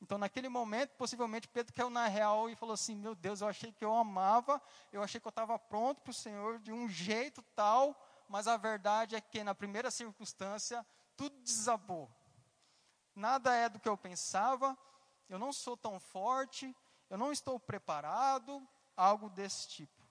Então, 0.00 0.16
naquele 0.16 0.48
momento, 0.48 0.94
possivelmente 0.96 1.48
Pedro 1.48 1.74
caiu 1.74 1.90
na 1.90 2.06
real 2.06 2.48
e 2.48 2.54
falou 2.54 2.74
assim: 2.74 2.94
Meu 2.94 3.14
Deus, 3.14 3.40
eu 3.40 3.48
achei 3.48 3.72
que 3.72 3.84
eu 3.84 3.92
amava, 3.94 4.62
eu 4.92 5.02
achei 5.02 5.20
que 5.20 5.26
eu 5.26 5.30
estava 5.30 5.58
pronto 5.58 6.00
para 6.00 6.10
o 6.12 6.14
Senhor 6.14 6.60
de 6.60 6.72
um 6.72 6.88
jeito 6.88 7.42
tal, 7.56 8.00
mas 8.28 8.46
a 8.46 8.56
verdade 8.56 9.16
é 9.16 9.20
que 9.20 9.42
na 9.42 9.54
primeira 9.54 9.90
circunstância, 9.90 10.86
tudo 11.18 11.36
desabou. 11.42 12.08
Nada 13.14 13.52
é 13.52 13.68
do 13.68 13.80
que 13.80 13.88
eu 13.88 13.98
pensava, 13.98 14.78
eu 15.28 15.38
não 15.38 15.52
sou 15.52 15.76
tão 15.76 15.98
forte, 15.98 16.74
eu 17.10 17.18
não 17.18 17.32
estou 17.32 17.58
preparado, 17.58 18.66
algo 18.96 19.28
desse 19.28 19.68
tipo. 19.68 20.02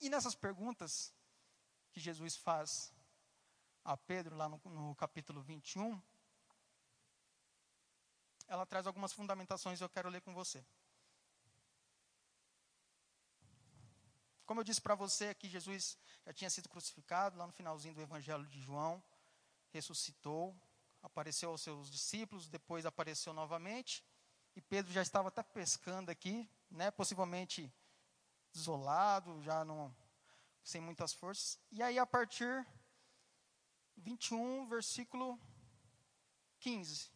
E 0.00 0.08
nessas 0.08 0.34
perguntas 0.34 1.12
que 1.92 2.00
Jesus 2.00 2.34
faz 2.34 2.92
a 3.84 3.94
Pedro, 3.96 4.34
lá 4.34 4.48
no, 4.48 4.58
no 4.64 4.94
capítulo 4.96 5.42
21, 5.42 6.00
ela 8.48 8.64
traz 8.64 8.86
algumas 8.86 9.12
fundamentações 9.12 9.80
e 9.80 9.84
eu 9.84 9.88
quero 9.90 10.08
ler 10.08 10.22
com 10.22 10.32
você. 10.32 10.64
Como 14.46 14.60
eu 14.60 14.64
disse 14.64 14.80
para 14.80 14.94
você 14.94 15.34
que 15.34 15.48
Jesus 15.48 15.98
já 16.24 16.32
tinha 16.32 16.50
sido 16.50 16.68
crucificado 16.70 17.36
lá 17.38 17.46
no 17.46 17.52
finalzinho 17.52 17.94
do 17.94 18.00
Evangelho 18.00 18.46
de 18.46 18.60
João, 18.60 19.02
ressuscitou, 19.74 20.56
apareceu 21.02 21.50
aos 21.50 21.60
seus 21.60 21.90
discípulos, 21.90 22.48
depois 22.48 22.86
apareceu 22.86 23.32
novamente, 23.32 24.04
e 24.56 24.60
Pedro 24.60 24.92
já 24.92 25.02
estava 25.02 25.28
até 25.28 25.42
pescando 25.42 26.10
aqui, 26.10 26.48
né, 26.70 26.90
possivelmente 26.90 27.72
desolado, 28.52 29.42
já 29.42 29.64
não 29.64 29.94
sem 30.62 30.80
muitas 30.80 31.12
forças. 31.12 31.58
E 31.70 31.82
aí 31.82 31.98
a 31.98 32.06
partir 32.06 32.66
21, 33.96 34.66
versículo 34.68 35.38
15. 36.60 37.12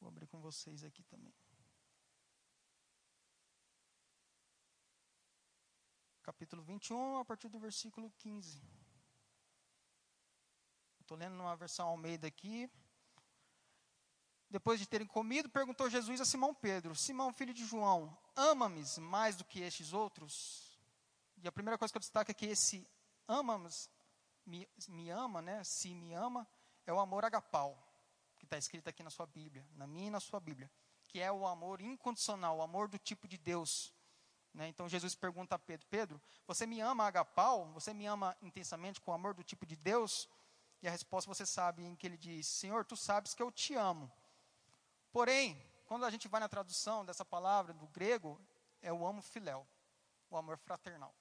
Vou 0.00 0.08
abrir 0.08 0.26
com 0.26 0.40
vocês 0.40 0.84
aqui 0.84 1.02
também. 1.04 1.32
Capítulo 6.26 6.60
21, 6.60 7.18
a 7.20 7.24
partir 7.24 7.48
do 7.48 7.60
versículo 7.60 8.10
15. 8.18 8.60
Estou 11.00 11.16
lendo 11.16 11.36
numa 11.36 11.54
versão 11.54 11.86
Almeida 11.86 12.26
aqui. 12.26 12.68
Depois 14.50 14.80
de 14.80 14.88
terem 14.88 15.06
comido, 15.06 15.48
perguntou 15.48 15.88
Jesus 15.88 16.20
a 16.20 16.24
Simão 16.24 16.52
Pedro: 16.52 16.96
Simão, 16.96 17.32
filho 17.32 17.54
de 17.54 17.64
João, 17.64 18.18
ama-me 18.34 18.82
mais 18.98 19.36
do 19.36 19.44
que 19.44 19.60
estes 19.60 19.92
outros? 19.92 20.76
E 21.36 21.46
a 21.46 21.52
primeira 21.52 21.78
coisa 21.78 21.92
que 21.92 21.96
eu 21.96 22.00
destaco 22.00 22.28
é 22.28 22.34
que 22.34 22.46
esse 22.46 22.84
ama-me, 23.28 23.70
me, 24.88 25.10
ama, 25.10 25.40
né? 25.40 25.62
Se 25.62 25.94
me 25.94 26.12
ama, 26.12 26.44
é 26.88 26.92
o 26.92 26.98
amor 26.98 27.24
agapau, 27.24 27.80
que 28.36 28.46
está 28.46 28.58
escrito 28.58 28.88
aqui 28.88 29.04
na 29.04 29.10
sua 29.10 29.26
Bíblia, 29.26 29.64
na 29.76 29.86
minha 29.86 30.08
e 30.08 30.10
na 30.10 30.18
sua 30.18 30.40
Bíblia, 30.40 30.68
que 31.06 31.20
é 31.20 31.30
o 31.30 31.46
amor 31.46 31.80
incondicional, 31.80 32.56
o 32.56 32.62
amor 32.62 32.88
do 32.88 32.98
tipo 32.98 33.28
de 33.28 33.38
Deus. 33.38 33.94
Né? 34.56 34.68
Então 34.68 34.88
Jesus 34.88 35.14
pergunta 35.14 35.54
a 35.54 35.58
Pedro: 35.58 35.86
Pedro, 35.88 36.22
você 36.46 36.66
me 36.66 36.80
ama 36.80 37.04
agapau? 37.04 37.70
Você 37.74 37.92
me 37.92 38.06
ama 38.06 38.34
intensamente 38.40 39.00
com 39.00 39.10
o 39.10 39.14
amor 39.14 39.34
do 39.34 39.44
tipo 39.44 39.66
de 39.66 39.76
Deus? 39.76 40.26
E 40.82 40.88
a 40.88 40.90
resposta 40.90 41.32
você 41.32 41.44
sabe 41.44 41.84
em 41.84 41.94
que 41.94 42.06
ele 42.06 42.16
diz: 42.16 42.46
Senhor, 42.46 42.82
tu 42.84 42.96
sabes 42.96 43.34
que 43.34 43.42
eu 43.42 43.52
te 43.52 43.74
amo. 43.74 44.10
Porém, 45.12 45.62
quando 45.84 46.06
a 46.06 46.10
gente 46.10 46.26
vai 46.26 46.40
na 46.40 46.48
tradução 46.48 47.04
dessa 47.04 47.22
palavra 47.22 47.74
do 47.74 47.86
grego, 47.88 48.40
é 48.80 48.90
o 48.90 49.06
amo 49.06 49.20
filéu, 49.20 49.66
o 50.30 50.38
amor 50.38 50.56
fraternal. 50.56 51.14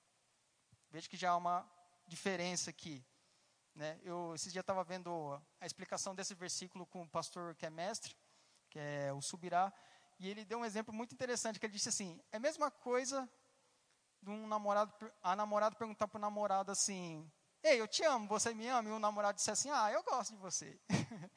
Veja 0.89 1.09
que 1.09 1.17
já 1.17 1.31
há 1.31 1.37
uma 1.37 1.69
diferença 2.07 2.69
aqui. 2.69 3.03
Né? 3.75 3.99
Eu 4.01 4.33
esses 4.33 4.53
dias 4.53 4.63
estava 4.63 4.81
vendo 4.81 5.37
a 5.59 5.65
explicação 5.65 6.15
desse 6.15 6.33
versículo 6.33 6.85
com 6.85 7.01
o 7.01 7.09
pastor 7.09 7.53
que 7.55 7.65
é 7.65 7.69
mestre, 7.69 8.15
que 8.69 8.79
é 8.79 9.11
o 9.11 9.21
Subirá, 9.21 9.73
e 10.19 10.29
ele 10.29 10.45
deu 10.45 10.59
um 10.59 10.65
exemplo 10.65 10.93
muito 10.93 11.13
interessante, 11.13 11.59
que 11.59 11.65
ele 11.65 11.73
disse 11.73 11.89
assim, 11.89 12.21
é 12.31 12.37
a 12.37 12.39
mesma 12.39 12.71
coisa 12.71 13.29
de 14.21 14.29
um 14.29 14.47
namorado, 14.47 14.93
a 15.21 15.35
namorada 15.35 15.75
perguntar 15.75 16.07
para 16.07 16.17
o 16.17 16.21
namorado 16.21 16.71
assim, 16.71 17.29
ei, 17.61 17.79
eu 17.79 17.87
te 17.87 18.03
amo, 18.03 18.27
você 18.27 18.53
me 18.53 18.67
ama? 18.67 18.89
E 18.89 18.91
o 18.91 18.99
namorado 18.99 19.35
disse 19.35 19.51
assim, 19.51 19.69
ah, 19.71 19.91
eu 19.91 20.03
gosto 20.03 20.31
de 20.31 20.37
você. 20.37 20.79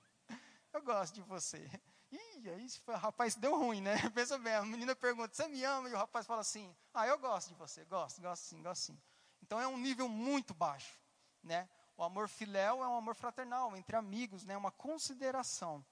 eu 0.72 0.82
gosto 0.82 1.14
de 1.14 1.22
você. 1.22 1.68
Ih, 2.10 2.48
aí, 2.48 2.66
rapaz, 2.96 3.34
deu 3.34 3.58
ruim, 3.58 3.80
né? 3.80 3.96
Pensa 4.14 4.38
bem, 4.38 4.54
a 4.54 4.62
menina 4.62 4.96
pergunta, 4.96 5.34
você 5.34 5.46
me 5.48 5.62
ama? 5.64 5.88
E 5.88 5.92
o 5.92 5.98
rapaz 5.98 6.26
fala 6.26 6.40
assim, 6.40 6.74
ah, 6.94 7.06
eu 7.06 7.18
gosto 7.18 7.48
de 7.48 7.54
você, 7.54 7.84
gosto, 7.84 8.22
gosto 8.22 8.42
sim, 8.42 8.62
gosto 8.62 8.82
sim. 8.82 9.00
Então 9.42 9.60
é 9.60 9.66
um 9.66 9.76
nível 9.76 10.08
muito 10.08 10.54
baixo, 10.54 10.98
né? 11.42 11.68
O 11.96 12.02
amor 12.02 12.28
filéu 12.28 12.82
é 12.82 12.88
um 12.88 12.96
amor 12.96 13.14
fraternal, 13.14 13.76
entre 13.76 13.96
amigos, 13.96 14.44
né? 14.44 14.56
Uma 14.56 14.70
consideração. 14.70 15.84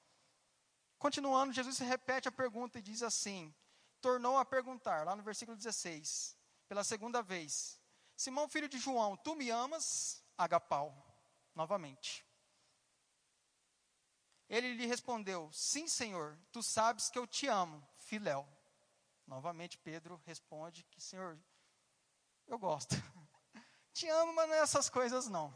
Continuando, 0.98 1.52
Jesus 1.52 1.78
repete 1.78 2.28
a 2.28 2.32
pergunta 2.32 2.78
e 2.78 2.82
diz 2.82 3.02
assim, 3.02 3.54
tornou 4.00 4.38
a 4.38 4.44
perguntar, 4.44 5.04
lá 5.04 5.14
no 5.14 5.22
versículo 5.22 5.56
16, 5.56 6.36
pela 6.68 6.82
segunda 6.82 7.22
vez, 7.22 7.80
Simão, 8.16 8.48
filho 8.48 8.68
de 8.68 8.78
João, 8.78 9.16
tu 9.16 9.34
me 9.36 9.50
amas? 9.50 10.24
Agapau, 10.38 10.94
novamente. 11.54 12.24
Ele 14.48 14.74
lhe 14.74 14.86
respondeu: 14.86 15.50
Sim, 15.52 15.86
Senhor, 15.86 16.38
tu 16.50 16.62
sabes 16.62 17.10
que 17.10 17.18
eu 17.18 17.26
te 17.26 17.46
amo, 17.46 17.86
filéu. 17.98 18.48
Novamente 19.26 19.76
Pedro 19.76 20.20
responde 20.24 20.84
que, 20.84 21.00
Senhor, 21.00 21.38
eu 22.46 22.58
gosto. 22.58 22.94
te 23.92 24.08
amo, 24.08 24.32
mas 24.34 24.48
não 24.48 24.54
é 24.54 24.60
essas 24.60 24.88
coisas 24.88 25.26
não. 25.28 25.52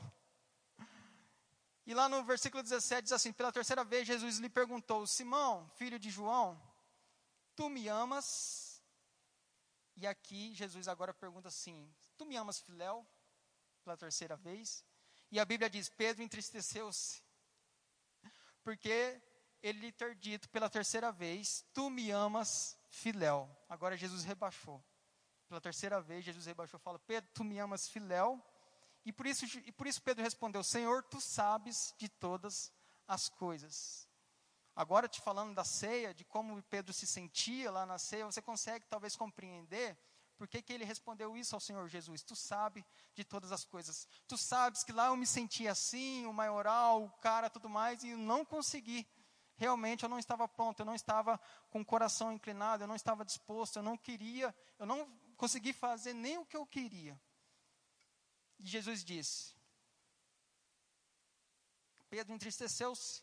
E 1.90 1.94
lá 1.94 2.08
no 2.08 2.22
versículo 2.22 2.62
17 2.62 3.02
diz 3.02 3.10
assim: 3.10 3.32
Pela 3.32 3.50
terceira 3.50 3.82
vez 3.82 4.06
Jesus 4.06 4.38
lhe 4.38 4.48
perguntou: 4.48 5.04
Simão, 5.08 5.68
filho 5.70 5.98
de 5.98 6.08
João, 6.08 6.56
tu 7.56 7.68
me 7.68 7.88
amas? 7.88 8.80
E 9.96 10.06
aqui 10.06 10.54
Jesus 10.54 10.86
agora 10.86 11.12
pergunta 11.12 11.48
assim: 11.48 11.92
Tu 12.16 12.24
me 12.24 12.36
amas, 12.36 12.60
filéu? 12.60 13.04
Pela 13.82 13.96
terceira 13.96 14.36
vez. 14.36 14.84
E 15.32 15.40
a 15.40 15.44
Bíblia 15.44 15.68
diz: 15.68 15.88
Pedro 15.88 16.22
entristeceu-se 16.22 17.20
porque 18.62 19.20
ele 19.60 19.80
lhe 19.80 19.90
ter 19.90 20.14
dito 20.14 20.48
pela 20.48 20.70
terceira 20.70 21.10
vez: 21.10 21.64
Tu 21.74 21.90
me 21.90 22.12
amas, 22.12 22.78
filéu. 22.88 23.50
Agora 23.68 23.96
Jesus 23.96 24.22
rebaixou. 24.22 24.80
Pela 25.48 25.60
terceira 25.60 26.00
vez, 26.00 26.24
Jesus 26.24 26.46
rebaixou 26.46 26.78
e 26.78 26.82
fala: 26.84 27.00
Pedro, 27.00 27.28
tu 27.34 27.42
me 27.42 27.58
amas, 27.58 27.88
filéu. 27.88 28.40
E 29.04 29.12
por, 29.12 29.26
isso, 29.26 29.44
e 29.64 29.72
por 29.72 29.86
isso 29.86 30.02
Pedro 30.02 30.22
respondeu: 30.22 30.62
Senhor, 30.62 31.02
tu 31.04 31.20
sabes 31.20 31.94
de 31.98 32.08
todas 32.08 32.72
as 33.06 33.28
coisas. 33.28 34.08
Agora, 34.76 35.08
te 35.08 35.20
falando 35.20 35.54
da 35.54 35.64
ceia, 35.64 36.14
de 36.14 36.24
como 36.24 36.62
Pedro 36.64 36.92
se 36.92 37.06
sentia 37.06 37.70
lá 37.70 37.84
na 37.84 37.98
ceia, 37.98 38.24
você 38.24 38.40
consegue 38.40 38.86
talvez 38.86 39.16
compreender 39.16 39.98
por 40.40 40.48
que, 40.48 40.62
que 40.62 40.72
ele 40.72 40.86
respondeu 40.86 41.36
isso 41.36 41.54
ao 41.54 41.60
Senhor 41.60 41.86
Jesus? 41.86 42.22
Tu 42.22 42.34
sabe 42.34 42.82
de 43.14 43.22
todas 43.22 43.52
as 43.52 43.62
coisas. 43.62 44.08
Tu 44.26 44.38
sabes 44.38 44.82
que 44.82 44.90
lá 44.90 45.08
eu 45.08 45.16
me 45.16 45.26
sentia 45.26 45.72
assim, 45.72 46.24
o 46.24 46.32
maioral, 46.32 47.04
o 47.04 47.10
cara, 47.10 47.50
tudo 47.50 47.68
mais, 47.68 48.02
e 48.02 48.08
eu 48.08 48.16
não 48.16 48.42
consegui. 48.42 49.06
Realmente 49.54 50.02
eu 50.02 50.08
não 50.08 50.18
estava 50.18 50.48
pronto, 50.48 50.80
eu 50.80 50.86
não 50.86 50.94
estava 50.94 51.38
com 51.68 51.82
o 51.82 51.84
coração 51.84 52.32
inclinado, 52.32 52.82
eu 52.82 52.88
não 52.88 52.94
estava 52.94 53.22
disposto, 53.22 53.76
eu 53.76 53.82
não 53.82 53.98
queria, 53.98 54.54
eu 54.78 54.86
não 54.86 55.06
consegui 55.36 55.74
fazer 55.74 56.14
nem 56.14 56.38
o 56.38 56.46
que 56.46 56.56
eu 56.56 56.64
queria. 56.64 57.20
Jesus 58.62 59.04
disse: 59.04 59.54
Pedro 62.08 62.34
entristeceu-se 62.34 63.22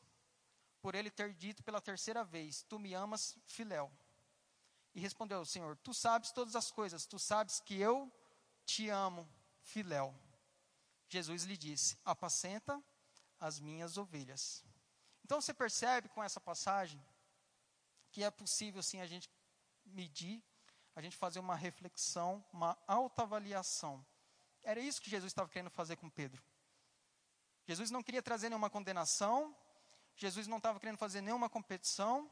por 0.82 0.96
ele 0.96 1.12
ter 1.12 1.34
dito 1.34 1.64
pela 1.64 1.82
terceira 1.82 2.24
vez: 2.24 2.64
Tu 2.64 2.80
me 2.80 2.94
amas, 2.94 3.38
filéu. 3.46 3.92
E 4.96 5.00
respondeu: 5.00 5.46
Senhor, 5.46 5.78
tu 5.78 5.94
sabes 5.94 6.32
todas 6.32 6.56
as 6.56 6.72
coisas, 6.72 7.06
tu 7.06 7.20
sabes 7.20 7.60
que 7.60 7.80
eu 7.80 8.12
te 8.66 8.90
amo, 8.90 9.30
filéu. 9.62 10.16
Jesus 11.10 11.44
lhe 11.44 11.58
disse: 11.58 11.98
Apacenta 12.04 12.82
as 13.40 13.60
minhas 13.60 13.98
ovelhas. 13.98 14.64
Então 15.24 15.42
você 15.42 15.54
percebe 15.54 16.10
com 16.10 16.24
essa 16.24 16.40
passagem 16.40 17.04
que 18.12 18.24
é 18.24 18.32
possível 18.32 18.82
sim 18.82 19.02
a 19.02 19.06
gente 19.06 19.30
medir, 19.86 20.42
a 20.96 21.02
gente 21.02 21.16
fazer 21.16 21.40
uma 21.40 21.56
reflexão, 21.56 22.44
uma 22.52 22.78
autoavaliação. 22.88 24.06
Era 24.68 24.82
isso 24.82 25.02
que 25.02 25.10
Jesus 25.10 25.32
estava 25.32 25.48
querendo 25.48 25.70
fazer 25.70 25.96
com 25.96 26.10
Pedro. 26.10 26.44
Jesus 27.66 27.90
não 27.90 28.04
queria 28.04 28.22
trazer 28.22 28.50
nenhuma 28.50 28.70
condenação, 28.70 29.56
Jesus 30.14 30.46
não 30.46 30.58
estava 30.58 30.78
querendo 30.78 30.98
fazer 30.98 31.22
nenhuma 31.22 31.50
competição, 31.50 32.30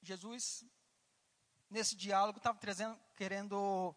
Jesus, 0.00 0.64
nesse 1.68 1.94
diálogo, 1.94 2.38
estava 2.38 2.58
querendo 3.14 3.94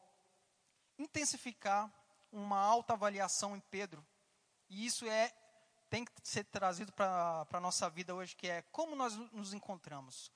intensificar 0.99 1.89
uma 2.33 2.59
alta 2.59 2.91
avaliação 2.91 3.55
em 3.55 3.61
Pedro. 3.61 4.05
E 4.69 4.85
isso 4.85 5.07
é 5.07 5.31
tem 5.89 6.03
que 6.03 6.11
ser 6.21 6.43
trazido 6.43 6.91
para 6.91 7.47
a 7.49 7.59
nossa 7.61 7.89
vida 7.89 8.13
hoje, 8.13 8.35
que 8.35 8.47
é 8.47 8.61
como 8.63 8.93
nós 8.93 9.15
nos 9.31 9.53
encontramos. 9.53 10.29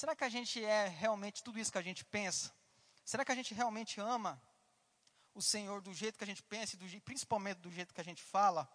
Será 0.00 0.16
que 0.16 0.24
a 0.24 0.30
gente 0.30 0.64
é 0.64 0.88
realmente 0.88 1.44
tudo 1.44 1.58
isso 1.58 1.70
que 1.70 1.76
a 1.76 1.82
gente 1.82 2.06
pensa? 2.06 2.50
Será 3.04 3.22
que 3.22 3.32
a 3.32 3.34
gente 3.34 3.52
realmente 3.52 4.00
ama 4.00 4.42
o 5.34 5.42
Senhor 5.42 5.82
do 5.82 5.92
jeito 5.92 6.16
que 6.16 6.24
a 6.24 6.26
gente 6.26 6.42
pensa 6.42 6.74
e 6.74 6.78
do, 6.78 7.02
principalmente 7.02 7.58
do 7.58 7.70
jeito 7.70 7.92
que 7.92 8.00
a 8.00 8.04
gente 8.04 8.22
fala? 8.22 8.66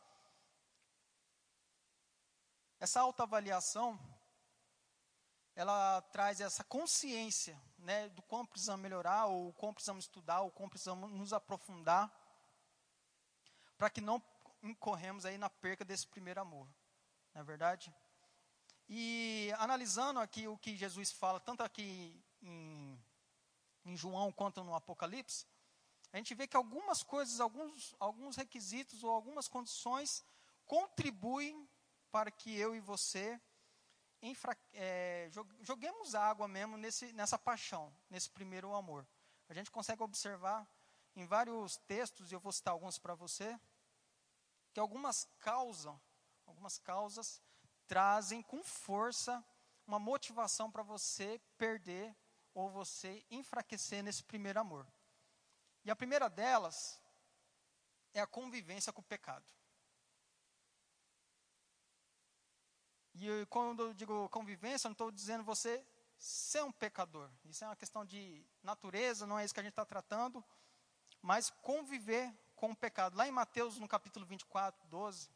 Essa 2.80 3.02
autoavaliação 3.02 4.00
ela 5.56 6.00
traz 6.12 6.40
essa 6.42 6.64
consciência 6.64 7.60
né, 7.80 8.08
do 8.10 8.22
quão 8.22 8.46
precisamos 8.46 8.84
melhorar, 8.84 9.26
ou 9.26 9.52
quão 9.54 9.74
precisamos 9.74 10.06
estudar, 10.06 10.42
ou 10.42 10.52
quão 10.52 10.70
precisamos 10.70 11.10
nos 11.10 11.34
aprofundar, 11.34 12.14
para 13.80 13.90
que 13.90 14.00
não 14.00 14.24
incorremos 14.62 15.26
aí 15.26 15.40
na 15.40 15.50
perca 15.50 15.84
desse 15.84 16.06
primeiro 16.06 16.40
amor. 16.40 16.70
Não 17.34 17.42
é 17.42 17.44
verdade? 17.44 17.92
E 18.88 19.52
analisando 19.58 20.20
aqui 20.20 20.48
o 20.48 20.58
que 20.58 20.78
Jesus 20.78 21.12
fala, 21.12 21.40
tanto 21.40 21.64
aqui 21.64 22.22
em, 22.42 23.00
em 23.84 23.98
João 23.98 24.32
quanto 24.32 24.64
no 24.64 24.76
Apocalipse, 24.76 25.46
a 26.14 26.18
gente 26.18 26.36
vê 26.36 26.48
que 26.48 26.56
algumas 26.56 27.04
coisas, 27.04 27.40
alguns, 27.40 27.96
alguns 28.00 28.36
requisitos 28.36 29.04
ou 29.04 29.12
algumas 29.12 29.48
condições 29.48 30.24
contribuem 30.66 31.68
para 32.12 32.32
que 32.32 32.56
eu 32.56 32.76
e 32.76 32.80
você 32.80 33.40
infra, 34.22 34.58
é, 34.74 35.30
joguemos 35.62 36.16
água 36.16 36.48
mesmo 36.48 36.78
nesse, 36.78 37.12
nessa 37.14 37.38
paixão, 37.38 37.94
nesse 38.10 38.30
primeiro 38.30 38.74
amor. 38.74 39.06
A 39.50 39.54
gente 39.54 39.70
consegue 39.70 40.02
observar 40.02 40.68
em 41.16 41.26
vários 41.26 41.78
textos, 41.78 42.32
e 42.32 42.36
eu 42.36 42.40
vou 42.40 42.52
citar 42.52 42.72
alguns 42.72 42.98
para 42.98 43.16
você, 43.16 43.60
que 44.74 44.80
algumas 44.80 45.28
causas, 45.40 45.96
algumas 46.46 46.78
causas 46.78 47.42
trazem 47.88 48.42
com 48.42 48.64
força 48.64 49.44
uma 49.88 50.00
motivação 50.00 50.72
para 50.72 50.84
você 50.84 51.40
perder 51.58 52.16
ou 52.54 52.70
você 52.70 53.24
enfraquecer 53.30 54.04
nesse 54.04 54.24
primeiro 54.24 54.60
amor. 54.60 54.88
E 55.84 55.92
a 55.92 55.96
primeira 55.96 56.30
delas 56.30 57.00
é 58.14 58.22
a 58.22 58.28
convivência 58.28 58.92
com 58.92 59.02
o 59.02 59.06
pecado. 59.06 59.46
E 63.14 63.46
quando 63.50 63.84
eu 63.84 63.94
digo 63.94 64.28
convivência, 64.30 64.88
não 64.88 64.94
estou 64.94 65.12
dizendo 65.12 65.44
você 65.44 65.86
ser 66.18 66.64
um 66.64 66.72
pecador. 66.72 67.30
Isso 67.46 67.64
é 67.64 67.68
uma 67.68 67.76
questão 67.76 68.06
de 68.06 68.46
natureza, 68.64 69.28
não 69.28 69.38
é 69.38 69.46
isso 69.46 69.54
que 69.54 69.60
a 69.60 69.64
gente 69.64 69.72
está 69.72 69.86
tratando. 69.86 70.44
Mas 71.22 71.50
conviver 71.62 72.34
com 72.56 72.72
o 72.72 72.76
pecado. 72.76 73.16
Lá 73.16 73.28
em 73.28 73.32
Mateus, 73.32 73.80
no 73.80 73.88
capítulo 73.88 74.26
24, 74.26 74.88
12, 74.88 75.30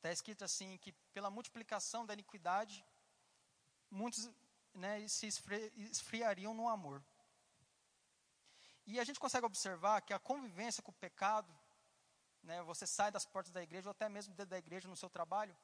está 0.00 0.10
escrito 0.10 0.44
assim: 0.44 0.78
que 0.78 0.92
pela 1.14 1.30
multiplicação 1.30 2.04
da 2.06 2.14
iniquidade, 2.14 2.84
muitos 3.90 4.30
né, 4.74 5.06
se 5.06 5.26
esfriariam 5.76 6.54
no 6.54 6.68
amor. 6.68 7.02
E 8.86 8.98
a 8.98 9.04
gente 9.04 9.20
consegue 9.20 9.46
observar 9.46 10.00
que 10.00 10.12
a 10.12 10.18
convivência 10.18 10.82
com 10.82 10.90
o 10.90 10.94
pecado, 10.94 11.52
né, 12.42 12.62
você 12.62 12.86
sai 12.86 13.10
das 13.12 13.26
portas 13.26 13.52
da 13.52 13.62
igreja, 13.62 13.88
ou 13.88 13.92
até 13.92 14.08
mesmo 14.08 14.34
dentro 14.34 14.50
da 14.50 14.58
igreja, 14.58 14.88
no 14.88 14.96
seu 14.96 15.10
trabalho, 15.10 15.56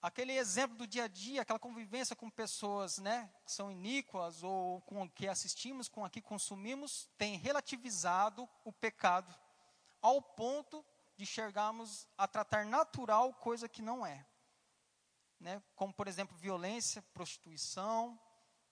aquele 0.00 0.32
exemplo 0.32 0.76
do 0.76 0.86
dia 0.86 1.04
a 1.04 1.08
dia, 1.08 1.42
aquela 1.42 1.58
convivência 1.58 2.16
com 2.16 2.30
pessoas 2.30 2.98
né, 2.98 3.30
que 3.44 3.52
são 3.52 3.70
iníquas 3.70 4.42
ou 4.42 4.80
com 4.82 5.02
o 5.02 5.10
que 5.10 5.28
assistimos, 5.28 5.88
com 5.88 6.02
o 6.02 6.10
que 6.10 6.22
consumimos, 6.22 7.08
tem 7.18 7.36
relativizado 7.36 8.48
o 8.64 8.72
pecado 8.72 9.34
ao 10.00 10.20
ponto 10.20 10.84
de 11.16 11.22
enxergarmos 11.24 12.08
a 12.16 12.26
tratar 12.26 12.64
natural 12.66 13.32
coisa 13.34 13.68
que 13.68 13.82
não 13.82 14.04
é. 14.04 14.26
Né, 15.38 15.62
como, 15.74 15.92
por 15.92 16.08
exemplo, 16.08 16.36
violência, 16.36 17.02
prostituição, 17.12 18.18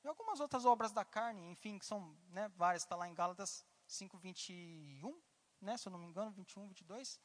e 0.04 0.08
algumas 0.08 0.40
outras 0.40 0.64
obras 0.64 0.90
da 0.90 1.04
carne, 1.04 1.48
enfim, 1.50 1.78
que 1.78 1.86
são 1.86 2.16
né, 2.30 2.48
várias, 2.56 2.82
está 2.82 2.96
lá 2.96 3.08
em 3.08 3.14
Gálatas 3.14 3.64
5, 3.86 4.18
21, 4.18 5.22
né, 5.60 5.76
se 5.76 5.86
eu 5.86 5.92
não 5.92 5.98
me 5.98 6.06
engano, 6.06 6.32
21, 6.32 6.66
22. 6.66 7.20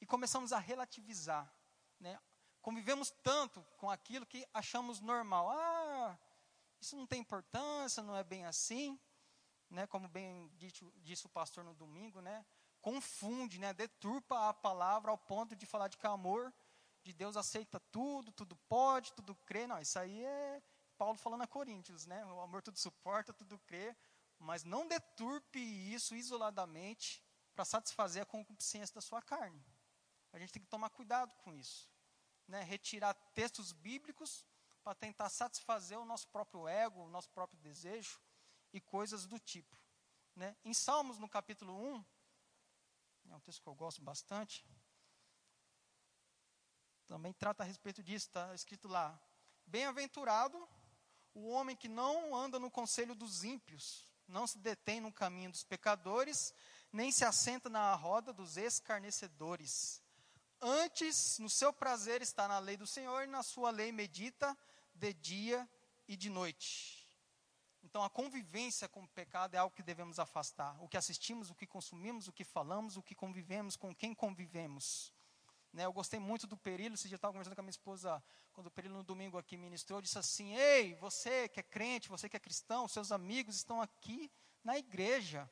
E 0.00 0.06
começamos 0.06 0.52
a 0.52 0.58
relativizar. 0.58 1.52
Né, 1.98 2.18
convivemos 2.62 3.10
tanto 3.22 3.62
com 3.76 3.90
aquilo 3.90 4.24
que 4.24 4.46
achamos 4.54 5.00
normal. 5.00 5.50
Ah, 5.50 6.18
isso 6.80 6.96
não 6.96 7.06
tem 7.06 7.20
importância, 7.20 8.02
não 8.02 8.16
é 8.16 8.24
bem 8.24 8.46
assim. 8.46 8.98
Né, 9.68 9.86
como 9.86 10.08
bem 10.08 10.48
disse, 10.56 10.90
disse 10.96 11.26
o 11.26 11.30
pastor 11.30 11.62
no 11.62 11.74
domingo, 11.74 12.20
né, 12.22 12.44
confunde, 12.80 13.58
né, 13.58 13.72
deturpa 13.72 14.48
a 14.48 14.54
palavra 14.54 15.10
ao 15.10 15.18
ponto 15.18 15.54
de 15.54 15.66
falar 15.66 15.88
de 15.88 15.96
que 15.96 16.06
amor 16.06 16.52
de 17.02 17.12
Deus 17.12 17.36
aceita 17.36 17.80
tudo, 17.92 18.32
tudo 18.32 18.56
pode, 18.68 19.12
tudo 19.12 19.34
crê. 19.34 19.66
Não, 19.66 19.80
isso 19.80 19.98
aí 19.98 20.24
é 20.24 20.62
Paulo 20.98 21.16
falando 21.16 21.42
a 21.42 21.46
Coríntios, 21.46 22.06
né? 22.06 22.24
O 22.26 22.40
amor 22.40 22.62
tudo 22.62 22.78
suporta, 22.78 23.32
tudo 23.32 23.58
crê, 23.60 23.96
mas 24.38 24.64
não 24.64 24.86
deturpe 24.86 25.58
isso 25.58 26.14
isoladamente 26.14 27.22
para 27.54 27.64
satisfazer 27.64 28.22
a 28.22 28.26
concupiscência 28.26 28.94
da 28.94 29.00
sua 29.00 29.22
carne. 29.22 29.64
A 30.32 30.38
gente 30.38 30.52
tem 30.52 30.62
que 30.62 30.68
tomar 30.68 30.90
cuidado 30.90 31.34
com 31.36 31.52
isso. 31.52 31.88
Né? 32.46 32.62
Retirar 32.62 33.14
textos 33.34 33.72
bíblicos 33.72 34.44
para 34.82 34.94
tentar 34.94 35.28
satisfazer 35.28 35.98
o 35.98 36.04
nosso 36.04 36.28
próprio 36.28 36.66
ego, 36.68 37.00
o 37.00 37.08
nosso 37.08 37.28
próprio 37.30 37.58
desejo 37.60 38.20
e 38.72 38.80
coisas 38.80 39.26
do 39.26 39.38
tipo. 39.38 39.76
Né? 40.34 40.56
Em 40.64 40.72
Salmos, 40.72 41.18
no 41.18 41.28
capítulo 41.28 41.74
1, 41.74 42.04
é 43.30 43.36
um 43.36 43.40
texto 43.40 43.62
que 43.62 43.68
eu 43.68 43.74
gosto 43.74 44.02
bastante, 44.02 44.66
também 47.06 47.32
trata 47.32 47.62
a 47.62 47.66
respeito 47.66 48.02
disso, 48.02 48.26
está 48.26 48.54
escrito 48.54 48.88
lá: 48.88 49.20
Bem-aventurado 49.66 50.68
o 51.34 51.48
homem 51.48 51.76
que 51.76 51.88
não 51.88 52.34
anda 52.34 52.58
no 52.58 52.70
conselho 52.70 53.14
dos 53.14 53.44
ímpios, 53.44 54.04
não 54.26 54.46
se 54.46 54.58
detém 54.58 55.00
no 55.00 55.12
caminho 55.12 55.50
dos 55.50 55.64
pecadores, 55.64 56.52
nem 56.92 57.12
se 57.12 57.24
assenta 57.24 57.68
na 57.68 57.94
roda 57.94 58.32
dos 58.32 58.56
escarnecedores. 58.56 60.02
Antes, 60.60 61.38
no 61.38 61.48
seu 61.48 61.72
prazer 61.72 62.20
está 62.20 62.46
na 62.46 62.58
lei 62.58 62.76
do 62.76 62.86
Senhor, 62.86 63.24
e 63.24 63.26
na 63.28 63.42
sua 63.42 63.70
lei 63.70 63.92
medita 63.92 64.56
de 64.94 65.12
dia 65.14 65.68
e 66.06 66.16
de 66.16 66.28
noite. 66.28 66.99
Então, 67.82 68.02
a 68.04 68.10
convivência 68.10 68.88
com 68.88 69.02
o 69.02 69.08
pecado 69.08 69.54
é 69.54 69.58
algo 69.58 69.74
que 69.74 69.82
devemos 69.82 70.18
afastar. 70.18 70.76
O 70.82 70.88
que 70.88 70.96
assistimos, 70.96 71.50
o 71.50 71.54
que 71.54 71.66
consumimos, 71.66 72.28
o 72.28 72.32
que 72.32 72.44
falamos, 72.44 72.96
o 72.96 73.02
que 73.02 73.14
convivemos, 73.14 73.76
com 73.76 73.94
quem 73.94 74.14
convivemos. 74.14 75.12
Né, 75.72 75.84
eu 75.84 75.92
gostei 75.92 76.18
muito 76.18 76.46
do 76.46 76.56
Perilo, 76.56 76.96
dia 76.96 77.12
eu 77.12 77.16
estava 77.16 77.32
conversando 77.32 77.54
com 77.54 77.60
a 77.60 77.62
minha 77.62 77.70
esposa, 77.70 78.22
quando 78.52 78.66
o 78.66 78.70
Perilo 78.70 78.96
no 78.96 79.04
domingo 79.04 79.38
aqui 79.38 79.56
ministrou, 79.56 80.02
disse 80.02 80.18
assim, 80.18 80.56
ei, 80.56 80.94
você 80.96 81.48
que 81.48 81.60
é 81.60 81.62
crente, 81.62 82.08
você 82.08 82.28
que 82.28 82.36
é 82.36 82.40
cristão, 82.40 82.88
seus 82.88 83.12
amigos 83.12 83.54
estão 83.54 83.80
aqui 83.80 84.30
na 84.64 84.76
igreja. 84.76 85.48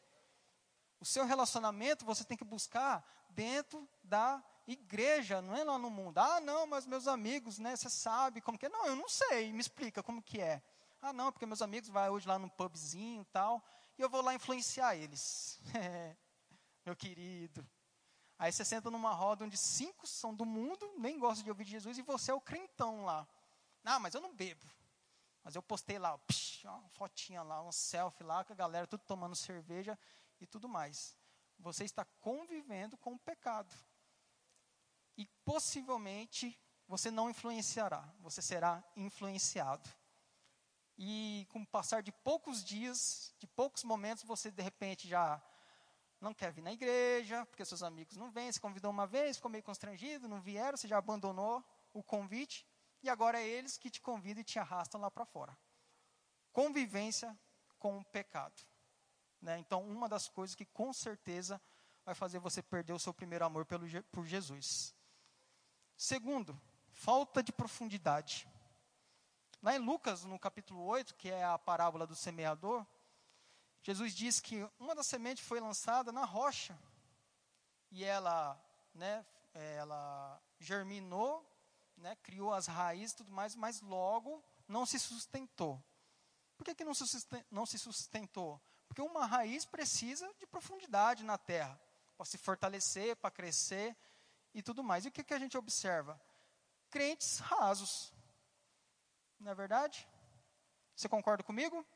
O 1.00 1.04
seu 1.04 1.24
relacionamento 1.24 2.04
você 2.04 2.24
tem 2.24 2.36
que 2.36 2.44
buscar 2.44 3.04
dentro 3.30 3.88
da 4.02 4.44
igreja, 4.66 5.40
não 5.40 5.56
é 5.56 5.62
lá 5.62 5.78
no 5.78 5.88
mundo. 5.88 6.18
Ah, 6.18 6.40
não, 6.40 6.66
mas 6.66 6.84
meus 6.84 7.06
amigos, 7.06 7.58
né, 7.60 7.76
você 7.76 7.88
sabe 7.88 8.40
como 8.40 8.58
que 8.58 8.66
é. 8.66 8.68
Não, 8.68 8.86
eu 8.86 8.96
não 8.96 9.08
sei, 9.08 9.52
me 9.52 9.60
explica 9.60 10.02
como 10.02 10.20
que 10.20 10.40
é. 10.40 10.60
Ah, 11.00 11.12
não, 11.12 11.30
porque 11.32 11.46
meus 11.46 11.62
amigos 11.62 11.88
vão 11.88 12.12
hoje 12.12 12.26
lá 12.26 12.38
num 12.38 12.48
pubzinho 12.48 13.22
e 13.22 13.26
tal, 13.26 13.64
e 13.96 14.02
eu 14.02 14.10
vou 14.10 14.22
lá 14.22 14.34
influenciar 14.34 14.96
eles. 14.96 15.60
meu 16.84 16.96
querido, 16.96 17.66
Aí 18.38 18.52
você 18.52 18.64
senta 18.64 18.88
numa 18.88 19.12
roda 19.12 19.44
onde 19.44 19.56
cinco 19.56 20.06
são 20.06 20.32
do 20.32 20.46
mundo, 20.46 20.88
nem 20.96 21.18
gostam 21.18 21.42
de 21.42 21.50
ouvir 21.50 21.64
de 21.64 21.72
Jesus, 21.72 21.98
e 21.98 22.02
você 22.02 22.30
é 22.30 22.34
o 22.34 22.40
crentão 22.40 23.04
lá. 23.04 23.26
Ah, 23.84 23.98
mas 23.98 24.14
eu 24.14 24.20
não 24.20 24.32
bebo. 24.32 24.64
Mas 25.42 25.56
eu 25.56 25.62
postei 25.62 25.98
lá, 25.98 26.16
psh, 26.18 26.64
uma 26.64 26.88
fotinha 26.90 27.42
lá, 27.42 27.60
um 27.62 27.72
selfie 27.72 28.22
lá, 28.22 28.44
com 28.44 28.52
a 28.52 28.56
galera 28.56 28.86
tudo 28.86 29.02
tomando 29.04 29.34
cerveja 29.34 29.98
e 30.40 30.46
tudo 30.46 30.68
mais. 30.68 31.16
Você 31.58 31.84
está 31.84 32.04
convivendo 32.20 32.96
com 32.96 33.14
o 33.14 33.18
pecado. 33.18 33.74
E 35.16 35.26
possivelmente 35.44 36.56
você 36.86 37.10
não 37.10 37.28
influenciará, 37.28 38.08
você 38.20 38.40
será 38.40 38.84
influenciado. 38.94 39.90
E 40.98 41.46
com 41.50 41.62
o 41.62 41.66
passar 41.66 42.02
de 42.02 42.10
poucos 42.10 42.64
dias, 42.64 43.32
de 43.38 43.46
poucos 43.46 43.84
momentos, 43.84 44.24
você 44.24 44.50
de 44.50 44.62
repente 44.62 45.06
já 45.06 45.40
não 46.20 46.34
quer 46.34 46.52
vir 46.52 46.62
na 46.62 46.72
igreja, 46.72 47.46
porque 47.46 47.64
seus 47.64 47.84
amigos 47.84 48.16
não 48.16 48.30
vêm, 48.30 48.50
você 48.50 48.58
convidou 48.58 48.90
uma 48.90 49.06
vez, 49.06 49.36
ficou 49.36 49.50
meio 49.50 49.62
constrangido, 49.62 50.28
não 50.28 50.40
vieram, 50.40 50.76
você 50.76 50.88
já 50.88 50.98
abandonou 50.98 51.64
o 51.92 52.02
convite, 52.02 52.66
e 53.02 53.08
agora 53.08 53.40
é 53.40 53.46
eles 53.46 53.78
que 53.78 53.88
te 53.88 54.00
convidam 54.00 54.40
e 54.40 54.44
te 54.44 54.58
arrastam 54.58 55.00
lá 55.00 55.10
para 55.10 55.24
fora. 55.24 55.56
Convivência 56.52 57.38
com 57.78 57.98
o 57.98 58.04
pecado. 58.04 58.60
Né? 59.40 59.58
Então, 59.58 59.82
uma 59.88 60.08
das 60.08 60.28
coisas 60.28 60.56
que 60.56 60.66
com 60.66 60.92
certeza 60.92 61.60
vai 62.04 62.14
fazer 62.14 62.40
você 62.40 62.60
perder 62.60 62.92
o 62.92 62.98
seu 62.98 63.14
primeiro 63.14 63.44
amor 63.44 63.64
pelo, 63.64 63.86
por 64.10 64.26
Jesus. 64.26 64.92
Segundo, 65.96 66.60
falta 66.90 67.42
de 67.42 67.52
profundidade. 67.52 68.48
Lá 69.60 69.74
em 69.74 69.78
Lucas, 69.78 70.24
no 70.24 70.38
capítulo 70.38 70.84
8, 70.84 71.16
que 71.16 71.30
é 71.30 71.44
a 71.44 71.58
parábola 71.58 72.06
do 72.06 72.14
semeador, 72.14 72.86
Jesus 73.82 74.14
diz 74.14 74.40
que 74.40 74.68
uma 74.78 74.94
das 74.94 75.06
sementes 75.06 75.44
foi 75.44 75.58
lançada 75.58 76.12
na 76.12 76.24
rocha 76.24 76.78
e 77.90 78.04
ela, 78.04 78.60
né, 78.94 79.26
ela 79.54 80.40
germinou, 80.60 81.44
né, 81.96 82.16
criou 82.22 82.52
as 82.52 82.66
raízes 82.66 83.12
e 83.12 83.16
tudo 83.16 83.32
mais, 83.32 83.56
mas 83.56 83.80
logo 83.80 84.42
não 84.68 84.86
se 84.86 84.98
sustentou. 84.98 85.82
Por 86.56 86.64
que, 86.64 86.74
que 86.74 86.84
não, 86.84 86.94
se 86.94 87.04
não 87.50 87.66
se 87.66 87.78
sustentou? 87.78 88.60
Porque 88.86 89.02
uma 89.02 89.26
raiz 89.26 89.64
precisa 89.64 90.32
de 90.38 90.46
profundidade 90.46 91.24
na 91.24 91.36
terra, 91.36 91.80
para 92.16 92.26
se 92.26 92.38
fortalecer, 92.38 93.16
para 93.16 93.30
crescer 93.30 93.96
e 94.54 94.62
tudo 94.62 94.82
mais. 94.84 95.04
E 95.04 95.08
o 95.08 95.12
que, 95.12 95.24
que 95.24 95.34
a 95.34 95.38
gente 95.38 95.56
observa? 95.56 96.20
Crentes 96.90 97.38
rasos. 97.38 98.12
Não 99.38 99.52
é 99.52 99.54
verdade? 99.54 100.08
Você 100.94 101.08
concorda 101.08 101.42
comigo? 101.42 101.86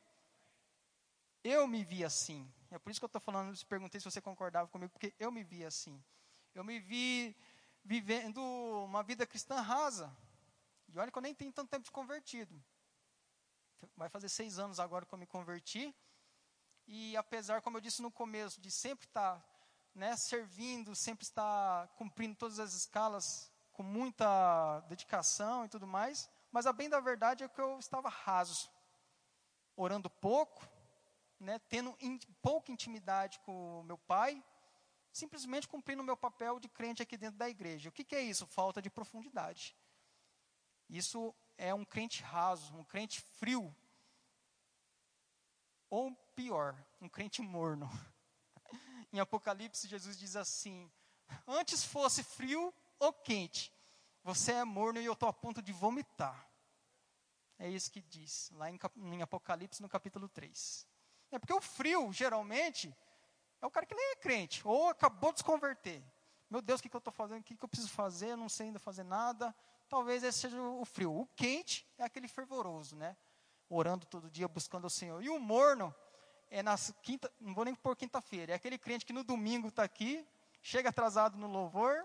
Eu 1.42 1.66
me 1.66 1.85
vi 1.85 2.05
assim. 2.05 2.50
É 2.70 2.78
por 2.78 2.90
isso 2.90 3.00
que 3.00 3.05
eu 3.05 3.09
estou 3.09 3.20
falando, 3.20 3.57
perguntei 3.66 4.00
se 4.00 4.11
você 4.11 4.20
concordava 4.20 4.68
comigo, 4.68 4.92
porque 4.92 5.14
eu 5.18 5.33
me 5.33 5.42
vi 5.42 5.64
assim. 5.64 6.02
Eu 6.55 6.62
me 6.62 6.78
vi 6.78 7.37
vivendo 7.85 8.40
uma 8.85 9.02
vida 9.02 9.26
cristã 9.26 9.61
rasa. 9.61 10.14
E 10.88 10.98
olha 10.98 11.11
que 11.11 11.18
eu 11.18 11.22
nem 11.22 11.35
tenho 11.35 11.52
tanto 11.52 11.70
tempo 11.70 11.85
de 11.85 11.90
convertido. 11.90 12.62
Vai 13.96 14.09
fazer 14.09 14.28
seis 14.28 14.59
anos 14.59 14.78
agora 14.78 15.05
que 15.05 15.12
eu 15.12 15.18
me 15.18 15.26
converti. 15.26 15.94
E 16.87 17.16
apesar, 17.16 17.61
como 17.62 17.76
eu 17.76 17.81
disse 17.81 18.02
no 18.02 18.11
começo, 18.11 18.61
de 18.61 18.70
sempre 18.70 19.07
estar 19.07 19.42
né, 19.94 20.16
servindo, 20.16 20.94
sempre 20.94 21.24
estar 21.24 21.88
cumprindo 21.96 22.37
todas 22.37 22.59
as 22.59 22.74
escalas 22.74 23.50
com 23.72 23.83
muita 23.83 24.81
dedicação 24.88 25.64
e 25.64 25.68
tudo 25.68 25.87
mais, 25.87 26.31
mas 26.53 26.67
a 26.67 26.73
bem 26.73 26.88
da 26.88 27.01
verdade 27.01 27.43
é 27.43 27.49
que 27.49 27.61
eu 27.61 27.79
estava 27.79 28.11
raso, 28.11 28.71
orando 29.75 30.11
pouco, 30.11 30.69
né, 31.41 31.59
tendo 31.69 31.97
in, 31.99 32.21
pouca 32.43 32.71
intimidade 32.71 33.41
com 33.41 33.81
o 33.81 33.85
meu 33.85 33.97
pai, 33.97 34.45
simplesmente 35.11 35.67
cumprindo 35.67 36.03
o 36.03 36.05
meu 36.05 36.17
papel 36.17 36.61
de 36.61 36.69
crente 36.69 37.03
aqui 37.03 37.17
dentro 37.17 37.38
da 37.38 37.49
igreja. 37.49 37.88
O 37.88 37.93
que, 37.93 38.05
que 38.05 38.15
é 38.15 38.21
isso? 38.21 38.47
Falta 38.47 38.83
de 38.83 38.91
profundidade. 38.91 39.75
Isso 40.88 41.35
é 41.57 41.73
um 41.73 41.87
crente 41.87 42.23
raso, 42.23 42.75
um 42.77 42.85
crente 42.85 43.21
frio. 43.21 43.75
Ou 45.88 46.15
pior, 46.37 46.77
um 47.01 47.09
crente 47.09 47.41
morno. 47.41 47.88
em 49.12 49.21
Apocalipse, 49.21 49.88
Jesus 49.88 50.19
diz 50.19 50.37
assim: 50.37 50.91
Antes 51.47 51.83
fosse 51.83 52.23
frio 52.23 52.73
ou 52.99 53.12
quente, 53.12 53.73
você 54.22 54.52
é 54.52 54.64
morno 54.64 55.00
e 55.00 55.04
eu 55.04 55.12
estou 55.12 55.28
a 55.28 55.32
ponto 55.32 55.61
de 55.61 55.72
vomitar. 55.72 56.48
É 57.58 57.68
isso 57.68 57.90
que 57.90 58.00
diz, 58.02 58.50
lá 58.54 58.70
em, 58.70 58.78
em, 58.96 59.22
Apocalipse, 59.22 59.82
no 59.82 59.88
capítulo 59.88 60.28
3. 60.28 60.87
É 61.30 61.38
porque 61.38 61.52
o 61.52 61.61
frio, 61.61 62.12
geralmente, 62.12 62.94
é 63.61 63.66
o 63.66 63.70
cara 63.70 63.87
que 63.87 63.94
nem 63.94 64.12
é 64.12 64.16
crente, 64.16 64.66
ou 64.66 64.88
acabou 64.88 65.32
de 65.32 65.38
se 65.38 65.44
converter. 65.44 66.02
Meu 66.50 66.61
Deus, 66.61 66.80
o 66.80 66.82
que, 66.82 66.88
que 66.88 66.96
eu 66.96 66.98
estou 66.98 67.12
fazendo? 67.12 67.40
O 67.40 67.44
que, 67.44 67.56
que 67.56 67.64
eu 67.64 67.68
preciso 67.68 67.90
fazer? 67.90 68.30
Eu 68.30 68.37
não 68.37 68.48
sei 68.48 68.66
ainda 68.66 68.78
fazer 68.78 69.04
nada. 69.04 69.54
Talvez 69.88 70.22
esse 70.22 70.38
seja 70.38 70.61
o 70.61 70.85
frio. 70.85 71.14
O 71.14 71.26
quente 71.28 71.87
é 71.96 72.04
aquele 72.04 72.28
fervoroso, 72.28 72.96
né? 72.96 73.16
Orando 73.68 74.06
todo 74.06 74.30
dia, 74.30 74.48
buscando 74.48 74.87
o 74.87 74.90
Senhor. 74.90 75.22
E 75.22 75.30
o 75.30 75.38
morno 75.38 75.94
é 76.52 76.62
nas 76.62 76.92
quinta, 77.02 77.32
não 77.40 77.54
vou 77.54 77.64
nem 77.64 77.74
por 77.74 77.96
quinta-feira, 77.96 78.52
é 78.52 78.54
aquele 78.54 78.76
crente 78.76 79.06
que 79.06 79.12
no 79.12 79.24
domingo 79.24 79.68
está 79.68 79.82
aqui, 79.82 80.26
chega 80.61 80.90
atrasado 80.90 81.38
no 81.38 81.46
louvor, 81.46 82.04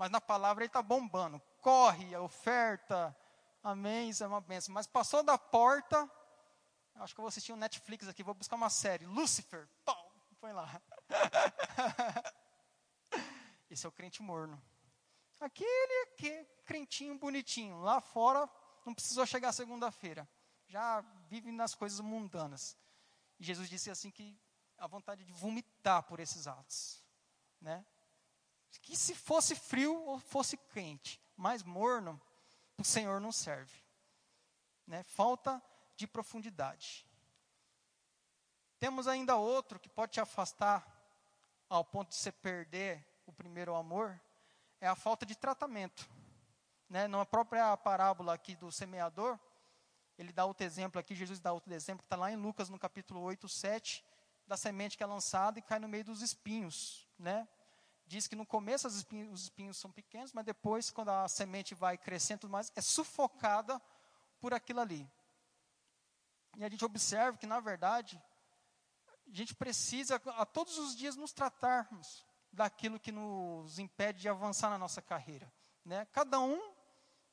mas 0.00 0.10
na 0.10 0.18
palavra 0.18 0.64
ele 0.64 0.70
está 0.70 0.80
bombando. 0.80 1.38
Corre, 1.60 2.16
oferta, 2.16 3.14
amém, 3.62 4.08
isso 4.08 4.24
é 4.24 4.26
uma 4.26 4.40
benção. 4.40 4.72
Mas 4.72 4.86
passou 4.86 5.22
da 5.22 5.36
porta, 5.36 6.10
acho 6.94 7.14
que 7.14 7.20
eu 7.20 7.22
vou 7.22 7.28
assistir 7.28 7.52
um 7.52 7.56
Netflix 7.56 8.08
aqui, 8.08 8.22
vou 8.22 8.32
buscar 8.32 8.56
uma 8.56 8.70
série, 8.70 9.04
Lucifer, 9.04 9.68
pau, 9.84 10.10
põe 10.40 10.54
lá. 10.54 10.80
Esse 13.68 13.84
é 13.84 13.90
o 13.90 13.92
crente 13.92 14.22
morno. 14.22 14.58
Aquele 15.38 16.06
que 16.16 16.46
crentinho 16.64 17.18
bonitinho, 17.18 17.82
lá 17.82 18.00
fora 18.00 18.48
não 18.86 18.94
precisou 18.94 19.26
chegar 19.26 19.52
segunda-feira, 19.52 20.26
já 20.66 21.02
vive 21.28 21.52
nas 21.52 21.74
coisas 21.74 22.00
mundanas. 22.00 22.74
E 23.38 23.44
Jesus 23.44 23.68
disse 23.68 23.90
assim 23.90 24.10
que 24.10 24.40
a 24.78 24.86
vontade 24.86 25.26
de 25.26 25.32
vomitar 25.34 26.04
por 26.04 26.20
esses 26.20 26.46
atos, 26.46 27.04
né? 27.60 27.84
Que 28.78 28.96
se 28.96 29.14
fosse 29.14 29.54
frio 29.54 29.94
ou 30.04 30.18
fosse 30.18 30.56
quente, 30.56 31.20
mais 31.36 31.62
morno, 31.62 32.20
o 32.78 32.84
Senhor 32.84 33.20
não 33.20 33.32
serve, 33.32 33.82
né? 34.86 35.02
Falta 35.02 35.62
de 35.96 36.06
profundidade. 36.06 37.06
Temos 38.78 39.06
ainda 39.06 39.36
outro 39.36 39.78
que 39.78 39.88
pode 39.88 40.12
te 40.12 40.20
afastar 40.20 40.86
ao 41.68 41.84
ponto 41.84 42.08
de 42.08 42.16
você 42.16 42.32
perder 42.32 43.06
o 43.26 43.32
primeiro 43.32 43.74
amor, 43.74 44.20
é 44.80 44.88
a 44.88 44.96
falta 44.96 45.24
de 45.24 45.36
tratamento. 45.36 46.08
Né? 46.88 47.06
Na 47.06 47.24
própria 47.24 47.76
parábola 47.76 48.34
aqui 48.34 48.56
do 48.56 48.72
semeador, 48.72 49.38
ele 50.18 50.32
dá 50.32 50.44
outro 50.44 50.66
exemplo 50.66 50.98
aqui, 50.98 51.14
Jesus 51.14 51.38
dá 51.38 51.52
outro 51.52 51.72
exemplo, 51.72 52.04
está 52.04 52.16
lá 52.16 52.32
em 52.32 52.36
Lucas, 52.36 52.68
no 52.68 52.78
capítulo 52.78 53.20
8, 53.20 53.48
7, 53.48 54.04
da 54.46 54.56
semente 54.56 54.96
que 54.96 55.02
é 55.02 55.06
lançada 55.06 55.58
e 55.58 55.62
cai 55.62 55.78
no 55.78 55.88
meio 55.88 56.04
dos 56.04 56.22
espinhos, 56.22 57.06
né? 57.18 57.46
Diz 58.10 58.26
que 58.26 58.34
no 58.34 58.44
começo 58.44 58.88
espinhos, 58.88 59.32
os 59.32 59.42
espinhos 59.44 59.76
são 59.76 59.88
pequenos, 59.88 60.32
mas 60.32 60.44
depois, 60.44 60.90
quando 60.90 61.10
a 61.10 61.28
semente 61.28 61.76
vai 61.76 61.96
crescendo 61.96 62.48
mais, 62.48 62.72
é 62.74 62.80
sufocada 62.80 63.80
por 64.40 64.52
aquilo 64.52 64.80
ali. 64.80 65.08
E 66.56 66.64
a 66.64 66.68
gente 66.68 66.84
observa 66.84 67.38
que, 67.38 67.46
na 67.46 67.60
verdade, 67.60 68.20
a 69.06 69.32
gente 69.32 69.54
precisa 69.54 70.16
a 70.16 70.44
todos 70.44 70.76
os 70.76 70.96
dias 70.96 71.14
nos 71.14 71.32
tratarmos 71.32 72.26
daquilo 72.52 72.98
que 72.98 73.12
nos 73.12 73.78
impede 73.78 74.22
de 74.22 74.28
avançar 74.28 74.70
na 74.70 74.76
nossa 74.76 75.00
carreira. 75.00 75.48
Né? 75.84 76.04
Cada 76.06 76.40
um 76.40 76.60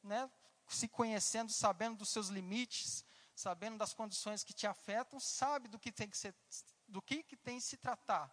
né, 0.04 0.30
se 0.68 0.88
conhecendo, 0.88 1.52
sabendo 1.52 1.98
dos 1.98 2.10
seus 2.10 2.28
limites, 2.28 3.04
sabendo 3.34 3.80
das 3.80 3.96
condições 3.96 4.44
que 4.44 4.54
te 4.54 4.68
afetam, 4.68 5.20
sabe 5.20 5.70
do 5.70 5.80
que 5.80 5.92
tem 5.92 6.08
que 6.08 6.18
ser, 6.20 6.36
do 6.88 7.02
que, 7.02 7.24
que 7.24 7.36
tem 7.36 7.58
que 7.58 7.66
se 7.66 7.78
tratar. 7.78 8.32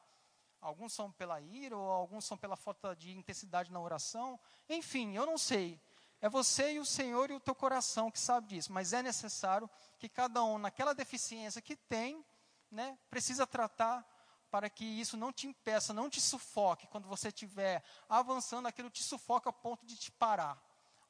Alguns 0.65 0.95
são 0.95 1.13
pela 1.13 1.39
ira, 1.43 1.77
ou 1.77 1.91
alguns 1.91 2.25
são 2.25 2.39
pela 2.39 2.57
falta 2.57 2.97
de 2.97 3.15
intensidade 3.15 3.71
na 3.71 3.79
oração. 3.79 4.41
Enfim, 4.67 5.15
eu 5.15 5.27
não 5.27 5.37
sei. 5.37 5.79
É 6.23 6.29
você 6.29 6.73
e 6.73 6.79
o 6.79 6.87
Senhor 6.87 7.31
e 7.31 7.35
o 7.35 7.41
teu 7.41 7.55
coração 7.55 8.11
que 8.11 8.19
sabe 8.19 8.49
disso. 8.49 8.73
Mas 8.73 8.95
é 8.95 9.03
necessário 9.03 9.69
que 9.99 10.09
cada 10.09 10.43
um, 10.43 10.57
naquela 10.57 10.95
deficiência 10.95 11.61
que 11.61 11.77
tem, 11.77 12.25
né, 12.71 12.99
precisa 13.11 13.47
tratar 13.47 14.03
para 14.51 14.71
que 14.71 14.87
isso 14.87 15.19
não 15.19 15.31
te 15.31 15.47
impeça, 15.47 15.93
não 15.93 16.09
te 16.09 16.19
sufoque. 16.19 16.87
Quando 16.87 17.07
você 17.07 17.29
estiver 17.29 17.85
avançando, 18.09 18.67
aquilo 18.67 18.89
te 18.89 19.03
sufoca 19.03 19.51
a 19.51 19.53
ponto 19.53 19.85
de 19.85 19.97
te 19.99 20.11
parar 20.11 20.59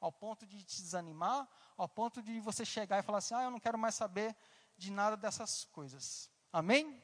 ao 0.01 0.11
ponto 0.11 0.45
de 0.45 0.61
te 0.63 0.81
desanimar, 0.81 1.47
ao 1.77 1.87
ponto 1.87 2.21
de 2.21 2.39
você 2.39 2.65
chegar 2.65 2.99
e 2.99 3.03
falar 3.03 3.19
assim: 3.19 3.33
ah, 3.33 3.43
eu 3.43 3.51
não 3.51 3.59
quero 3.59 3.77
mais 3.77 3.95
saber 3.95 4.35
de 4.77 4.91
nada 4.91 5.15
dessas 5.15 5.65
coisas. 5.65 6.29
Amém? 6.51 7.01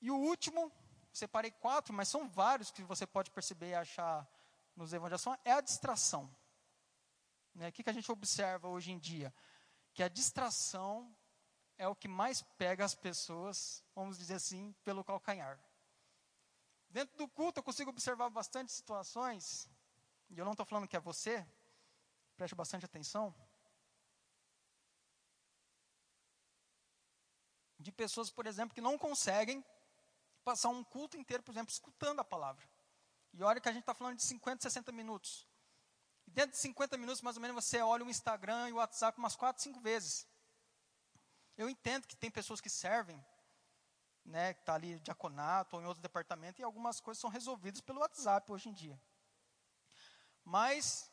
E 0.00 0.10
o 0.10 0.16
último, 0.16 0.72
separei 1.12 1.50
quatro, 1.50 1.92
mas 1.92 2.08
são 2.08 2.28
vários 2.28 2.70
que 2.70 2.82
você 2.82 3.06
pode 3.06 3.30
perceber 3.30 3.70
e 3.70 3.74
achar 3.74 4.28
nos 4.76 4.92
evangelhos, 4.92 5.24
é 5.44 5.52
a 5.52 5.60
distração. 5.60 6.34
Né? 7.54 7.68
O 7.68 7.72
que, 7.72 7.82
que 7.82 7.90
a 7.90 7.92
gente 7.92 8.10
observa 8.10 8.68
hoje 8.68 8.92
em 8.92 8.98
dia? 8.98 9.34
Que 9.92 10.02
a 10.02 10.08
distração 10.08 11.14
é 11.76 11.88
o 11.88 11.96
que 11.96 12.08
mais 12.08 12.42
pega 12.56 12.84
as 12.84 12.94
pessoas, 12.94 13.84
vamos 13.94 14.18
dizer 14.18 14.34
assim, 14.34 14.74
pelo 14.84 15.04
calcanhar. 15.04 15.58
Dentro 16.88 17.16
do 17.16 17.28
culto 17.28 17.60
eu 17.60 17.64
consigo 17.64 17.90
observar 17.90 18.30
bastante 18.30 18.72
situações, 18.72 19.68
e 20.28 20.38
eu 20.38 20.44
não 20.44 20.52
estou 20.52 20.66
falando 20.66 20.88
que 20.88 20.96
é 20.96 21.00
você, 21.00 21.46
Preste 22.40 22.54
bastante 22.54 22.86
atenção. 22.86 23.34
De 27.78 27.92
pessoas, 27.92 28.30
por 28.30 28.46
exemplo, 28.46 28.74
que 28.74 28.80
não 28.80 28.96
conseguem 28.96 29.62
passar 30.40 30.68
um 30.68 30.82
culto 30.82 31.16
inteiro, 31.16 31.42
por 31.42 31.52
exemplo, 31.52 31.70
escutando 31.70 32.20
a 32.20 32.24
palavra. 32.24 32.68
E 33.32 33.42
olha 33.42 33.60
que 33.60 33.68
a 33.68 33.72
gente 33.72 33.82
está 33.82 33.94
falando 33.94 34.16
de 34.16 34.22
50, 34.22 34.62
60 34.62 34.92
minutos. 34.92 35.46
E 36.26 36.30
dentro 36.30 36.52
de 36.52 36.58
50 36.58 36.96
minutos, 36.96 37.22
mais 37.22 37.36
ou 37.36 37.42
menos, 37.42 37.64
você 37.64 37.80
olha 37.80 38.04
o 38.04 38.10
Instagram 38.10 38.68
e 38.68 38.72
o 38.72 38.76
WhatsApp 38.76 39.18
umas 39.18 39.36
4, 39.36 39.62
5 39.62 39.80
vezes. 39.80 40.26
Eu 41.56 41.68
entendo 41.68 42.06
que 42.06 42.16
tem 42.16 42.30
pessoas 42.30 42.60
que 42.60 42.70
servem, 42.70 43.24
né, 44.24 44.54
que 44.54 44.60
está 44.60 44.74
ali 44.74 44.98
diaconato 45.00 45.76
ou 45.76 45.82
em 45.82 45.86
outro 45.86 46.02
departamento, 46.02 46.60
e 46.60 46.64
algumas 46.64 47.00
coisas 47.00 47.20
são 47.20 47.30
resolvidas 47.30 47.80
pelo 47.80 48.00
WhatsApp 48.00 48.50
hoje 48.50 48.68
em 48.68 48.72
dia. 48.72 49.00
Mas 50.44 51.10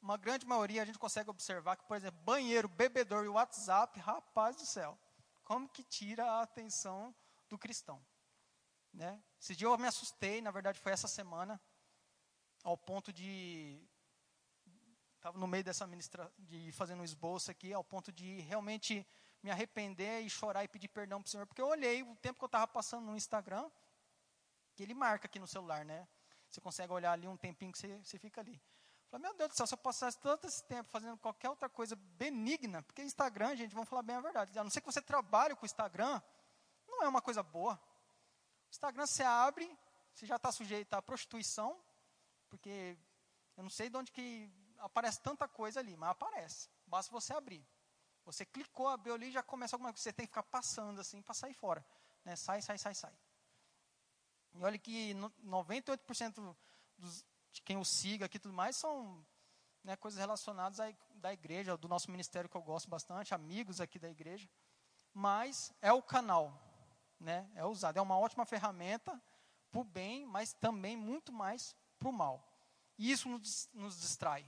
uma 0.00 0.16
grande 0.16 0.46
maioria 0.46 0.82
a 0.82 0.84
gente 0.84 0.98
consegue 0.98 1.30
observar 1.30 1.76
que, 1.76 1.84
por 1.84 1.96
exemplo, 1.96 2.20
banheiro, 2.22 2.68
bebedor 2.68 3.24
e 3.24 3.28
WhatsApp, 3.28 3.98
rapaz 4.00 4.56
do 4.56 4.66
céu, 4.66 4.98
como 5.44 5.68
que 5.68 5.84
tira 5.84 6.24
a 6.24 6.42
atenção 6.42 7.14
do 7.48 7.58
cristão? 7.58 8.04
Né? 8.92 9.22
Esse 9.40 9.56
dia 9.56 9.66
eu 9.66 9.78
me 9.78 9.86
assustei, 9.86 10.40
na 10.40 10.50
verdade 10.50 10.78
foi 10.78 10.92
essa 10.92 11.08
semana, 11.08 11.60
ao 12.62 12.76
ponto 12.76 13.12
de 13.12 13.80
estava 15.16 15.38
no 15.38 15.46
meio 15.46 15.62
dessa 15.62 15.86
ministra, 15.86 16.30
de 16.36 16.72
fazendo 16.72 17.00
um 17.00 17.04
esboço 17.04 17.50
aqui, 17.50 17.72
ao 17.72 17.84
ponto 17.84 18.10
de 18.10 18.40
realmente 18.40 19.06
me 19.42 19.50
arrepender 19.50 20.20
e 20.20 20.28
chorar 20.28 20.64
e 20.64 20.68
pedir 20.68 20.88
perdão 20.88 21.22
para 21.22 21.28
o 21.28 21.30
Senhor, 21.30 21.46
porque 21.46 21.62
eu 21.62 21.68
olhei 21.68 22.02
o 22.02 22.16
tempo 22.16 22.38
que 22.38 22.44
eu 22.44 22.46
estava 22.46 22.66
passando 22.66 23.06
no 23.06 23.16
Instagram, 23.16 23.70
que 24.74 24.82
ele 24.82 24.94
marca 24.94 25.26
aqui 25.26 25.38
no 25.38 25.46
celular, 25.46 25.84
né? 25.84 26.08
Você 26.48 26.60
consegue 26.60 26.92
olhar 26.92 27.12
ali 27.12 27.26
um 27.26 27.36
tempinho 27.36 27.72
que 27.72 27.78
você, 27.78 27.98
você 27.98 28.18
fica 28.18 28.40
ali. 28.40 28.60
Falei, 29.10 29.26
meu 29.26 29.36
Deus 29.36 29.50
do 29.50 29.56
céu, 29.56 29.66
se 29.66 29.74
eu 29.74 29.78
passasse 29.78 30.18
todo 30.18 30.46
esse 30.46 30.64
tempo 30.64 30.88
fazendo 30.88 31.16
qualquer 31.18 31.50
outra 31.50 31.68
coisa 31.68 31.94
benigna, 31.94 32.82
porque 32.82 33.02
Instagram, 33.02 33.54
gente, 33.56 33.74
vamos 33.74 33.88
falar 33.88 34.02
bem 34.02 34.16
a 34.16 34.20
verdade, 34.20 34.58
a 34.58 34.64
não 34.64 34.70
ser 34.70 34.80
que 34.80 34.86
você 34.86 35.02
trabalhe 35.02 35.54
com 35.54 35.62
o 35.62 35.66
Instagram, 35.66 36.20
não 36.88 37.02
é 37.02 37.08
uma 37.08 37.22
coisa 37.22 37.42
boa. 37.42 37.80
Instagram 38.72 39.06
você 39.06 39.22
abre, 39.22 39.78
você 40.14 40.24
já 40.24 40.36
está 40.36 40.50
sujeito 40.50 40.94
à 40.94 41.02
prostituição, 41.02 41.78
porque 42.48 42.96
eu 43.54 43.62
não 43.62 43.70
sei 43.70 43.90
de 43.90 43.96
onde 43.98 44.10
que 44.10 44.50
aparece 44.78 45.20
tanta 45.20 45.46
coisa 45.46 45.78
ali, 45.78 45.94
mas 45.94 46.10
aparece. 46.10 46.70
Basta 46.86 47.12
você 47.12 47.34
abrir. 47.34 47.64
Você 48.24 48.46
clicou, 48.46 48.88
abriu 48.88 49.14
ali, 49.14 49.30
já 49.30 49.42
começa 49.42 49.76
alguma 49.76 49.92
coisa. 49.92 50.02
Você 50.02 50.12
tem 50.12 50.26
que 50.26 50.30
ficar 50.30 50.42
passando 50.44 51.00
assim 51.00 51.20
para 51.20 51.34
sair 51.34 51.52
fora. 51.52 51.84
Né? 52.24 52.34
Sai, 52.34 52.62
sai, 52.62 52.78
sai, 52.78 52.94
sai. 52.94 53.14
E 54.54 54.64
olha 54.64 54.78
que 54.78 55.14
98% 55.44 56.56
dos, 56.96 57.24
de 57.52 57.60
quem 57.62 57.76
o 57.76 57.84
siga 57.84 58.24
aqui 58.24 58.38
tudo 58.38 58.54
mais, 58.54 58.76
são 58.76 59.24
né, 59.84 59.96
coisas 59.96 60.18
relacionadas 60.18 60.80
à, 60.80 60.90
da 61.16 61.32
igreja, 61.32 61.76
do 61.76 61.88
nosso 61.88 62.10
ministério 62.10 62.48
que 62.48 62.56
eu 62.56 62.62
gosto 62.62 62.88
bastante, 62.88 63.34
amigos 63.34 63.80
aqui 63.82 63.98
da 63.98 64.08
igreja. 64.08 64.48
Mas 65.12 65.74
é 65.82 65.92
o 65.92 66.02
canal, 66.02 66.58
né, 67.22 67.48
é 67.54 67.64
usado. 67.64 67.96
É 67.96 68.02
uma 68.02 68.18
ótima 68.18 68.44
ferramenta 68.44 69.20
para 69.70 69.80
o 69.80 69.84
bem, 69.84 70.26
mas 70.26 70.52
também 70.52 70.96
muito 70.96 71.32
mais 71.32 71.74
para 71.98 72.08
o 72.08 72.12
mal. 72.12 72.46
E 72.98 73.10
isso 73.10 73.28
nos, 73.28 73.68
nos 73.72 74.00
distrai. 74.00 74.44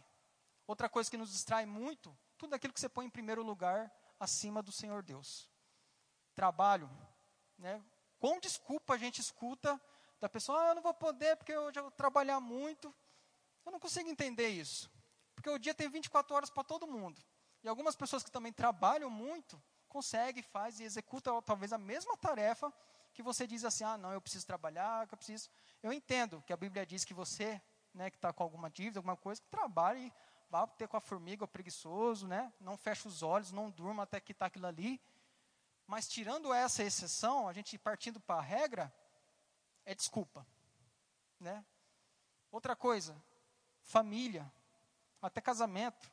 Outra 0.67 0.89
coisa 0.89 1.11
que 1.11 1.17
nos 1.17 1.31
distrai 1.31 1.65
muito, 1.65 2.17
tudo 2.37 2.55
aquilo 2.55 2.73
que 2.73 2.81
você 2.81 2.89
põe 2.89 3.07
em 3.07 3.11
primeiro 3.11 3.43
lugar 3.43 3.93
acima 4.19 4.63
do 4.63 4.73
Senhor 4.73 5.03
Deus. 5.03 5.49
Trabalho, 6.35 6.91
né? 7.59 7.83
Com 8.19 8.41
desculpa 8.41 8.95
a 8.95 8.99
gente 8.99 9.21
escuta 9.21 9.81
da 10.21 10.29
pessoa, 10.29 10.61
ah, 10.63 10.69
eu 10.69 10.75
não 10.75 10.83
vou 10.83 10.95
poder 10.95 11.37
porque 11.37 11.53
eu 11.53 11.73
já 11.73 11.83
vou 11.83 11.91
trabalhar 11.91 12.41
muito. 12.41 12.95
Eu 13.65 13.73
não 13.73 13.81
consigo 13.81 14.09
entender 14.09 14.49
isso. 14.49 14.91
Porque 15.35 15.51
o 15.51 15.59
dia 15.59 15.75
tem 15.75 15.89
24 15.89 16.35
horas 16.35 16.51
para 16.51 16.65
todo 16.65 16.87
mundo. 16.87 17.23
E 17.63 17.69
algumas 17.69 17.97
pessoas 17.97 18.23
que 18.23 18.31
também 18.31 18.53
trabalham 18.53 19.11
muito, 19.11 19.63
conseguem, 19.95 20.43
faz 20.43 20.81
e 20.81 20.83
executam 20.83 21.41
talvez 21.41 21.73
a 21.73 21.79
mesma 21.79 22.17
tarefa 22.17 22.73
que 23.13 23.23
você 23.23 23.47
diz 23.47 23.65
assim, 23.65 23.85
ah, 23.85 23.97
não, 23.97 24.13
eu 24.13 24.21
preciso 24.21 24.45
trabalhar, 24.45 25.07
eu 25.09 25.17
preciso. 25.17 25.49
Eu 25.81 25.93
entendo 25.93 26.43
que 26.45 26.53
a 26.53 26.57
Bíblia 26.57 26.85
diz 26.85 27.05
que 27.05 27.15
você 27.15 27.63
né, 27.95 28.11
que 28.11 28.17
está 28.17 28.33
com 28.33 28.43
alguma 28.43 28.69
dívida, 28.69 28.99
alguma 28.99 29.17
coisa, 29.17 29.41
que 29.41 29.47
trabalhe, 29.47 30.13
vá 30.51 30.67
ter 30.67 30.89
com 30.89 30.97
a 30.97 31.01
formiga, 31.01 31.45
o 31.45 31.49
preguiçoso, 31.49 32.27
né, 32.27 32.53
não 32.59 32.77
feche 32.77 33.07
os 33.07 33.23
olhos, 33.23 33.53
não 33.53 33.71
durma 33.71 34.03
até 34.03 34.19
que 34.19 34.33
está 34.33 34.47
aquilo 34.47 34.67
ali. 34.67 35.01
Mas 35.87 36.09
tirando 36.09 36.53
essa 36.53 36.83
exceção, 36.83 37.47
a 37.47 37.53
gente 37.53 37.79
partindo 37.79 38.19
para 38.19 38.41
a 38.41 38.43
regra, 38.43 38.93
é 39.85 39.95
desculpa. 39.95 40.45
Né? 41.39 41.65
Outra 42.51 42.75
coisa, 42.75 43.17
família, 43.83 44.51
até 45.23 45.41
casamento, 45.41 46.11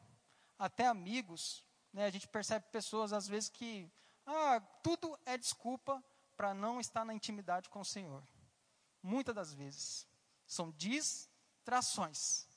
até 0.60 0.86
amigos. 0.86 1.66
Né? 1.94 2.06
A 2.06 2.10
gente 2.10 2.28
percebe 2.28 2.66
pessoas, 2.72 3.14
às 3.14 3.28
vezes, 3.28 3.50
que 3.50 3.92
ah, 4.26 4.62
tudo 4.84 5.18
é 5.26 5.38
desculpa 5.38 6.04
para 6.36 6.54
não 6.54 6.80
estar 6.80 7.06
na 7.06 7.14
intimidade 7.14 7.70
com 7.70 7.82
o 7.82 7.86
Senhor. 7.86 8.24
Muitas 9.02 9.36
das 9.36 9.54
vezes. 9.54 10.08
São 10.46 10.72
distrações. 10.72 12.48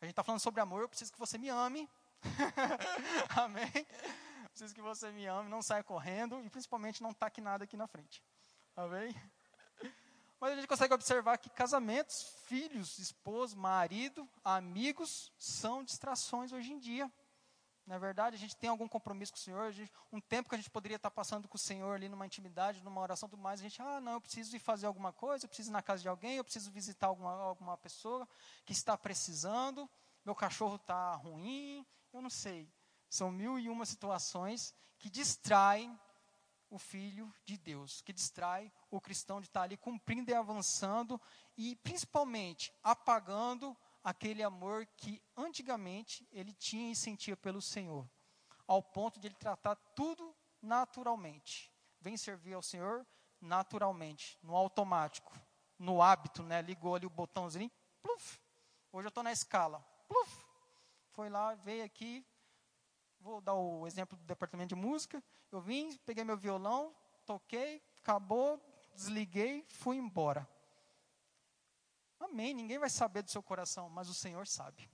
A 0.00 0.04
gente 0.04 0.12
está 0.12 0.24
falando 0.24 0.40
sobre 0.40 0.60
amor, 0.60 0.82
eu 0.82 0.88
preciso 0.88 1.12
que 1.12 1.18
você 1.18 1.38
me 1.38 1.48
ame. 1.48 1.88
Amém? 3.36 3.86
Preciso 4.50 4.74
que 4.74 4.82
você 4.82 5.10
me 5.10 5.26
ame, 5.26 5.48
não 5.48 5.62
saia 5.62 5.82
correndo 5.82 6.42
e 6.44 6.50
principalmente 6.50 7.02
não 7.02 7.14
taque 7.14 7.40
nada 7.40 7.64
aqui 7.64 7.76
na 7.76 7.86
frente. 7.86 8.22
Amém? 8.76 9.14
Mas 10.40 10.52
a 10.52 10.56
gente 10.56 10.66
consegue 10.66 10.92
observar 10.92 11.38
que 11.38 11.48
casamentos, 11.48 12.34
filhos, 12.46 12.98
esposo, 12.98 13.56
marido, 13.56 14.28
amigos, 14.44 15.32
são 15.38 15.84
distrações 15.84 16.52
hoje 16.52 16.72
em 16.72 16.80
dia. 16.80 17.10
Na 17.86 17.96
é 17.96 17.98
verdade, 17.98 18.36
a 18.36 18.38
gente 18.38 18.56
tem 18.56 18.70
algum 18.70 18.86
compromisso 18.86 19.32
com 19.32 19.38
o 19.38 19.40
Senhor, 19.40 19.72
gente, 19.72 19.92
um 20.12 20.20
tempo 20.20 20.48
que 20.48 20.54
a 20.54 20.58
gente 20.58 20.70
poderia 20.70 20.96
estar 20.96 21.10
passando 21.10 21.48
com 21.48 21.56
o 21.56 21.58
Senhor 21.58 21.94
ali 21.94 22.08
numa 22.08 22.24
intimidade, 22.24 22.82
numa 22.82 23.00
oração, 23.00 23.28
tudo 23.28 23.42
mais, 23.42 23.58
a 23.58 23.62
gente, 23.64 23.82
ah, 23.82 24.00
não, 24.00 24.12
eu 24.12 24.20
preciso 24.20 24.54
ir 24.54 24.60
fazer 24.60 24.86
alguma 24.86 25.12
coisa, 25.12 25.44
eu 25.44 25.48
preciso 25.48 25.70
ir 25.70 25.72
na 25.72 25.82
casa 25.82 26.00
de 26.00 26.08
alguém, 26.08 26.36
eu 26.36 26.44
preciso 26.44 26.70
visitar 26.70 27.08
alguma, 27.08 27.32
alguma 27.32 27.76
pessoa 27.76 28.28
que 28.64 28.72
está 28.72 28.96
precisando, 28.96 29.90
meu 30.24 30.34
cachorro 30.34 30.76
está 30.76 31.14
ruim, 31.16 31.84
eu 32.12 32.22
não 32.22 32.30
sei. 32.30 32.72
São 33.10 33.30
mil 33.30 33.58
e 33.58 33.68
uma 33.68 33.84
situações 33.84 34.72
que 34.98 35.10
distraem 35.10 35.98
o 36.70 36.78
Filho 36.78 37.34
de 37.44 37.58
Deus, 37.58 38.00
que 38.00 38.12
distrai 38.12 38.72
o 38.90 39.00
cristão 39.00 39.40
de 39.40 39.48
estar 39.48 39.62
ali 39.62 39.76
cumprindo 39.76 40.30
e 40.30 40.34
avançando 40.34 41.20
e 41.58 41.76
principalmente 41.76 42.72
apagando 42.82 43.76
aquele 44.02 44.42
amor 44.42 44.86
que 44.96 45.22
antigamente 45.36 46.26
ele 46.32 46.52
tinha 46.52 46.90
e 46.92 46.96
sentia 46.96 47.36
pelo 47.36 47.60
Senhor, 47.60 48.08
ao 48.66 48.82
ponto 48.82 49.20
de 49.20 49.28
ele 49.28 49.34
tratar 49.34 49.76
tudo 49.94 50.34
naturalmente. 50.60 51.72
Vem 52.00 52.16
servir 52.16 52.54
ao 52.54 52.62
Senhor 52.62 53.06
naturalmente, 53.40 54.38
no 54.42 54.54
automático, 54.54 55.32
no 55.78 56.00
hábito, 56.00 56.42
né? 56.42 56.62
Ligou 56.62 56.94
ali 56.94 57.06
o 57.06 57.10
botãozinho, 57.10 57.70
pluf. 58.00 58.40
Hoje 58.92 59.06
eu 59.06 59.10
estou 59.10 59.22
na 59.22 59.32
escala, 59.32 59.80
pluf. 60.08 60.44
Foi 61.10 61.28
lá, 61.28 61.54
veio 61.54 61.84
aqui, 61.84 62.24
Vou 63.22 63.40
dar 63.40 63.54
o 63.54 63.86
exemplo 63.86 64.18
do 64.18 64.24
departamento 64.24 64.74
de 64.74 64.80
música. 64.80 65.22
Eu 65.52 65.60
vim, 65.60 65.96
peguei 65.98 66.24
meu 66.24 66.36
violão, 66.36 66.92
toquei, 67.24 67.80
acabou, 68.00 68.60
desliguei, 68.96 69.64
fui 69.68 69.96
embora. 69.96 70.48
Amém. 72.32 72.54
Ninguém 72.54 72.78
vai 72.78 72.88
saber 72.88 73.22
do 73.22 73.30
seu 73.30 73.42
coração, 73.42 73.90
mas 73.90 74.08
o 74.08 74.14
Senhor 74.14 74.46
sabe. 74.46 74.90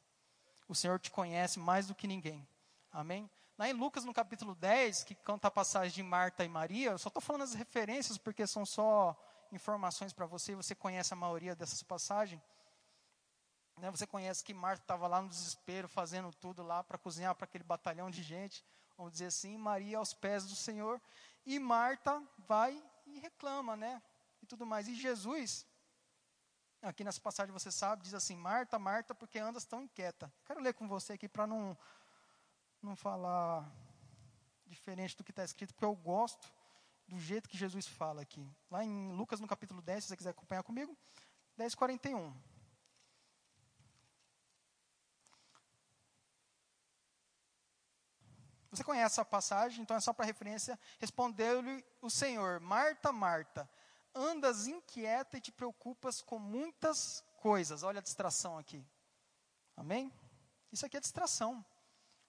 O 0.67 0.75
Senhor 0.75 0.99
te 0.99 1.09
conhece 1.09 1.61
mais 1.61 1.87
do 1.87 1.95
que 1.95 2.09
ninguém. 2.09 2.47
Amém? 2.91 3.31
Lá 3.57 3.69
em 3.69 3.73
Lucas, 3.73 4.05
no 4.05 4.13
capítulo 4.13 4.57
10, 4.57 5.05
que 5.05 5.15
conta 5.15 5.47
a 5.47 5.51
passagem 5.51 5.95
de 5.95 6.03
Marta 6.03 6.45
e 6.45 6.49
Maria, 6.49 6.91
eu 6.91 6.99
só 6.99 7.07
estou 7.07 7.21
falando 7.21 7.43
as 7.43 7.55
referências 7.55 8.19
porque 8.19 8.45
são 8.45 8.67
só 8.67 9.17
informações 9.53 10.13
para 10.13 10.27
você, 10.27 10.57
você 10.57 10.75
conhece 10.75 11.15
a 11.15 11.17
maioria 11.17 11.55
dessas 11.55 11.81
passagens. 11.81 12.43
Né, 13.77 13.89
você 13.89 14.05
conhece 14.05 14.43
que 14.43 14.53
Marta 14.53 14.83
estava 14.83 15.07
lá 15.07 15.23
no 15.23 15.29
desespero, 15.29 15.87
fazendo 15.89 16.33
tudo 16.35 16.65
lá 16.65 16.83
para 16.83 16.99
cozinhar 16.99 17.37
para 17.37 17.45
aquele 17.45 17.63
batalhão 17.63 18.11
de 18.11 18.21
gente, 18.25 18.65
vamos 18.97 19.13
dizer 19.13 19.27
assim, 19.27 19.57
Maria 19.57 19.99
aos 19.99 20.13
pés 20.13 20.45
do 20.45 20.57
Senhor, 20.57 21.01
e 21.47 21.61
Marta 21.61 22.21
vai 22.37 22.83
e 23.07 23.21
reclama, 23.21 23.77
né? 23.77 24.03
E 24.43 24.47
tudo 24.47 24.67
mais. 24.67 24.89
E 24.89 24.97
Jesus, 24.97 25.68
aqui 26.83 27.05
nessa 27.05 27.21
passagem 27.21 27.53
você 27.53 27.71
sabe, 27.71 28.03
diz 28.03 28.15
assim: 28.15 28.37
Marta, 28.37 28.79
Marta, 28.79 29.15
porque 29.15 29.39
andas 29.39 29.65
tão 29.65 29.83
inquieta. 29.83 30.33
Quero 30.45 30.61
ler 30.61 30.75
com 30.75 30.89
você 30.89 31.15
aqui 31.15 31.29
para 31.29 31.47
não, 31.47 31.77
não 32.83 32.95
falar 32.95 33.71
diferente 34.67 35.17
do 35.17 35.25
que 35.25 35.31
está 35.31 35.45
escrito, 35.45 35.75
porque 35.75 35.85
eu 35.85 35.95
gosto 35.95 36.53
do 37.07 37.19
jeito 37.19 37.49
que 37.49 37.57
Jesus 37.57 37.87
fala 37.87 38.23
aqui. 38.23 38.47
Lá 38.71 38.85
em 38.85 39.13
Lucas, 39.13 39.41
no 39.41 39.47
capítulo 39.47 39.81
10, 39.81 40.05
se 40.05 40.09
você 40.09 40.17
quiser 40.17 40.31
acompanhar 40.31 40.63
comigo, 40.63 40.97
10, 41.57 41.75
41. 41.75 42.35
Você 48.71 48.85
conhece 48.85 49.15
essa 49.15 49.25
passagem, 49.25 49.83
então 49.83 49.97
é 49.97 50.01
só 50.01 50.13
para 50.13 50.27
referência. 50.27 50.79
Respondeu-lhe 50.99 51.85
o 52.03 52.11
Senhor: 52.11 52.61
Marta, 52.61 53.11
Marta, 53.11 53.69
andas 54.19 54.67
inquieta 54.67 55.39
e 55.39 55.41
te 55.41 55.53
preocupas 55.53 56.21
com 56.21 56.39
muitas 56.39 57.25
coisas. 57.37 57.83
Olha 57.83 58.01
a 58.01 58.03
distração 58.03 58.59
aqui. 58.59 58.85
Amém? 59.77 60.13
Isso 60.73 60.85
aqui 60.85 60.97
é 60.97 61.01
distração. 61.01 61.65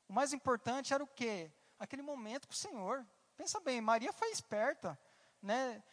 O 0.08 0.14
mais 0.14 0.32
importante 0.34 0.94
era 0.94 1.04
o 1.04 1.08
quê? 1.08 1.52
Aquele 1.80 2.02
momento 2.02 2.48
com 2.48 2.54
o 2.54 2.58
Senhor. 2.58 3.06
Pensa 3.36 3.60
bem, 3.60 3.82
Maria 3.82 4.14
foi 4.14 4.30
esperta, 4.32 5.00
né? 5.42 5.84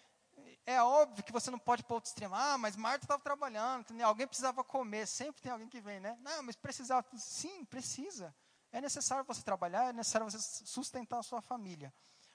É 0.66 0.82
óbvio 0.82 1.24
que 1.24 1.32
você 1.32 1.50
não 1.50 1.58
pode 1.58 1.82
pôr 1.82 1.94
outro 1.94 2.08
extremo. 2.08 2.34
Ah, 2.34 2.58
mas 2.58 2.76
Marta 2.76 3.04
estava 3.04 3.22
trabalhando, 3.22 3.86
alguém 4.02 4.26
precisava 4.26 4.62
comer. 4.62 5.06
Sempre 5.06 5.40
tem 5.40 5.52
alguém 5.52 5.68
que 5.68 5.80
vem, 5.80 6.00
né? 6.00 6.18
Não, 6.20 6.42
mas 6.42 6.56
precisava. 6.56 7.06
Sim, 7.16 7.64
precisa. 7.64 8.34
É 8.72 8.80
necessário 8.80 9.24
você 9.24 9.42
trabalhar, 9.42 9.88
é 9.88 9.92
necessário 9.92 10.28
você 10.30 10.38
sustentar 10.66 11.20
a 11.20 11.22
sua 11.22 11.40
família. 11.40 11.92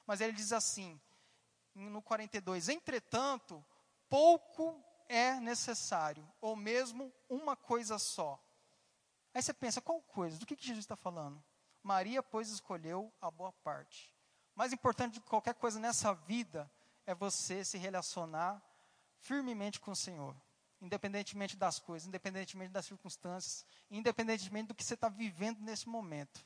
Mas 0.08 0.22
ele 0.22 0.34
diz 0.34 0.52
assim, 0.52 1.00
no 1.74 2.02
42, 2.02 2.70
entretanto, 2.70 3.64
pouco 4.10 4.84
é 5.08 5.40
necessário, 5.40 6.28
ou 6.40 6.56
mesmo 6.56 7.14
uma 7.30 7.56
coisa 7.56 7.98
só. 7.98 8.40
Aí 9.34 9.42
você 9.42 9.54
pensa, 9.54 9.82
qual 9.82 10.02
coisa? 10.02 10.38
Do 10.38 10.46
que, 10.46 10.56
que 10.56 10.66
Jesus 10.66 10.84
está 10.84 10.96
falando? 10.96 11.44
Maria, 11.82 12.22
pois, 12.22 12.50
escolheu 12.50 13.12
a 13.22 13.32
boa 13.32 13.52
parte. 13.52 14.14
Mais 14.56 14.74
importante 14.74 15.14
de 15.14 15.22
qualquer 15.22 15.56
coisa 15.56 15.80
nessa 15.80 16.14
vida 16.14 16.70
é 17.06 17.16
você 17.16 17.64
se 17.64 17.78
relacionar 17.78 18.62
firmemente 19.20 19.80
com 19.80 19.92
o 19.92 19.96
Senhor 19.96 20.36
independentemente 20.82 21.56
das 21.56 21.78
coisas, 21.80 22.08
independentemente 22.08 22.72
das 22.72 22.86
circunstâncias, 22.88 23.66
independentemente 23.90 24.70
do 24.70 24.76
que 24.76 24.84
você 24.84 24.96
está 24.96 25.08
vivendo 25.08 25.60
nesse 25.60 25.88
momento. 25.88 26.44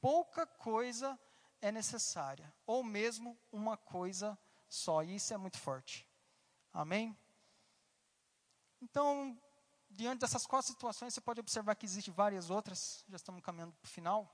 Pouca 0.00 0.46
coisa 0.46 1.18
é 1.60 1.70
necessária, 1.70 2.52
ou 2.66 2.82
mesmo 2.82 3.38
uma 3.52 3.76
coisa 3.76 4.38
só, 4.68 5.02
e 5.02 5.16
isso 5.16 5.32
é 5.32 5.36
muito 5.36 5.58
forte. 5.58 6.08
Amém? 6.72 7.16
Então, 8.80 9.38
diante 9.90 10.20
dessas 10.20 10.46
quatro 10.46 10.66
situações, 10.66 11.14
você 11.14 11.20
pode 11.20 11.40
observar 11.40 11.74
que 11.74 11.86
existem 11.86 12.12
várias 12.12 12.50
outras, 12.50 13.04
já 13.08 13.16
estamos 13.16 13.42
caminhando 13.42 13.72
para 13.72 13.86
o 13.86 13.90
final. 13.90 14.32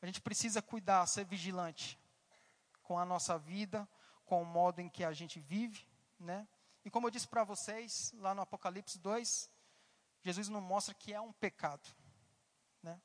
A 0.00 0.06
gente 0.06 0.20
precisa 0.20 0.60
cuidar, 0.60 1.06
ser 1.06 1.24
vigilante 1.24 1.98
com 2.82 2.98
a 2.98 3.04
nossa 3.04 3.38
vida, 3.38 3.88
com 4.24 4.42
o 4.42 4.46
modo 4.46 4.80
em 4.80 4.88
que 4.88 5.04
a 5.04 5.12
gente 5.12 5.38
vive, 5.38 5.86
né? 6.18 6.48
E 6.84 6.90
como 6.90 7.06
eu 7.06 7.10
disse 7.10 7.28
para 7.28 7.44
vocês, 7.44 8.12
lá 8.16 8.34
no 8.34 8.42
Apocalipse 8.42 8.98
2, 8.98 9.48
Jesus 10.22 10.48
nos 10.48 10.62
mostra 10.62 10.94
que 10.94 11.12
é 11.12 11.20
um 11.20 11.32
pecado. 11.32 11.88
Né? 12.82 13.00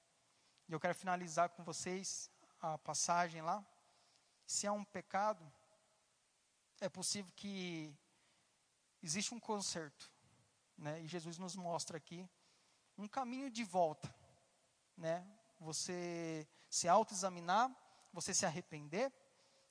E 0.67 0.73
eu 0.73 0.79
quero 0.79 0.95
finalizar 0.95 1.49
com 1.49 1.63
vocês 1.63 2.31
a 2.59 2.77
passagem 2.79 3.41
lá. 3.41 3.63
Se 4.47 4.65
é 4.65 4.71
um 4.71 4.85
pecado, 4.85 5.45
é 6.79 6.87
possível 6.87 7.31
que 7.35 7.93
existe 9.03 9.33
um 9.33 9.39
conserto. 9.39 10.09
Né? 10.77 11.01
E 11.01 11.07
Jesus 11.07 11.37
nos 11.37 11.55
mostra 11.55 11.97
aqui 11.97 12.27
um 12.97 13.09
caminho 13.09 13.49
de 13.49 13.65
volta. 13.65 14.11
Né? 14.95 15.27
Você 15.59 16.47
se 16.69 16.87
autoexaminar, 16.87 17.69
você 18.13 18.33
se 18.33 18.45
arrepender 18.45 19.11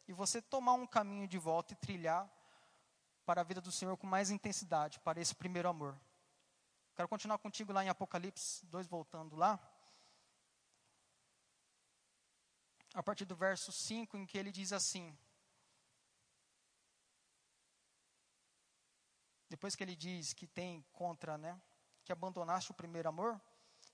e 0.06 0.12
você 0.12 0.42
tomar 0.42 0.74
um 0.74 0.86
caminho 0.86 1.26
de 1.26 1.38
volta 1.38 1.72
e 1.72 1.76
trilhar 1.76 2.30
para 3.24 3.40
a 3.40 3.44
vida 3.44 3.62
do 3.62 3.72
Senhor 3.72 3.96
com 3.96 4.06
mais 4.06 4.30
intensidade, 4.30 5.00
para 5.00 5.20
esse 5.20 5.34
primeiro 5.34 5.68
amor. 5.68 5.98
Quero 6.94 7.08
continuar 7.08 7.38
contigo 7.38 7.72
lá 7.72 7.82
em 7.82 7.88
Apocalipse 7.88 8.64
2, 8.66 8.86
voltando 8.86 9.36
lá. 9.36 9.58
A 12.96 13.02
partir 13.02 13.26
do 13.26 13.36
verso 13.36 13.70
5, 13.70 14.16
em 14.16 14.24
que 14.24 14.38
ele 14.38 14.50
diz 14.50 14.72
assim: 14.72 15.14
Depois 19.50 19.76
que 19.76 19.84
ele 19.84 19.94
diz 19.94 20.32
que 20.32 20.46
tem 20.46 20.82
contra, 20.94 21.36
né, 21.36 21.60
que 22.06 22.10
abandonaste 22.10 22.70
o 22.70 22.74
primeiro 22.74 23.06
amor, 23.06 23.38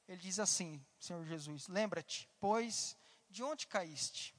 ele 0.07 0.21
diz 0.21 0.39
assim, 0.39 0.81
Senhor 1.01 1.25
Jesus: 1.25 1.67
Lembra-te, 1.67 2.31
pois, 2.39 2.97
de 3.29 3.43
onde 3.43 3.67
caíste? 3.67 4.37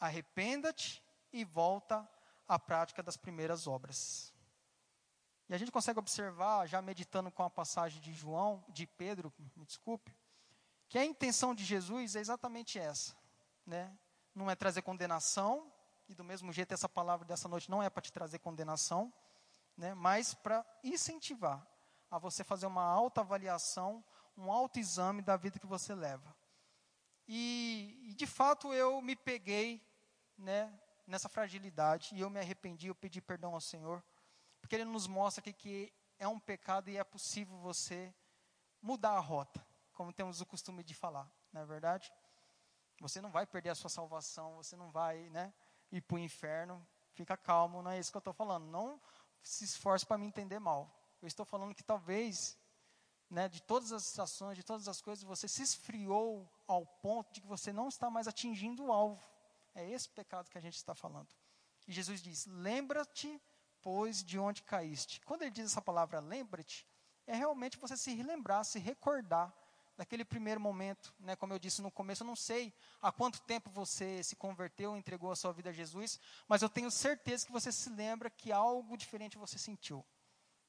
Arrependa-te 0.00 1.00
e 1.32 1.44
volta 1.44 2.04
a 2.48 2.58
prática 2.58 3.00
das 3.00 3.16
primeiras 3.16 3.68
obras. 3.68 4.34
E 5.48 5.54
a 5.54 5.58
gente 5.58 5.70
consegue 5.70 6.00
observar, 6.00 6.66
já 6.66 6.82
meditando 6.82 7.30
com 7.30 7.44
a 7.44 7.50
passagem 7.50 8.00
de 8.00 8.12
João, 8.12 8.64
de 8.70 8.88
Pedro, 8.88 9.32
me 9.54 9.64
desculpe, 9.64 10.12
que 10.88 10.98
a 10.98 11.04
intenção 11.04 11.54
de 11.54 11.64
Jesus 11.64 12.16
é 12.16 12.20
exatamente 12.20 12.76
essa, 12.76 13.16
né? 13.66 13.96
Não 14.34 14.50
é 14.50 14.54
trazer 14.54 14.82
condenação, 14.82 15.72
e 16.08 16.14
do 16.14 16.22
mesmo 16.22 16.52
jeito 16.52 16.72
essa 16.72 16.88
palavra 16.88 17.26
dessa 17.26 17.48
noite 17.48 17.70
não 17.70 17.82
é 17.82 17.90
para 17.90 18.02
te 18.02 18.12
trazer 18.12 18.38
condenação, 18.38 19.12
né? 19.76 19.94
Mas 19.94 20.34
para 20.34 20.64
incentivar 20.84 21.66
a 22.10 22.18
você 22.18 22.44
fazer 22.44 22.66
uma 22.66 22.84
autoavaliação, 22.84 24.04
um 24.36 24.50
autoexame 24.50 25.22
da 25.22 25.36
vida 25.36 25.58
que 25.58 25.66
você 25.66 25.94
leva. 25.94 26.34
E, 27.26 27.98
e 28.04 28.14
de 28.14 28.26
fato 28.26 28.72
eu 28.72 29.02
me 29.02 29.16
peguei, 29.16 29.84
né, 30.38 30.72
nessa 31.06 31.28
fragilidade 31.28 32.14
e 32.14 32.20
eu 32.20 32.30
me 32.30 32.38
arrependi, 32.38 32.88
eu 32.88 32.94
pedi 32.94 33.20
perdão 33.20 33.54
ao 33.54 33.60
Senhor 33.60 34.04
porque 34.60 34.74
ele 34.74 34.84
nos 34.84 35.06
mostra 35.06 35.40
que 35.40 35.92
é 36.18 36.26
um 36.26 36.40
pecado 36.40 36.90
e 36.90 36.96
é 36.96 37.04
possível 37.04 37.56
você 37.58 38.12
mudar 38.82 39.12
a 39.12 39.20
rota, 39.20 39.64
como 39.92 40.12
temos 40.12 40.40
o 40.40 40.46
costume 40.46 40.82
de 40.82 40.94
falar, 40.94 41.30
não 41.52 41.60
é 41.60 41.64
verdade? 41.64 42.12
Você 43.00 43.20
não 43.20 43.30
vai 43.30 43.46
perder 43.46 43.70
a 43.70 43.74
sua 43.74 43.90
salvação, 43.90 44.56
você 44.56 44.76
não 44.76 44.90
vai 44.90 45.28
né, 45.30 45.52
ir 45.92 46.00
para 46.00 46.16
o 46.16 46.18
inferno, 46.18 46.86
fica 47.12 47.36
calmo, 47.36 47.82
não 47.82 47.90
é 47.90 47.98
isso 47.98 48.10
que 48.10 48.16
eu 48.16 48.20
estou 48.20 48.32
falando. 48.32 48.66
Não 48.66 49.00
se 49.42 49.64
esforce 49.64 50.04
para 50.04 50.18
me 50.18 50.26
entender 50.26 50.58
mal. 50.58 50.90
Eu 51.20 51.28
estou 51.28 51.44
falando 51.44 51.74
que 51.74 51.82
talvez, 51.82 52.58
né, 53.30 53.48
de 53.48 53.62
todas 53.62 53.92
as 53.92 54.04
situações, 54.04 54.56
de 54.56 54.64
todas 54.64 54.88
as 54.88 55.00
coisas, 55.00 55.24
você 55.24 55.46
se 55.46 55.62
esfriou 55.62 56.50
ao 56.66 56.86
ponto 56.86 57.32
de 57.32 57.40
que 57.40 57.46
você 57.46 57.72
não 57.72 57.88
está 57.88 58.10
mais 58.10 58.26
atingindo 58.26 58.84
o 58.84 58.92
alvo. 58.92 59.22
É 59.74 59.88
esse 59.90 60.08
pecado 60.08 60.50
que 60.50 60.58
a 60.58 60.60
gente 60.60 60.76
está 60.76 60.94
falando. 60.94 61.28
E 61.86 61.92
Jesus 61.92 62.20
diz: 62.22 62.46
lembra-te 62.46 63.40
depois 63.86 64.24
de 64.24 64.36
onde 64.36 64.64
caíste. 64.64 65.20
Quando 65.20 65.42
ele 65.42 65.52
diz 65.52 65.66
essa 65.66 65.80
palavra 65.80 66.18
lembra-te, 66.18 66.84
é 67.24 67.36
realmente 67.36 67.78
você 67.78 67.96
se 67.96 68.12
relembrar, 68.12 68.64
se 68.64 68.80
recordar 68.80 69.54
daquele 69.96 70.24
primeiro 70.24 70.60
momento, 70.60 71.14
né, 71.18 71.34
como 71.34 71.52
eu 71.54 71.58
disse 71.58 71.80
no 71.80 71.90
começo, 71.90 72.22
eu 72.22 72.26
não 72.26 72.36
sei 72.36 72.72
há 73.00 73.10
quanto 73.10 73.40
tempo 73.42 73.70
você 73.70 74.22
se 74.22 74.36
converteu, 74.36 74.96
entregou 74.96 75.30
a 75.30 75.36
sua 75.36 75.52
vida 75.52 75.70
a 75.70 75.72
Jesus, 75.72 76.20
mas 76.46 76.60
eu 76.62 76.68
tenho 76.68 76.90
certeza 76.90 77.46
que 77.46 77.52
você 77.52 77.72
se 77.72 77.88
lembra 77.88 78.28
que 78.28 78.52
algo 78.52 78.96
diferente 78.96 79.38
você 79.38 79.58
sentiu, 79.58 80.04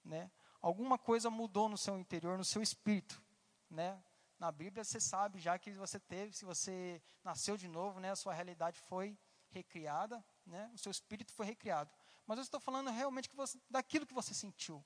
né? 0.03 0.31
Alguma 0.61 0.97
coisa 0.97 1.29
mudou 1.29 1.67
no 1.67 1.77
seu 1.77 1.99
interior, 1.99 2.37
no 2.37 2.45
seu 2.45 2.61
espírito, 2.61 3.21
né? 3.69 4.01
Na 4.39 4.51
Bíblia 4.51 4.83
você 4.83 4.99
sabe 4.99 5.39
já 5.39 5.59
que 5.59 5.71
você 5.71 5.99
teve, 5.99 6.33
se 6.33 6.45
você 6.45 7.01
nasceu 7.23 7.57
de 7.57 7.67
novo, 7.67 7.99
né, 7.99 8.11
a 8.11 8.15
sua 8.15 8.33
realidade 8.33 8.79
foi 8.79 9.17
recriada, 9.49 10.23
né? 10.45 10.71
O 10.73 10.77
seu 10.77 10.91
espírito 10.91 11.33
foi 11.33 11.45
recriado. 11.45 11.91
Mas 12.25 12.37
eu 12.37 12.43
estou 12.43 12.59
falando 12.59 12.89
realmente 12.91 13.29
que 13.29 13.35
você, 13.35 13.59
daquilo 13.69 14.05
que 14.05 14.13
você 14.13 14.33
sentiu, 14.33 14.83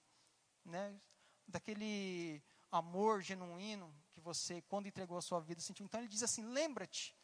né? 0.65 0.99
Daquele 1.47 2.41
amor 2.71 3.21
genuíno 3.21 3.93
você, 4.21 4.61
quando 4.63 4.87
entregou 4.87 5.17
a 5.17 5.21
sua 5.21 5.39
vida, 5.39 5.59
sentiu. 5.61 5.85
Então 5.85 5.99
ele 5.99 6.07
diz 6.07 6.23
assim: 6.23 6.43
lembra-te. 6.43 7.15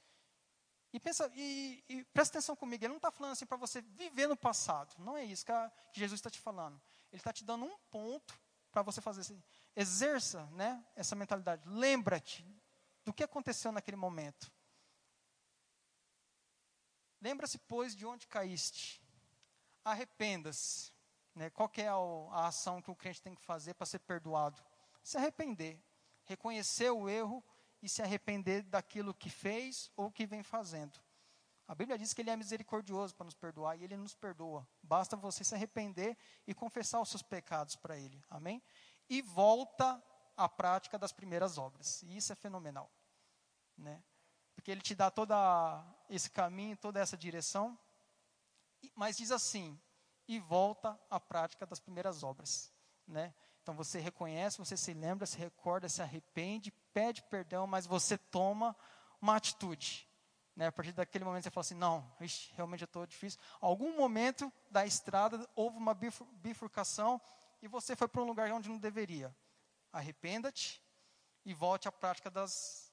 E, 0.94 1.00
pensa, 1.00 1.32
e, 1.36 1.84
e 1.90 2.04
presta 2.06 2.38
atenção 2.38 2.56
comigo, 2.56 2.84
ele 2.84 2.90
não 2.90 2.98
está 2.98 3.12
falando 3.12 3.34
assim 3.34 3.46
para 3.46 3.58
você 3.58 3.82
viver 3.82 4.28
no 4.28 4.38
passado. 4.38 4.96
Não 5.00 5.18
é 5.18 5.24
isso 5.24 5.46
que, 5.46 5.52
a, 5.52 5.70
que 5.92 6.00
Jesus 6.00 6.20
está 6.20 6.30
te 6.30 6.40
falando. 6.40 6.82
Ele 7.12 7.20
está 7.20 7.32
te 7.32 7.44
dando 7.44 7.66
um 7.66 7.78
ponto 7.92 8.40
para 8.72 8.82
você 8.82 9.02
fazer 9.02 9.22
assim. 9.22 9.42
Exerça 9.76 10.46
né, 10.48 10.84
essa 10.96 11.16
mentalidade. 11.16 11.68
Lembra-te 11.68 12.46
do 13.04 13.14
que 13.14 13.24
aconteceu 13.24 13.72
naquele 13.72 13.98
momento. 13.98 14.52
Lembra-se, 17.22 17.58
pois, 17.60 17.96
de 17.96 18.06
onde 18.06 18.28
caíste 18.28 19.02
arrependa-se. 19.92 20.92
Né? 21.34 21.50
Qual 21.50 21.72
é 21.78 21.88
a, 21.88 21.96
a 21.96 22.48
ação 22.48 22.82
que 22.82 22.92
o 22.92 22.96
crente 22.96 23.22
tem 23.22 23.36
que 23.36 23.42
fazer 23.42 23.74
para 23.74 23.86
ser 23.86 24.00
perdoado? 24.00 24.62
Se 25.04 25.18
arrepender. 25.18 25.82
Reconhecer 26.28 26.92
o 26.92 27.10
erro 27.10 27.44
e 27.82 27.90
se 27.90 28.02
arrepender 28.02 28.64
daquilo 28.64 29.14
que 29.14 29.30
fez 29.30 29.92
ou 29.96 30.12
que 30.12 30.26
vem 30.26 30.44
fazendo. 30.44 31.00
A 31.68 31.76
Bíblia 31.76 31.98
diz 31.98 32.14
que 32.14 32.22
Ele 32.22 32.30
é 32.30 32.36
misericordioso 32.36 33.16
para 33.16 33.26
nos 33.26 33.36
perdoar 33.36 33.76
e 33.76 33.84
Ele 33.84 33.98
nos 33.98 34.14
perdoa. 34.14 34.68
Basta 34.82 35.18
você 35.18 35.44
se 35.44 35.56
arrepender 35.56 36.18
e 36.46 36.54
confessar 36.54 37.02
os 37.02 37.10
seus 37.10 37.24
pecados 37.24 37.76
para 37.76 37.98
Ele. 37.98 38.24
Amém? 38.30 38.64
E 39.10 39.22
volta 39.22 40.02
à 40.36 40.48
prática 40.48 40.98
das 40.98 41.12
primeiras 41.12 41.58
obras. 41.58 42.04
E 42.04 42.16
isso 42.16 42.32
é 42.32 42.36
fenomenal. 42.36 42.92
Né? 43.78 44.02
Porque 44.56 44.72
Ele 44.72 44.82
te 44.82 44.96
dá 44.96 45.12
todo 45.12 45.34
esse 46.10 46.30
caminho, 46.30 46.78
toda 46.78 47.00
essa 47.00 47.18
direção 47.18 47.78
mas 48.96 49.18
diz 49.18 49.32
assim: 49.32 49.80
e 50.28 50.40
volta 50.40 51.00
à 51.10 51.20
prática 51.20 51.66
das 51.66 51.80
primeiras 51.80 52.24
obras, 52.24 52.72
né? 53.08 53.34
Então 53.68 53.76
você 53.76 54.00
reconhece, 54.00 54.60
você 54.60 54.78
se 54.78 54.94
lembra, 54.94 55.26
se 55.26 55.38
recorda, 55.38 55.90
se 55.90 56.02
arrepende, 56.02 56.72
pede 56.94 57.22
perdão, 57.24 57.68
mas 57.68 57.86
você 57.86 58.18
toma 58.18 58.74
uma 59.22 59.36
atitude. 59.36 60.08
Né? 60.56 60.68
A 60.68 60.72
partir 60.72 60.94
daquele 60.94 61.26
momento 61.26 61.44
você 61.44 61.52
fala 61.52 61.64
assim: 61.64 61.76
não, 61.76 62.10
ixi, 62.22 62.54
realmente 62.54 62.84
eu 62.84 62.86
estou 62.86 63.06
difícil. 63.06 63.38
Algum 63.60 63.94
momento 63.98 64.50
da 64.72 64.86
estrada 64.86 65.46
houve 65.54 65.76
uma 65.76 65.94
bifurcação 65.94 67.20
e 67.62 67.68
você 67.68 67.94
foi 67.94 68.08
para 68.08 68.22
um 68.22 68.26
lugar 68.26 68.50
onde 68.54 68.70
não 68.70 68.78
deveria. 68.78 69.36
Arrependa-te 69.92 70.82
e 71.44 71.54
volte 71.54 71.90
à 71.90 71.92
prática 71.92 72.32
das, 72.32 72.90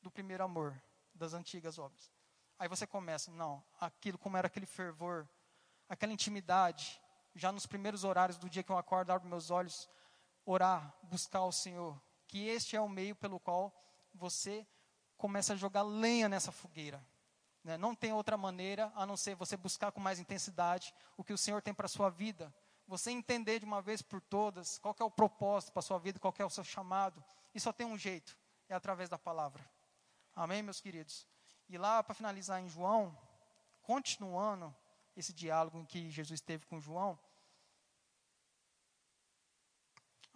do 0.00 0.10
primeiro 0.10 0.42
amor, 0.42 0.82
das 1.14 1.34
antigas 1.34 1.78
obras. 1.78 2.10
Aí 2.58 2.68
você 2.68 2.86
começa, 2.86 3.30
não, 3.30 3.62
aquilo 3.78 4.16
como 4.16 4.38
era 4.38 4.46
aquele 4.46 4.64
fervor, 4.64 5.28
aquela 5.90 6.14
intimidade, 6.14 6.98
já 7.34 7.52
nos 7.52 7.66
primeiros 7.66 8.02
horários 8.02 8.38
do 8.38 8.48
dia 8.48 8.62
que 8.62 8.72
eu 8.72 8.78
acordo, 8.78 9.10
abro 9.10 9.28
meus 9.28 9.50
olhos, 9.50 9.86
orar, 10.46 10.96
buscar 11.02 11.44
o 11.44 11.52
Senhor, 11.52 12.00
que 12.28 12.46
este 12.46 12.76
é 12.76 12.80
o 12.80 12.88
meio 12.88 13.14
pelo 13.16 13.40
qual 13.40 13.74
você 14.14 14.66
começa 15.18 15.52
a 15.52 15.56
jogar 15.56 15.82
lenha 15.82 16.28
nessa 16.28 16.52
fogueira. 16.52 17.04
Né? 17.64 17.76
Não 17.76 17.94
tem 17.94 18.12
outra 18.12 18.36
maneira 18.36 18.92
a 18.94 19.04
não 19.04 19.16
ser 19.16 19.34
você 19.34 19.56
buscar 19.56 19.90
com 19.90 20.00
mais 20.00 20.20
intensidade 20.20 20.94
o 21.16 21.24
que 21.24 21.32
o 21.32 21.38
Senhor 21.38 21.60
tem 21.60 21.74
para 21.74 21.86
a 21.86 21.88
sua 21.88 22.08
vida. 22.08 22.54
Você 22.86 23.10
entender 23.10 23.58
de 23.58 23.64
uma 23.64 23.82
vez 23.82 24.00
por 24.00 24.20
todas 24.20 24.78
qual 24.78 24.94
é 25.00 25.04
o 25.04 25.10
propósito 25.10 25.72
para 25.72 25.80
a 25.80 25.82
sua 25.82 25.98
vida, 25.98 26.20
qual 26.20 26.32
é 26.38 26.44
o 26.44 26.50
seu 26.50 26.62
chamado. 26.62 27.22
E 27.52 27.58
só 27.58 27.72
tem 27.72 27.84
um 27.84 27.98
jeito, 27.98 28.38
é 28.68 28.74
através 28.74 29.08
da 29.08 29.18
palavra. 29.18 29.68
Amém, 30.34 30.62
meus 30.62 30.80
queridos? 30.80 31.26
E 31.68 31.76
lá, 31.76 32.02
para 32.02 32.14
finalizar 32.14 32.62
em 32.62 32.68
João, 32.68 33.18
continuando 33.82 34.72
esse 35.16 35.32
diálogo 35.32 35.78
em 35.78 35.84
que 35.84 36.10
Jesus 36.10 36.40
teve 36.40 36.66
com 36.66 36.80
João, 36.80 37.18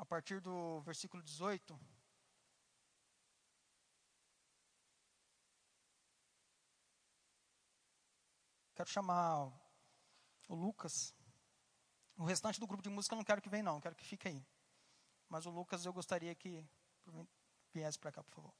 a 0.01 0.05
partir 0.05 0.41
do 0.41 0.81
versículo 0.81 1.23
18. 1.23 1.79
Quero 8.75 8.89
chamar 8.89 9.53
o 10.49 10.55
Lucas. 10.55 11.15
O 12.17 12.25
restante 12.25 12.59
do 12.59 12.67
grupo 12.67 12.83
de 12.83 12.89
música 12.89 13.15
eu 13.15 13.19
não 13.19 13.25
quero 13.25 13.43
que 13.43 13.49
venha, 13.49 13.63
não, 13.63 13.81
quero 13.81 13.95
que 13.95 14.05
fique 14.05 14.27
aí. 14.27 14.45
Mas 15.29 15.47
o 15.47 15.51
Lucas 15.51 15.85
eu 15.85 15.93
gostaria 15.93 16.35
que 16.35 16.67
viesse 17.73 17.99
para 17.99 18.13
cá, 18.13 18.25
por 18.25 18.35
favor 18.35 18.55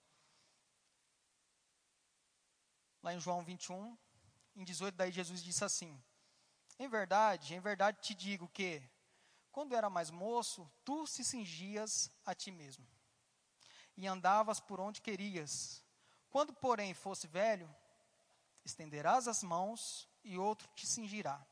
lá 3.03 3.15
em 3.15 3.21
João 3.21 3.43
21, 3.43 3.97
em 4.57 4.65
18, 4.65 4.95
daí 4.95 5.11
Jesus 5.11 5.43
disse 5.43 5.65
assim: 5.65 6.03
Em 6.79 6.89
verdade, 6.89 7.55
em 7.55 7.61
verdade 7.61 8.01
te 8.01 8.15
digo 8.15 8.49
que, 8.49 8.83
quando 9.53 9.75
era 9.75 9.91
mais 9.91 10.11
moço, 10.11 10.71
tu 10.85 11.07
se 11.07 11.25
cingias 11.25 12.11
a 12.25 12.35
ti 12.35 12.51
mesmo 12.51 12.87
e 13.97 14.07
andavas 14.07 14.61
por 14.61 14.81
onde 14.81 15.03
querias. 15.03 15.83
Quando, 16.31 16.53
porém, 16.53 16.95
fosse 16.95 17.27
velho, 17.27 17.69
estenderás 18.65 19.29
as 19.29 19.43
mãos 19.43 20.09
e 20.25 20.39
outro 20.39 20.69
te 20.75 20.87
cingirá 20.87 21.45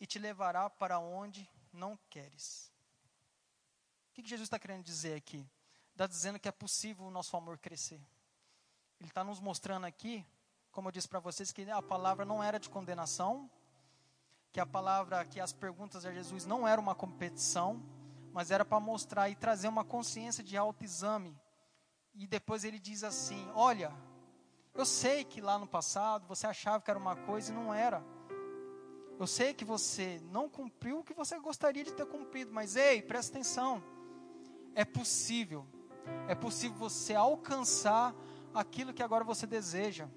e 0.00 0.06
te 0.06 0.18
levará 0.18 0.68
para 0.68 0.98
onde 0.98 1.48
não 1.72 1.96
queres. 2.10 2.72
O 4.10 4.14
que, 4.14 4.22
que 4.22 4.28
Jesus 4.28 4.46
está 4.46 4.58
querendo 4.58 4.82
dizer 4.82 5.16
aqui? 5.16 5.48
Está 5.92 6.06
dizendo 6.06 6.38
que 6.38 6.48
é 6.48 6.52
possível 6.52 7.06
o 7.06 7.10
nosso 7.10 7.36
amor 7.36 7.58
crescer. 7.58 8.00
Ele 8.98 9.08
está 9.08 9.22
nos 9.22 9.38
mostrando 9.38 9.86
aqui 9.86 10.26
como 10.72 10.88
eu 10.88 10.92
disse 10.92 11.06
para 11.06 11.20
vocês, 11.20 11.52
que 11.52 11.70
a 11.70 11.82
palavra 11.82 12.24
não 12.24 12.42
era 12.42 12.58
de 12.58 12.70
condenação, 12.70 13.48
que 14.52 14.60
a 14.60 14.66
palavra, 14.66 15.24
que 15.24 15.40
as 15.40 15.52
perguntas 15.52 16.04
a 16.04 16.12
Jesus 16.12 16.44
não 16.44 16.68
era 16.68 16.80
uma 16.80 16.94
competição, 16.94 17.82
mas 18.32 18.50
era 18.50 18.64
para 18.64 18.78
mostrar 18.78 19.30
e 19.30 19.34
trazer 19.34 19.68
uma 19.68 19.84
consciência 19.84 20.44
de 20.44 20.56
autoexame. 20.56 21.34
E 22.14 22.26
depois 22.26 22.62
ele 22.62 22.78
diz 22.78 23.02
assim: 23.02 23.50
Olha, 23.54 23.92
eu 24.74 24.84
sei 24.84 25.24
que 25.24 25.40
lá 25.40 25.58
no 25.58 25.66
passado 25.66 26.26
você 26.26 26.46
achava 26.46 26.82
que 26.82 26.90
era 26.90 26.98
uma 26.98 27.16
coisa 27.16 27.50
e 27.50 27.54
não 27.54 27.72
era. 27.72 28.04
Eu 29.18 29.26
sei 29.26 29.54
que 29.54 29.64
você 29.64 30.20
não 30.30 30.48
cumpriu 30.48 30.98
o 30.98 31.04
que 31.04 31.14
você 31.14 31.38
gostaria 31.38 31.84
de 31.84 31.92
ter 31.92 32.06
cumprido, 32.06 32.52
mas 32.52 32.76
ei, 32.76 33.00
presta 33.00 33.32
atenção. 33.32 33.82
É 34.74 34.84
possível. 34.84 35.66
É 36.28 36.34
possível 36.34 36.76
você 36.76 37.14
alcançar 37.14 38.14
aquilo 38.52 38.92
que 38.92 39.02
agora 39.02 39.24
você 39.24 39.46
deseja. 39.46 40.08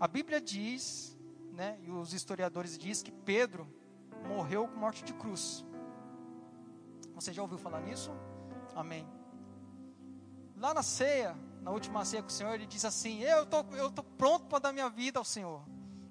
A 0.00 0.08
Bíblia 0.08 0.40
diz, 0.40 1.11
né, 1.52 1.78
e 1.82 1.90
os 1.90 2.12
historiadores 2.12 2.78
dizem 2.78 3.04
que 3.04 3.12
Pedro 3.12 3.68
morreu 4.26 4.66
com 4.66 4.76
morte 4.76 5.04
de 5.04 5.12
cruz. 5.12 5.64
Você 7.14 7.32
já 7.32 7.42
ouviu 7.42 7.58
falar 7.58 7.80
nisso? 7.80 8.10
Amém. 8.74 9.06
Lá 10.56 10.72
na 10.72 10.82
ceia, 10.82 11.36
na 11.60 11.70
última 11.70 12.04
ceia 12.04 12.22
com 12.22 12.28
o 12.28 12.32
Senhor, 12.32 12.54
ele 12.54 12.66
diz 12.66 12.84
assim: 12.84 13.20
Eu 13.20 13.44
tô, 13.44 13.64
eu 13.76 13.90
tô 13.90 14.02
pronto 14.02 14.46
para 14.46 14.58
dar 14.60 14.72
minha 14.72 14.88
vida 14.88 15.18
ao 15.18 15.24
Senhor. 15.24 15.62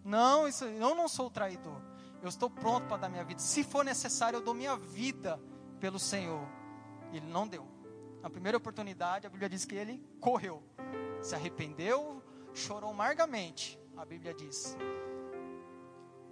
Não, 0.03 0.47
isso, 0.47 0.65
eu 0.65 0.95
não 0.95 1.07
sou 1.07 1.29
traidor. 1.29 1.81
Eu 2.21 2.29
estou 2.29 2.49
pronto 2.49 2.87
para 2.87 2.97
dar 2.97 3.09
minha 3.09 3.23
vida. 3.23 3.39
Se 3.39 3.63
for 3.63 3.83
necessário, 3.83 4.37
eu 4.37 4.41
dou 4.41 4.53
minha 4.53 4.75
vida 4.77 5.39
pelo 5.79 5.97
Senhor. 5.97 6.47
Ele 7.11 7.25
não 7.25 7.47
deu. 7.47 7.67
Na 8.21 8.29
primeira 8.29 8.57
oportunidade, 8.57 9.25
a 9.25 9.29
Bíblia 9.29 9.49
diz 9.49 9.65
que 9.65 9.73
ele 9.73 10.05
correu, 10.19 10.61
se 11.21 11.33
arrependeu, 11.33 12.21
chorou 12.53 12.91
amargamente. 12.91 13.79
A 13.97 14.05
Bíblia 14.05 14.33
diz. 14.33 14.77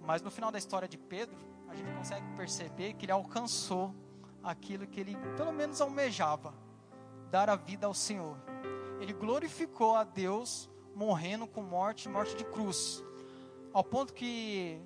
Mas 0.04 0.22
no 0.22 0.30
final 0.30 0.50
da 0.50 0.58
história 0.58 0.88
de 0.88 0.98
Pedro, 0.98 1.36
a 1.68 1.74
gente 1.74 1.90
consegue 1.92 2.26
perceber 2.36 2.94
que 2.94 3.04
ele 3.04 3.12
alcançou 3.12 3.94
aquilo 4.42 4.86
que 4.86 5.00
ele, 5.00 5.16
pelo 5.36 5.52
menos, 5.52 5.80
almejava: 5.80 6.54
dar 7.30 7.48
a 7.48 7.56
vida 7.56 7.86
ao 7.86 7.94
Senhor. 7.94 8.36
Ele 9.00 9.12
glorificou 9.12 9.94
a 9.96 10.04
Deus 10.04 10.68
morrendo 10.94 11.46
com 11.46 11.62
morte, 11.62 12.08
morte 12.08 12.36
de 12.36 12.44
cruz. 12.44 13.02
Ao 13.72 13.84
ponto 13.84 14.12
que 14.12 14.80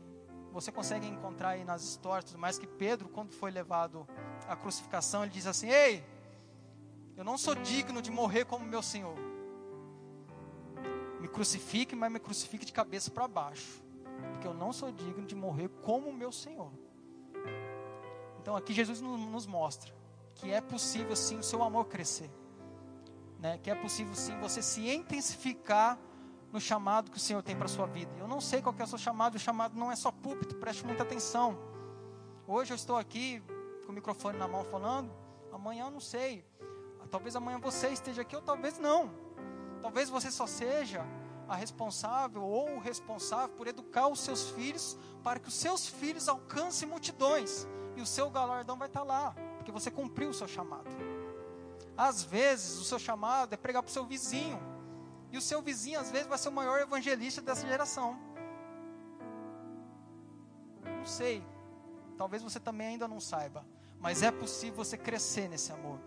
você 0.53 0.71
consegue 0.71 1.07
encontrar 1.07 1.51
aí 1.51 1.65
nas 1.65 1.83
histórias, 1.83 2.25
tudo 2.25 2.39
mais 2.39 2.59
que 2.59 2.67
Pedro, 2.67 3.09
quando 3.09 3.33
foi 3.33 3.51
levado 3.51 4.07
à 4.47 4.55
crucificação, 4.55 5.23
ele 5.23 5.33
diz 5.33 5.47
assim: 5.47 5.69
Ei, 5.69 6.05
eu 7.17 7.25
não 7.25 7.39
sou 7.39 7.55
digno 7.55 8.03
de 8.03 8.11
morrer 8.11 8.45
como 8.45 8.65
meu 8.65 8.83
Senhor. 8.83 9.17
Me 11.21 11.29
crucifique, 11.29 11.97
mas 11.97 12.13
me 12.13 12.21
crucifique 12.21 12.65
de 12.65 12.73
cabeça 12.73 13.11
para 13.11 13.27
baixo, 13.27 13.83
porque 14.33 14.47
eu 14.47 14.55
não 14.55 14.73
sou 14.73 14.91
digno 14.93 15.27
de 15.27 15.35
morrer 15.35 15.69
como 15.83 16.13
meu 16.13 16.33
Senhor. 16.33 16.71
Então 18.41 18.57
aqui 18.57 18.73
Jesus 18.73 19.01
nos 19.01 19.47
mostra 19.47 19.93
que 20.35 20.51
é 20.51 20.61
possível 20.61 21.15
sim 21.15 21.39
o 21.39 21.43
seu 21.43 21.63
amor 21.63 21.87
crescer, 21.87 22.31
né? 23.39 23.59
Que 23.59 23.71
é 23.71 23.75
possível 23.75 24.15
sim 24.15 24.39
você 24.39 24.61
se 24.61 24.89
intensificar 24.89 25.99
no 26.53 26.61
chamado 26.61 27.11
que 27.11 27.17
o 27.17 27.21
Senhor 27.21 27.43
tem 27.43 27.57
para 27.57 27.69
sua 27.69 27.87
vida. 27.87 28.13
Eu 28.19 28.29
não 28.29 28.41
sei 28.41 28.61
qual 28.61 28.75
é 28.79 28.83
o 28.83 28.87
seu 28.87 28.99
chamado, 28.99 29.37
o 29.37 29.39
chamado 29.39 29.79
não 29.79 29.91
é 29.91 29.97
só 29.97 30.11
púlpito, 30.11 30.57
preste 30.57 30.85
muita 30.85 31.03
atenção. 31.03 31.59
Hoje 32.47 32.73
eu 32.73 32.77
estou 32.77 32.97
aqui 32.97 33.43
com 33.87 33.93
o 33.93 33.95
microfone 33.95 34.39
na 34.39 34.47
mão 34.47 34.65
falando, 34.65 35.11
amanhã 35.53 35.87
eu 35.87 35.91
não 35.91 36.01
sei. 36.01 36.45
Talvez 37.11 37.37
amanhã 37.37 37.59
você 37.59 37.91
esteja 37.91 38.23
aqui 38.23 38.35
ou 38.35 38.43
talvez 38.43 38.77
não. 38.79 39.09
Talvez 39.81 40.11
você 40.11 40.31
só 40.31 40.49
seja 40.49 41.07
a 41.49 41.57
responsável 41.57 42.43
ou 42.43 42.77
o 42.77 42.79
responsável 42.79 43.55
por 43.57 43.67
educar 43.67 44.09
os 44.09 44.21
seus 44.21 44.51
filhos 44.51 44.97
para 45.23 45.39
que 45.39 45.49
os 45.49 45.55
seus 45.55 45.87
filhos 45.87 46.29
alcancem 46.29 46.89
multidões 46.89 47.67
e 47.97 48.03
o 48.03 48.07
seu 48.07 48.31
galardão 48.31 48.77
vai 48.77 48.89
estar 48.89 49.03
lá, 49.03 49.35
porque 49.57 49.73
você 49.73 49.91
cumpriu 49.91 50.31
o 50.31 50.35
seu 50.35 50.49
chamado. 50.49 50.91
Às 51.97 52.23
vezes, 52.23 52.79
o 52.79 52.85
seu 52.85 52.99
chamado 52.99 53.53
é 53.53 53.57
pregar 53.57 53.83
para 53.83 53.91
o 53.91 53.93
seu 53.93 54.05
vizinho, 54.05 54.61
e 55.35 55.37
o 55.37 55.41
seu 55.41 55.61
vizinho, 55.61 55.99
às 55.99 56.11
vezes, 56.13 56.29
vai 56.29 56.39
ser 56.39 56.49
o 56.49 56.53
maior 56.53 56.81
evangelista 56.81 57.41
dessa 57.41 57.67
geração. 57.67 58.17
Não 60.85 61.05
sei. 61.05 61.45
Talvez 62.17 62.41
você 62.41 62.61
também 62.61 62.87
ainda 62.87 63.09
não 63.09 63.19
saiba. 63.21 63.67
Mas 63.99 64.23
é 64.23 64.31
possível 64.31 64.77
você 64.77 64.97
crescer 64.97 65.49
nesse 65.49 65.73
amor. 65.73 65.99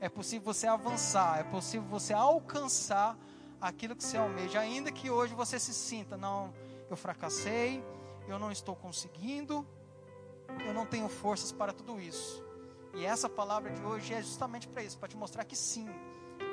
É 0.00 0.08
possível 0.08 0.44
você 0.44 0.68
avançar. 0.68 1.40
É 1.40 1.42
possível 1.42 1.88
você 1.88 2.14
alcançar 2.14 3.18
aquilo 3.60 3.94
que 3.96 4.04
você 4.04 4.16
almeja. 4.16 4.60
Ainda 4.60 4.90
que 4.92 5.10
hoje 5.10 5.34
você 5.34 5.58
se 5.58 5.74
sinta, 5.74 6.16
não, 6.16 6.52
eu 6.90 6.96
fracassei, 6.96 7.84
eu 8.28 8.38
não 8.38 8.50
estou 8.50 8.74
conseguindo, 8.74 9.66
eu 10.66 10.74
não 10.74 10.86
tenho 10.86 11.08
forças 11.08 11.52
para 11.52 11.72
tudo 11.72 12.00
isso. 12.00 12.44
E 12.94 13.04
essa 13.04 13.28
palavra 13.28 13.70
de 13.70 13.82
hoje 13.82 14.14
é 14.14 14.22
justamente 14.22 14.66
para 14.68 14.82
isso, 14.82 14.98
para 14.98 15.08
te 15.08 15.16
mostrar 15.16 15.44
que 15.44 15.56
sim, 15.56 15.88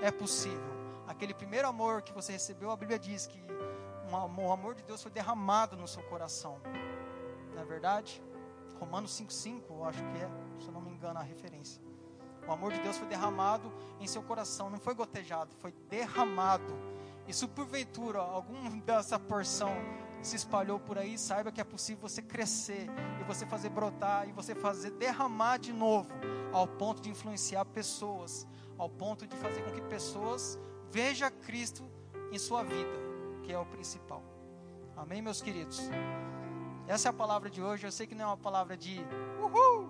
é 0.02 0.12
possível 0.12 0.84
aquele 1.08 1.34
primeiro 1.34 1.68
amor 1.68 2.02
que 2.02 2.14
você 2.14 2.32
recebeu, 2.32 2.72
a 2.72 2.76
Bíblia 2.76 2.98
diz 3.00 3.28
que 3.28 3.40
o 4.10 4.52
amor 4.52 4.76
de 4.76 4.84
Deus 4.84 5.02
foi 5.02 5.12
derramado 5.12 5.76
no 5.76 5.88
seu 5.88 6.04
coração. 6.04 6.60
Não 7.54 7.62
é 7.62 7.66
verdade? 7.66 8.22
Romanos 8.80 9.12
5,5, 9.20 9.62
eu 9.70 9.86
acho 9.86 10.00
que 10.00 10.18
é, 10.18 10.30
se 10.60 10.68
eu 10.68 10.74
não 10.74 10.82
me 10.82 10.92
engano 10.92 11.20
a 11.20 11.24
referência. 11.24 11.82
O 12.48 12.52
amor 12.52 12.74
de 12.74 12.80
Deus 12.80 12.98
foi 12.98 13.08
derramado 13.08 13.72
em 14.00 14.08
seu 14.08 14.22
coração, 14.22 14.70
não 14.70 14.80
foi 14.80 14.94
gotejado, 14.94 15.56
foi 15.60 15.72
derramado. 15.90 16.78
E 17.28 17.34
se 17.34 17.48
porventura 17.48 18.20
algum 18.20 18.80
dessa 18.82 19.18
porção 19.18 19.72
se 20.22 20.36
espalhou 20.36 20.80
por 20.80 20.98
aí, 20.98 21.18
saiba 21.18 21.52
que 21.52 21.60
é 21.60 21.64
possível 21.64 22.08
você 22.08 22.22
crescer 22.22 22.88
e 23.20 23.24
você 23.26 23.46
fazer 23.46 23.70
brotar 23.70 24.28
e 24.28 24.32
você 24.32 24.56
fazer 24.56 24.92
derramar 24.92 25.58
de 25.58 25.74
novo, 25.74 26.10
ao 26.54 26.66
ponto 26.66 27.02
de 27.02 27.10
influenciar 27.10 27.66
pessoas, 27.66 28.48
ao 28.78 28.90
ponto 28.90 29.28
de 29.28 29.36
fazer 29.36 29.62
com 29.64 29.72
que 29.72 29.82
pessoas 29.82 30.58
Veja 30.94 31.32
Cristo 31.32 31.84
em 32.32 32.38
sua 32.38 32.62
vida, 32.62 32.92
que 33.42 33.52
é 33.52 33.58
o 33.58 33.66
principal. 33.66 34.22
Amém, 34.96 35.24
meus 35.24 35.42
queridos? 35.42 35.90
Essa 36.88 37.08
é 37.08 37.10
a 37.10 37.14
palavra 37.14 37.50
de 37.50 37.64
hoje. 37.64 37.88
Eu 37.88 37.92
sei 37.92 38.06
que 38.06 38.14
não 38.14 38.26
é 38.26 38.28
uma 38.28 38.38
palavra 38.38 38.78
de 38.78 39.04
uhul, 39.42 39.83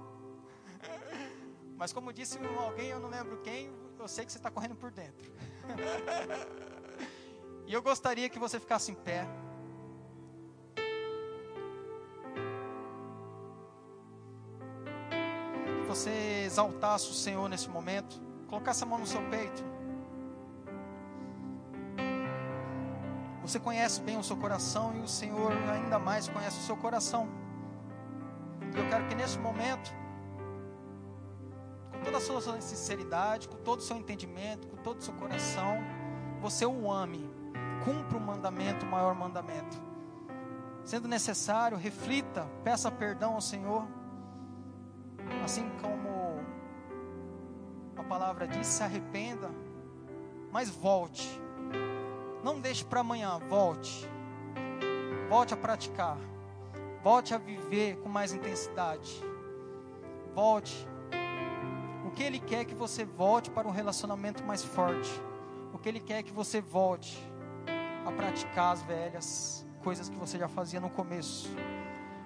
mas 1.84 1.91
como 1.91 2.13
disse 2.13 2.39
alguém, 2.57 2.88
eu 2.88 2.99
não 3.01 3.09
lembro 3.09 3.41
quem, 3.41 3.69
eu 3.99 4.07
sei 4.07 4.23
que 4.23 4.31
você 4.31 4.38
está 4.38 4.49
correndo 4.49 4.73
por 4.73 4.89
dentro. 4.89 5.29
e 7.67 7.73
eu 7.73 7.81
gostaria 7.81 8.29
que 8.29 8.39
você 8.39 8.57
ficasse 8.57 8.89
em 8.89 8.95
pé. 8.95 9.27
Que 15.81 15.86
você 15.86 16.43
exaltasse 16.45 17.09
o 17.09 17.13
Senhor 17.13 17.49
nesse 17.49 17.67
momento. 17.67 18.17
Colocasse 18.47 18.81
a 18.81 18.86
mão 18.86 18.99
no 18.99 19.05
seu 19.05 19.21
peito. 19.29 19.61
Você 23.41 23.59
conhece 23.59 23.99
bem 23.99 24.17
o 24.17 24.23
seu 24.23 24.38
coração 24.38 24.95
e 24.95 25.01
o 25.01 25.07
Senhor 25.09 25.51
ainda 25.69 25.99
mais 25.99 26.29
conhece 26.29 26.59
o 26.59 26.63
seu 26.63 26.77
coração. 26.77 27.27
Eu 28.73 28.88
quero 28.88 29.05
que 29.09 29.15
nesse 29.15 29.38
momento, 29.38 29.93
sua 32.24 32.61
sinceridade, 32.61 33.47
com 33.47 33.57
todo 33.57 33.80
o 33.80 33.84
seu 33.84 33.97
entendimento, 33.97 34.67
com 34.67 34.78
todo 34.78 34.99
o 34.99 35.01
seu 35.01 35.13
coração, 35.13 35.78
você 36.41 36.65
o 36.65 36.91
ame. 36.91 37.30
Cumpra 37.84 38.17
o 38.17 38.21
mandamento, 38.21 38.86
o 38.86 38.89
maior 38.89 39.13
mandamento. 39.13 39.82
Sendo 40.84 41.07
necessário, 41.07 41.78
reflita, 41.78 42.47
peça 42.63 42.89
perdão 42.89 43.36
ao 43.36 43.41
Senhor. 43.41 43.88
Assim 45.43 45.69
como 45.82 46.39
a 47.95 48.03
palavra 48.03 48.47
diz, 48.47 48.67
se 48.67 48.84
arrependa, 48.84 49.49
mas 50.51 50.69
volte 50.69 51.41
não 52.43 52.59
deixe 52.59 52.84
para 52.84 52.99
amanhã, 52.99 53.39
volte. 53.47 54.05
Volte 55.30 55.53
a 55.53 55.57
praticar. 55.57 56.17
Volte 57.01 57.34
a 57.34 57.38
viver 57.38 57.95
com 58.01 58.09
mais 58.09 58.34
intensidade. 58.34 59.24
Volte. 60.36 60.86
Que 62.16 62.24
Ele 62.24 62.39
quer 62.39 62.66
que 62.66 62.76
você 62.76 63.03
volte 63.03 63.49
para 63.49 63.68
um 63.68 63.72
relacionamento 63.72 64.43
mais 64.43 64.64
forte. 64.64 65.09
O 65.74 65.78
que 65.78 65.89
Ele 65.89 65.99
quer 65.99 66.24
que 66.24 66.32
você 66.32 66.61
volte 66.61 67.18
a 68.05 68.11
praticar 68.11 68.74
as 68.74 68.82
velhas 68.84 69.66
coisas 69.84 70.07
que 70.07 70.16
você 70.16 70.38
já 70.38 70.47
fazia 70.47 70.80
no 70.80 70.89
começo. 70.89 71.49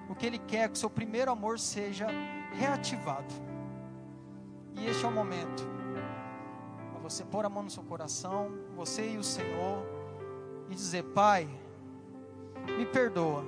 O 0.09 0.15
que 0.15 0.25
Ele 0.25 0.38
quer 0.38 0.65
é 0.65 0.67
que 0.67 0.75
o 0.75 0.77
seu 0.77 0.89
primeiro 0.89 1.31
amor 1.31 1.59
seja 1.59 2.07
reativado. 2.53 3.33
E 4.75 4.85
este 4.85 5.03
é 5.03 5.07
o 5.07 5.11
momento. 5.11 5.67
Para 6.91 7.01
você 7.01 7.23
pôr 7.25 7.45
a 7.45 7.49
mão 7.49 7.63
no 7.63 7.69
seu 7.69 7.83
coração, 7.83 8.51
você 8.75 9.11
e 9.13 9.17
o 9.17 9.23
Senhor 9.23 9.83
e 10.69 10.75
dizer: 10.75 11.03
Pai, 11.03 11.49
me 12.77 12.85
perdoa. 12.85 13.43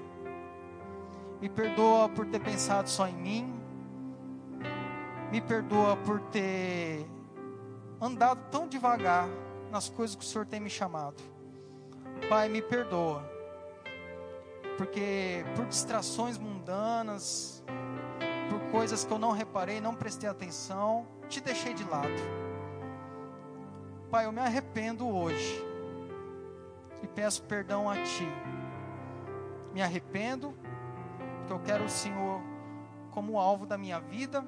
Me 1.40 1.48
perdoa 1.48 2.10
por 2.10 2.26
ter 2.26 2.40
pensado 2.40 2.90
só 2.90 3.08
em 3.08 3.16
mim. 3.16 3.59
Me 5.32 5.40
perdoa 5.40 5.96
por 5.98 6.20
ter 6.20 7.06
andado 8.02 8.50
tão 8.50 8.68
devagar 8.68 9.28
nas 9.72 9.90
coisas 9.90 10.16
que 10.16 10.24
o 10.24 10.28
Senhor 10.28 10.46
tem 10.46 10.60
me 10.60 10.70
chamado. 10.70 11.22
Pai, 12.28 12.50
me 12.50 12.62
perdoa. 12.62 13.24
Porque 14.78 15.44
por 15.56 15.66
distrações 15.66 16.38
mundanas, 16.38 17.64
por 18.50 18.60
coisas 18.72 19.04
que 19.04 19.12
eu 19.12 19.20
não 19.20 19.32
reparei, 19.32 19.80
não 19.80 19.94
prestei 19.94 20.30
atenção, 20.30 21.06
te 21.28 21.40
deixei 21.42 21.74
de 21.74 21.84
lado. 21.84 22.10
Pai, 24.10 24.26
eu 24.26 24.32
me 24.32 24.40
arrependo 24.40 25.08
hoje 25.08 25.64
e 27.04 27.08
peço 27.08 27.44
perdão 27.44 27.90
a 27.90 27.96
Ti. 28.02 28.28
Me 29.74 29.82
arrependo, 29.82 30.54
porque 31.38 31.54
eu 31.54 31.60
quero 31.60 31.84
o 31.84 31.90
Senhor 31.90 32.42
como 33.12 33.38
alvo 33.38 33.66
da 33.66 33.78
minha 33.78 34.00
vida. 34.00 34.44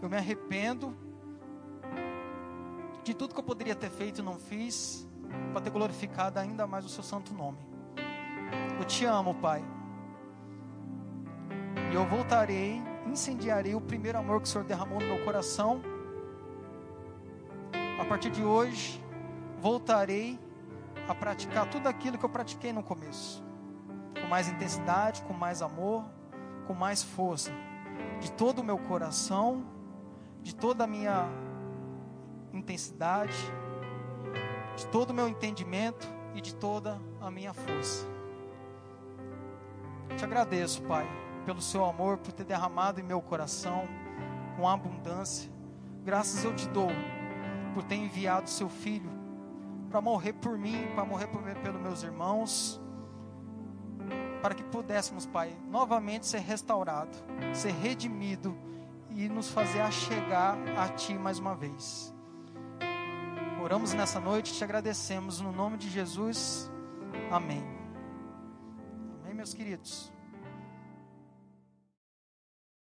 Eu 0.00 0.08
me 0.08 0.16
arrependo 0.16 0.96
de 3.02 3.14
tudo 3.14 3.34
que 3.34 3.40
eu 3.40 3.44
poderia 3.44 3.74
ter 3.74 3.90
feito 3.90 4.20
e 4.20 4.22
não 4.22 4.38
fiz, 4.38 5.06
para 5.52 5.60
ter 5.60 5.70
glorificado 5.70 6.38
ainda 6.38 6.66
mais 6.66 6.84
o 6.84 6.88
Seu 6.88 7.02
santo 7.02 7.32
nome. 7.34 7.58
Eu 8.78 8.84
te 8.84 9.04
amo, 9.04 9.34
Pai. 9.34 9.62
E 11.90 11.94
eu 11.94 12.06
voltarei 12.06 12.82
incendiarei 13.10 13.74
o 13.74 13.80
primeiro 13.80 14.18
amor 14.18 14.40
que 14.40 14.48
o 14.48 14.50
Senhor 14.50 14.64
derramou 14.64 15.00
no 15.00 15.06
meu 15.06 15.24
coração. 15.24 15.82
A 18.00 18.04
partir 18.04 18.30
de 18.30 18.42
hoje, 18.42 19.02
voltarei 19.58 20.38
a 21.08 21.14
praticar 21.14 21.68
tudo 21.68 21.86
aquilo 21.88 22.16
que 22.16 22.24
eu 22.24 22.28
pratiquei 22.28 22.72
no 22.72 22.82
começo, 22.82 23.42
com 24.20 24.26
mais 24.28 24.48
intensidade, 24.48 25.22
com 25.22 25.34
mais 25.34 25.60
amor, 25.60 26.04
com 26.66 26.74
mais 26.74 27.02
força, 27.02 27.50
de 28.20 28.30
todo 28.32 28.60
o 28.60 28.64
meu 28.64 28.78
coração, 28.78 29.64
de 30.42 30.54
toda 30.54 30.84
a 30.84 30.86
minha 30.86 31.28
intensidade, 32.52 33.36
de 34.76 34.86
todo 34.86 35.10
o 35.10 35.14
meu 35.14 35.28
entendimento 35.28 36.06
e 36.34 36.40
de 36.40 36.54
toda 36.54 37.00
a 37.20 37.30
minha 37.30 37.52
força. 37.52 38.06
Te 40.16 40.24
agradeço, 40.24 40.82
Pai, 40.82 41.06
pelo 41.44 41.60
seu 41.60 41.84
amor, 41.84 42.18
por 42.18 42.32
ter 42.32 42.44
derramado 42.44 43.00
em 43.00 43.02
meu 43.04 43.20
coração 43.20 43.86
com 44.56 44.68
abundância. 44.68 45.50
Graças 46.04 46.44
eu 46.44 46.54
te 46.54 46.68
dou 46.68 46.88
por 47.74 47.82
ter 47.84 47.96
enviado 47.96 48.48
seu 48.48 48.68
filho 48.68 49.10
para 49.90 50.00
morrer 50.00 50.32
por 50.34 50.56
mim, 50.56 50.88
para 50.94 51.04
morrer 51.04 51.26
por, 51.26 51.42
pelos 51.42 51.80
meus 51.80 52.02
irmãos, 52.02 52.80
para 54.40 54.54
que 54.54 54.62
pudéssemos, 54.62 55.26
Pai, 55.26 55.54
novamente 55.68 56.26
ser 56.26 56.40
restaurado, 56.40 57.10
ser 57.52 57.72
redimido 57.72 58.56
e 59.20 59.28
nos 59.28 59.50
fazer 59.50 59.80
achegar 59.80 60.56
a 60.78 60.88
Ti 60.88 61.12
mais 61.12 61.38
uma 61.38 61.54
vez. 61.54 62.14
Oramos 63.62 63.92
nessa 63.92 64.18
noite, 64.18 64.54
te 64.54 64.64
agradecemos 64.64 65.42
no 65.42 65.52
nome 65.52 65.76
de 65.76 65.90
Jesus. 65.90 66.70
Amém. 67.30 67.62
Amém, 69.22 69.34
meus 69.34 69.52
queridos. 69.52 70.10